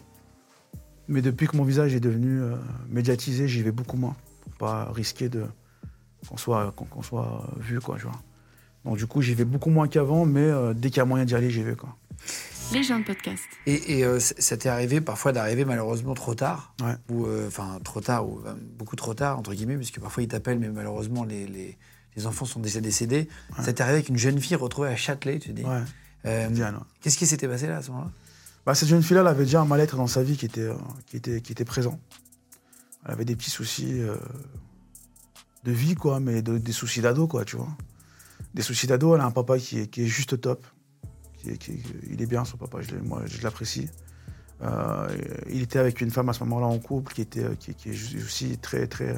[1.09, 2.41] Mais depuis que mon visage est devenu
[2.89, 4.17] médiatisé, j'y vais beaucoup moins.
[4.43, 5.45] Pour pas risquer de
[6.29, 8.21] qu'on soit, qu'on qu'on soit vu, quoi, tu vois.
[8.85, 11.25] Donc du coup, j'y vais beaucoup moins qu'avant, mais euh, dès qu'il y a moyen
[11.25, 11.97] d'y aller, j'y vais, quoi.
[12.73, 13.43] Les gens de podcast.
[13.67, 16.75] Et, et, euh, ça t'est arrivé parfois d'arriver malheureusement trop tard?
[16.83, 16.95] Ouais.
[17.11, 20.29] ou euh, enfin trop tard ou euh, beaucoup trop tard entre guillemets puisque parfois ils
[20.29, 21.77] t'appellent mais malheureusement les, les,
[22.17, 23.29] les enfants sont déjà décédés.
[23.59, 25.65] Ça t'est arrivé avec une jeune fille retrouvée à Châtelet, tu dis?
[25.65, 25.81] Ouais,
[26.25, 26.49] Euh.
[27.03, 28.11] Qu'est-ce qui s'était passé là à ce moment-là?
[28.65, 30.75] Bah, cette jeune fille-là, elle avait déjà un mal-être dans sa vie qui était, euh,
[31.07, 31.99] qui était, qui était présent.
[33.05, 34.17] Elle avait des petits soucis euh,
[35.65, 37.69] de vie, quoi, mais de- des soucis d'ado, quoi, tu vois.
[38.55, 40.67] Des soucis d'ado, elle a un papa qui est, juste top.
[41.45, 42.91] Il est bien, son papa, je
[43.27, 43.89] je l'apprécie.
[44.63, 45.09] Euh,
[45.51, 48.87] il était avec une femme à ce moment-là en couple qui était est aussi très,
[48.87, 49.17] très,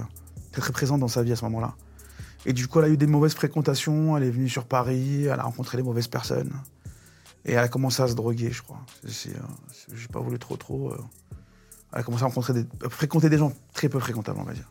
[0.52, 1.74] très, présente dans sa vie à ce moment-là.
[2.46, 5.38] Et du coup, elle a eu des mauvaises fréquentations, elle est venue sur Paris, elle
[5.40, 6.52] a rencontré des mauvaises personnes.
[7.44, 8.80] Et elle a commencé à se droguer, je crois.
[9.04, 9.30] Euh, c'est-
[9.94, 10.94] J'ai pas voulu trop, trop.
[11.94, 14.52] Elle a commencé à rencontrer des, à fréquenter des gens très peu fréquentables, on va
[14.52, 14.68] dire.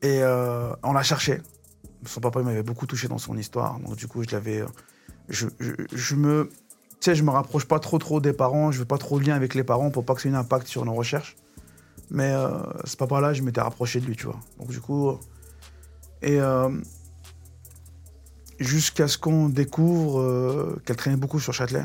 [0.00, 1.42] Et euh, on la cherchait.
[2.06, 4.60] Son papa m'avait beaucoup touché dans son histoire, donc du coup, je l'avais.
[4.60, 4.66] euh,
[5.28, 6.48] Je, me.
[6.48, 9.26] Tu sais, je me rapproche pas trop, trop des parents, je veux pas trop de
[9.26, 11.36] lien avec les parents pour pas que ça ait un impact sur nos recherches.
[12.10, 12.50] Mais euh,
[12.84, 14.38] ce papa-là, je m'étais rapproché de lui, tu vois.
[14.58, 15.18] Donc du coup.
[16.22, 16.38] Et.
[18.60, 21.84] jusqu'à ce qu'on découvre qu'elle traînait beaucoup sur Châtelet,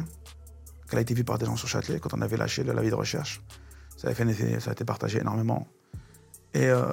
[0.89, 2.89] qu'elle a été vue par des gens sur Châtelet quand on avait lâché la vie
[2.89, 3.41] de recherche.
[4.03, 5.65] Ça, fait a été partagé énormément.
[6.53, 6.83] Et, euh,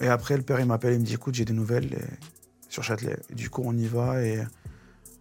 [0.00, 2.82] et après, le père, il m'appelle, il me dit écoute, j'ai des nouvelles et- sur
[2.82, 3.16] Châtelet.
[3.30, 4.42] Et du coup, on y va et,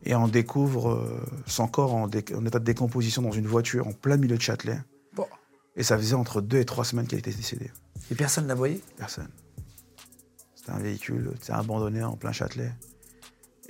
[0.03, 4.17] et on découvre euh, son corps en, état de décomposition dans une voiture en plein
[4.17, 4.79] milieu de Châtelet.
[5.13, 5.27] Bon.
[5.75, 7.71] Et ça faisait entre deux et trois semaines qu'elle était décédée.
[8.09, 8.81] Et personne ne la voyait?
[8.97, 9.29] Personne.
[10.55, 12.71] C'était un véhicule abandonné en plein Châtelet.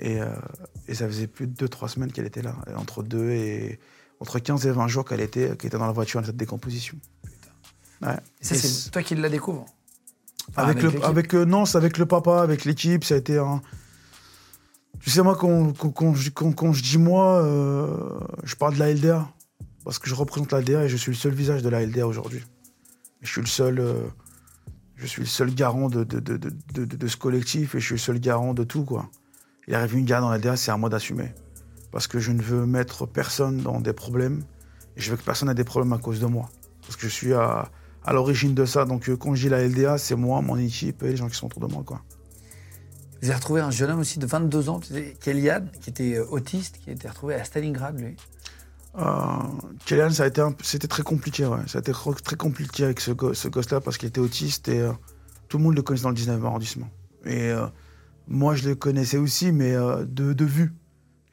[0.00, 0.30] Et, euh,
[0.88, 2.56] et ça faisait plus de 2-3 semaines qu'elle était là.
[2.76, 3.78] Entre, deux et,
[4.20, 6.96] entre 15 et 20 jours qu'elle était, était dans la voiture en état de décomposition.
[8.02, 8.16] Ouais.
[8.40, 9.66] Et ça, c'est toi qui la découvres?
[10.50, 13.38] Enfin, avec, le, avec euh, non, c'est avec le papa, avec l'équipe, ça a été
[13.38, 13.60] un.
[15.00, 18.78] Tu sais, moi, quand, quand, quand je, quand- je dis moi, euh, je parle de
[18.78, 19.28] la LDA.
[19.84, 22.06] Parce que je représente la LDA et je suis le seul visage de la LDA
[22.08, 22.42] aujourd'hui.
[23.22, 23.78] Je suis le seul.
[23.78, 23.94] euh,
[24.96, 28.00] je suis le seul garant de, de, de, de, ce collectif et je suis le
[28.00, 29.10] seul garant de tout, quoi.
[29.68, 31.32] Il arrive une gare dans la LDA, c'est à moi d'assumer.
[31.96, 34.42] Parce que je ne veux mettre personne dans des problèmes
[34.98, 36.50] et je veux que personne ait des problèmes à cause de moi.
[36.82, 37.70] Parce que je suis à,
[38.04, 38.84] à l'origine de ça.
[38.84, 41.36] Donc euh, quand je dis la LDA, c'est moi, mon équipe et les gens qui
[41.36, 41.82] sont autour de moi.
[41.86, 42.02] Quoi.
[43.22, 44.78] Vous avez retrouvé un jeune homme aussi de 22 ans,
[45.22, 48.14] Kélian, qui était euh, autiste, qui a été retrouvé à Stalingrad, lui.
[48.98, 49.02] Euh,
[49.86, 51.46] Kellyanne, ça a été c'était très compliqué.
[51.46, 51.60] Ouais.
[51.66, 51.92] Ça a été
[52.22, 54.92] très compliqué avec ce, go- ce gosse-là parce qu'il était autiste et euh,
[55.48, 56.90] tout le monde le connaissait dans le 19e arrondissement.
[57.24, 57.64] Et euh,
[58.28, 60.74] moi, je le connaissais aussi, mais de, de vue.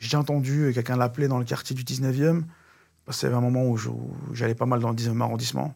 [0.04, 2.44] J'ai entendu quelqu'un l'appeler dans le quartier du 19e
[3.06, 3.78] parce qu'il y avait un moment où
[4.34, 5.76] j'allais pas mal dans le 19e arrondissement.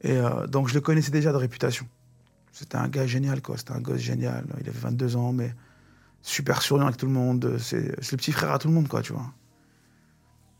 [0.00, 1.86] Et euh, donc, je le connaissais déjà de réputation.
[2.50, 3.58] C'était un gars génial, quoi.
[3.58, 4.46] C'était un gosse génial.
[4.60, 5.54] Il avait 22 ans, mais
[6.22, 7.56] super souriant avec tout le monde.
[7.58, 9.32] C'est c'est le petit frère à tout le monde, quoi, tu vois.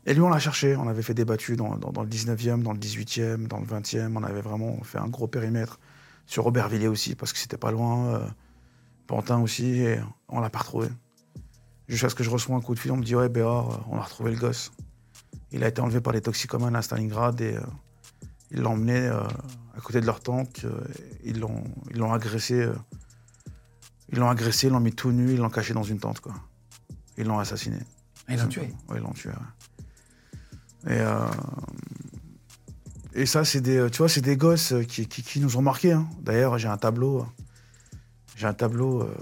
[0.05, 0.75] Et lui, on l'a cherché.
[0.75, 4.15] On avait fait des battues dans le 19e, dans le 18e, dans le 20e.
[4.15, 5.79] On avait vraiment fait un gros périmètre.
[6.27, 8.13] Sur Aubervilliers aussi, parce que c'était pas loin.
[8.13, 8.27] euh,
[9.07, 9.79] Pantin aussi.
[9.81, 10.89] Et on l'a pas retrouvé.
[11.89, 13.77] Jusqu'à ce que je reçois un coup de fil, on me dit Ouais, Béor, euh,
[13.89, 14.71] on a retrouvé le gosse.
[15.51, 17.61] Il a été enlevé par les toxicomanes à Stalingrad et euh,
[18.51, 19.21] ils l'ont emmené euh,
[19.75, 20.63] à côté de leur tente.
[20.65, 20.79] euh,
[21.23, 22.69] ils l'ont ils l'ont agressé.
[24.11, 26.35] ils l'ont agressé, ils l'ont mis tout nu, ils l'ont caché dans une tente, quoi.
[27.17, 27.79] Ils l'ont assassiné.
[28.29, 28.71] Ils l'ont tué.
[28.89, 29.31] Oui, ils l'ont tué.
[29.31, 30.95] ouais.
[30.95, 31.01] Et,
[33.21, 35.93] et ça, c'est des, tu vois, c'est des gosses qui, qui- qui nous ont marqués.
[35.93, 36.07] hein.
[36.21, 37.25] D'ailleurs, j'ai un tableau,
[38.35, 39.13] j'ai un tableau euh,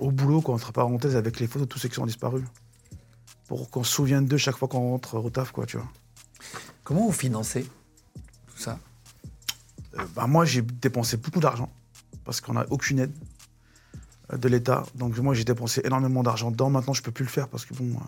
[0.00, 2.44] au boulot, quoi, entre parenthèses, avec les photos de tous ceux qui sont disparus,
[3.46, 5.88] pour qu'on se souvienne d'eux chaque fois qu'on rentre au taf, quoi, tu vois.
[6.84, 7.64] Comment vous financez
[8.48, 8.78] tout ça?
[9.98, 11.70] Euh, bah, moi, j'ai dépensé beaucoup d'argent
[12.24, 13.12] parce qu'on n'a aucune aide
[14.32, 14.84] euh, de l'État.
[14.94, 16.70] Donc moi, j'ai dépensé énormément d'argent dedans.
[16.70, 18.04] Maintenant, je peux plus le faire parce que bon, euh,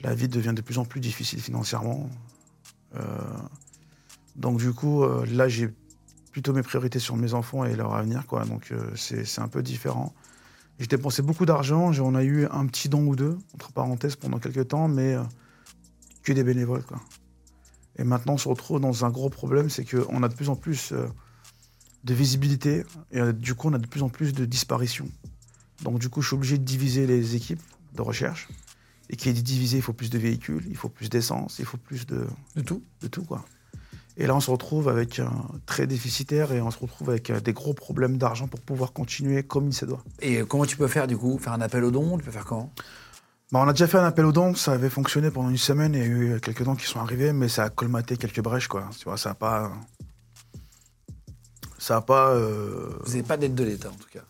[0.00, 2.08] la vie devient de plus en plus difficile financièrement.
[2.96, 3.00] Euh,
[4.36, 5.68] donc du coup, là, j'ai
[6.32, 8.44] plutôt mes priorités sur mes enfants et leur avenir, quoi.
[8.44, 10.14] Donc euh, c'est c'est un peu différent.
[10.78, 11.92] J'ai dépensé beaucoup d'argent.
[12.00, 15.22] On a eu un petit don ou deux, entre parenthèses, pendant quelques temps, mais euh,
[16.22, 17.00] que des bénévoles, quoi.
[17.96, 20.54] Et maintenant, on se retrouve dans un gros problème, c'est qu'on a de plus en
[20.54, 21.06] plus euh,
[22.04, 25.08] de visibilité et euh, du coup, on a de plus en plus de disparitions.
[25.82, 27.62] Donc, du coup, je suis obligé de diviser les équipes
[27.94, 28.48] de recherche.
[29.10, 31.64] Et qui est dit diviser, il faut plus de véhicules, il faut plus d'essence, il
[31.64, 33.44] faut plus de, De tout de tout, quoi.
[34.20, 35.30] Et là, on se retrouve avec un
[35.64, 39.44] très déficitaire et on se retrouve avec euh, des gros problèmes d'argent pour pouvoir continuer
[39.44, 40.02] comme il se doit.
[40.20, 41.38] Et euh, comment tu peux faire du coup?
[41.38, 42.18] Faire un appel aux dons?
[42.18, 42.72] Tu peux faire comment?
[43.52, 45.94] Bah, on a déjà fait un appel aux dons, ça avait fonctionné pendant une semaine,
[45.94, 48.68] il y a eu quelques dons qui sont arrivés, mais ça a colmaté quelques brèches,
[48.68, 48.90] quoi.
[48.98, 49.72] Tu vois, ça n'a pas.
[51.78, 52.30] Ça n'a pas.
[52.30, 54.20] euh, Vous n'avez pas d'aide de l'État en tout cas?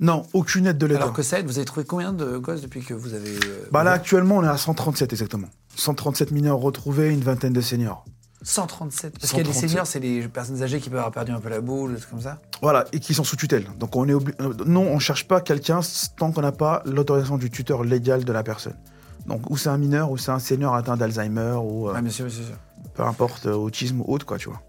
[0.00, 1.02] Non, aucune aide de l'État.
[1.02, 3.30] Alors que ça aide, vous avez trouvé combien de gosses depuis que vous avez.
[3.36, 5.48] euh, Bah là, actuellement, on est à 137 exactement.
[5.76, 8.04] 137 mineurs retrouvés, une vingtaine de seniors.
[8.42, 9.18] 137.
[9.18, 9.68] Parce qu'il y a des 137.
[9.70, 12.10] seniors, c'est les personnes âgées qui peuvent avoir perdu un peu la boule, des trucs
[12.10, 12.38] comme ça.
[12.62, 13.66] Voilà, et qui sont sous tutelle.
[13.78, 15.80] Donc on est obli- euh, non, on cherche pas quelqu'un
[16.16, 18.76] tant qu'on n'a pas l'autorisation du tuteur légal de la personne.
[19.26, 22.10] Donc ou c'est un mineur ou c'est un senior atteint d'Alzheimer ou euh, Ouais, bien
[22.10, 22.44] sûr, bien sûr.
[22.94, 24.60] peu importe euh, autisme ou autre quoi, tu vois.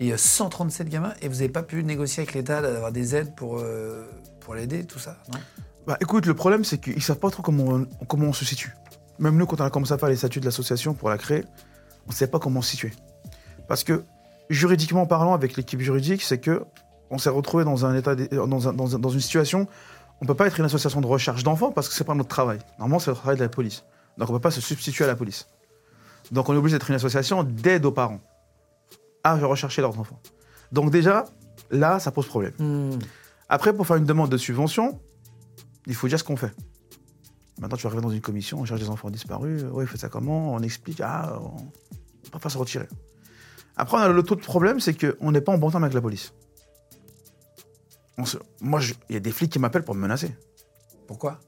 [0.00, 2.92] Et il y a 137 gamins et vous n'avez pas pu négocier avec l'État d'avoir
[2.92, 4.04] des aides pour, euh,
[4.40, 5.38] pour l'aider, tout ça, non?
[5.86, 8.74] Bah écoute, le problème c'est qu'ils savent pas trop comment on, comment on se situe.
[9.18, 11.44] Même nous, quand on a commencé à faire les statuts de l'association pour la créer,
[12.06, 12.92] on ne savait pas comment se situer.
[13.68, 14.04] Parce que
[14.50, 16.64] juridiquement parlant, avec l'équipe juridique, c'est que
[17.10, 19.66] on s'est retrouvé dans un état, d'é- dans, un- dans un- dans une situation,
[20.20, 22.58] on peut pas être une association de recherche d'enfants parce que c'est pas notre travail.
[22.78, 23.84] Normalement, c'est le travail de la police.
[24.18, 25.46] Donc on peut pas se substituer à la police.
[26.30, 28.20] Donc on est obligé d'être une association d'aide aux parents
[29.24, 30.18] à rechercher leurs enfants.
[30.70, 31.24] Donc déjà,
[31.70, 32.52] là, ça pose problème.
[32.58, 32.98] Hmm.
[33.48, 34.98] Après, pour faire une demande de subvention,
[35.86, 36.52] il faut dire ce qu'on fait.
[37.62, 39.62] Maintenant, tu vas arriver dans une commission, on cherche des enfants disparus.
[39.70, 41.00] Oui, fait ça comment On explique.
[41.00, 41.58] Ah, on
[42.24, 42.88] ne peut pas se retirer.
[43.76, 46.34] Après, on a l'autre problème, c'est qu'on n'est pas en bon terme avec la police.
[48.18, 50.34] On se- Moi, je- il y a des flics qui m'appellent pour me menacer.
[51.06, 51.38] Pourquoi?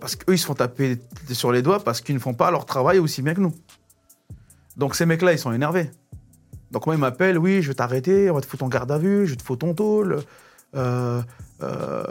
[0.00, 0.98] Parce qu'eux, ils se font taper
[1.32, 3.54] sur les doigts parce qu'ils ne font pas leur travail aussi bien que nous.
[4.76, 5.90] Donc ces mecs-là, ils sont énervés.
[6.72, 8.98] Donc moi, ils m'appellent, oui, je vais t'arrêter, on va te foutre en garde à
[8.98, 10.18] vue, je te fous ton tôle,
[10.74, 11.22] euh,
[11.62, 12.04] euh,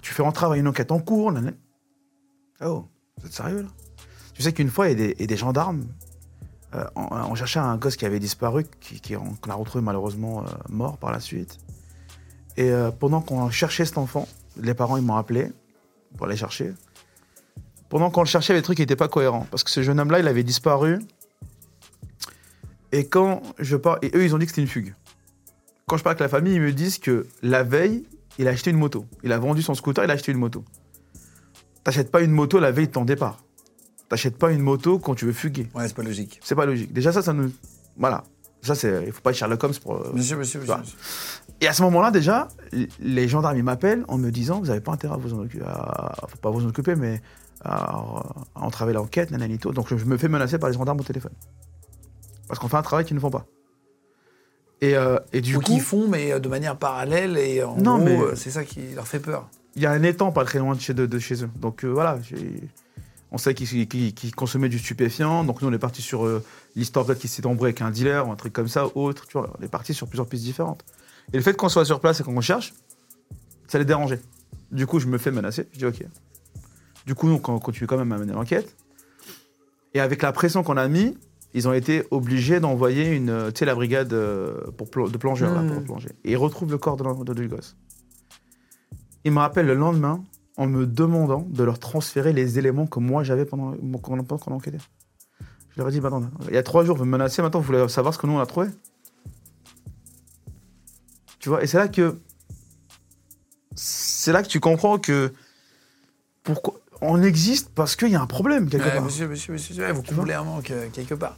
[0.00, 1.30] tu fais rentrer à une enquête en cours.
[2.60, 2.86] Oh,
[3.20, 3.68] vous êtes sérieux là?
[4.34, 5.84] Tu sais qu'une fois, il y a des, gendarmes,
[6.74, 10.42] euh, on, on cherchait un gosse qui avait disparu, qui, qui- qu'on a retrouvé malheureusement
[10.44, 11.58] euh, mort par la suite.
[12.56, 15.50] Et euh, pendant qu'on cherchait cet enfant, les parents, ils m'ont appelé
[16.16, 16.72] pour aller chercher.
[17.88, 19.46] Pendant qu'on le cherchait, les trucs n'étaient pas cohérents.
[19.50, 21.00] Parce que ce jeune homme-là, il avait disparu.
[22.92, 23.98] Et quand je pars.
[24.02, 24.94] Et eux, ils ont dit que c'était une fugue.
[25.86, 28.04] Quand je parle avec la famille, ils me disent que la veille,
[28.38, 29.04] il a acheté une moto.
[29.24, 30.64] Il a vendu son scooter, il a acheté une moto.
[31.84, 33.38] T'achètes pas une moto la veille de ton départ.
[34.08, 35.68] T'achètes pas une moto quand tu veux fuguer.
[35.74, 36.40] Ouais, c'est pas logique.
[36.42, 36.92] C'est pas logique.
[36.92, 37.50] Déjà, ça, ça nous.
[37.96, 38.24] Voilà.
[38.62, 39.04] Ça, c'est.
[39.06, 40.14] Il faut pas être Sherlock Holmes pour.
[40.14, 40.74] Monsieur, monsieur, monsieur.
[41.60, 42.48] Et à ce moment-là, déjà,
[43.00, 45.64] les gendarmes ils m'appellent en me disant Vous n'avez pas intérêt à vous en occuper,
[45.64, 47.20] à- faut pas vous en occuper, mais
[47.64, 47.84] à,
[48.54, 49.72] à entraver l'enquête, nananito.
[49.72, 51.32] Donc je me fais menacer par les gendarmes au téléphone.
[52.46, 53.46] Parce qu'on fait un travail qu'ils ne font pas.
[54.80, 57.76] Et, euh, et du Ou coup, qu'ils font, mais euh, de manière parallèle, et en
[57.76, 59.48] Non, gros, mais- euh, c'est ça qui leur fait peur.
[59.78, 61.50] Il y a un étang pas très loin de chez, de, de chez eux.
[61.60, 62.18] Donc euh, voilà,
[63.30, 65.44] on sait qu'ils qu'ils consommaient du stupéfiant.
[65.44, 66.42] Donc nous, on est parti sur euh,
[66.76, 69.26] l'histoire peut-être qu'ils s'est embrouillé avec un dealer ou un truc comme ça, autre.
[69.26, 70.84] Tu vois, on est parti sur plusieurs pistes différentes.
[71.32, 72.74] Et le fait qu'on soit sur place et qu'on cherche,
[73.68, 74.20] ça les dérangeait.
[74.72, 75.68] Du coup, je me fais menacer.
[75.72, 76.04] Je dis OK.
[77.06, 78.74] Du coup, nous, on continue quand même à mener l'enquête.
[79.94, 81.16] Et avec la pression qu'on a mis,
[81.54, 84.14] ils ont été obligés d'envoyer une, euh, tu sais, la brigade
[84.76, 85.70] pour de plongeurs là, Hmm.
[85.72, 86.10] pour plonger.
[86.24, 87.76] Et ils retrouvent le corps de, de- du gosse.
[89.28, 90.24] Ils me rappellent le lendemain
[90.56, 94.78] en me demandant de leur transférer les éléments que moi j'avais pendant, pendant qu'on enquêtait.
[95.68, 97.60] Je leur ai dit, bah, attends, il y a trois jours, vous me menacez, maintenant
[97.60, 98.68] vous voulez savoir ce que nous on a trouvé?
[101.40, 102.18] Tu vois, et c'est là que.
[103.74, 105.34] C'est là que tu comprends que.
[106.42, 106.80] Pourquoi.
[107.02, 109.02] On existe parce qu'il y a un problème quelque part.
[109.02, 111.36] monsieur, monsieur, monsieur, vous comblez un manque euh, quelque part.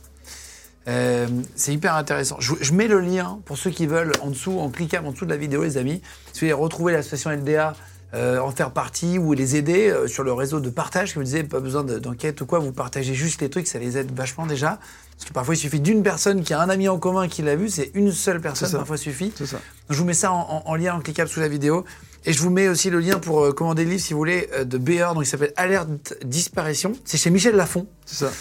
[0.88, 1.26] Euh,
[1.56, 2.36] c'est hyper intéressant.
[2.40, 5.24] Je, je mets le lien pour ceux qui veulent en dessous, en cliquant en dessous
[5.26, 6.00] de la vidéo, les amis.
[6.32, 7.74] Si vous voulez retrouver l'association LDA,
[8.12, 11.24] euh, en faire partie ou les aider euh, sur le réseau de partage, que vous
[11.24, 14.10] disiez, pas besoin de- d'enquête ou quoi, vous partagez juste les trucs, ça les aide
[14.16, 14.80] vachement déjà.
[15.16, 17.54] Parce que parfois il suffit d'une personne qui a un ami en commun qui l'a
[17.54, 19.32] vu, c'est une seule personne, parfois suffit.
[19.46, 19.60] Ça.
[19.90, 21.84] Je vous mets ça en, en- en lien, en cliquable sous la vidéo.
[22.26, 24.48] Et je vous mets aussi le lien pour euh, commander le livre, si vous voulez,
[24.54, 26.94] euh, de BR, donc il s'appelle Alerte Disparition.
[27.04, 28.32] C'est chez Michel Lafon, C'est ça.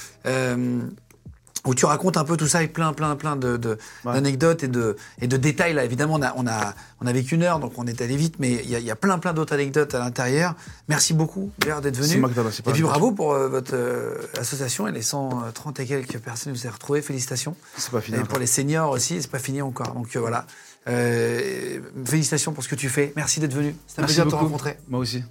[1.66, 4.14] Où tu racontes un peu tout ça avec plein, plein, plein de, de- Ouais.
[4.14, 5.74] d'anecdotes et de, et de détails.
[5.74, 8.36] Là, évidemment, on a, on a, on avait qu'une heure, donc on est allé vite,
[8.40, 10.56] mais il y, a- il y a plein, plein d'autres anecdotes à l'intérieur.
[10.88, 12.26] Merci beaucoup, BR, d'être C'est venu.
[12.68, 16.58] Et puis bravo pour euh, votre euh, association et les 130 et quelques personnes que
[16.58, 17.02] vous avez retrouvées.
[17.02, 17.56] Félicitations.
[17.78, 18.16] C'est pas fini.
[18.18, 18.30] Et encore.
[18.30, 19.94] pour les seniors aussi, c'est pas fini encore.
[19.94, 20.46] Donc euh, voilà.
[20.88, 23.12] Euh, félicitations pour ce que tu fais.
[23.16, 23.76] Merci d'être venu.
[23.86, 24.78] C'est un Merci plaisir de te rencontrer.
[24.88, 25.24] Moi aussi.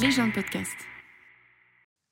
[0.00, 0.70] Légende podcast.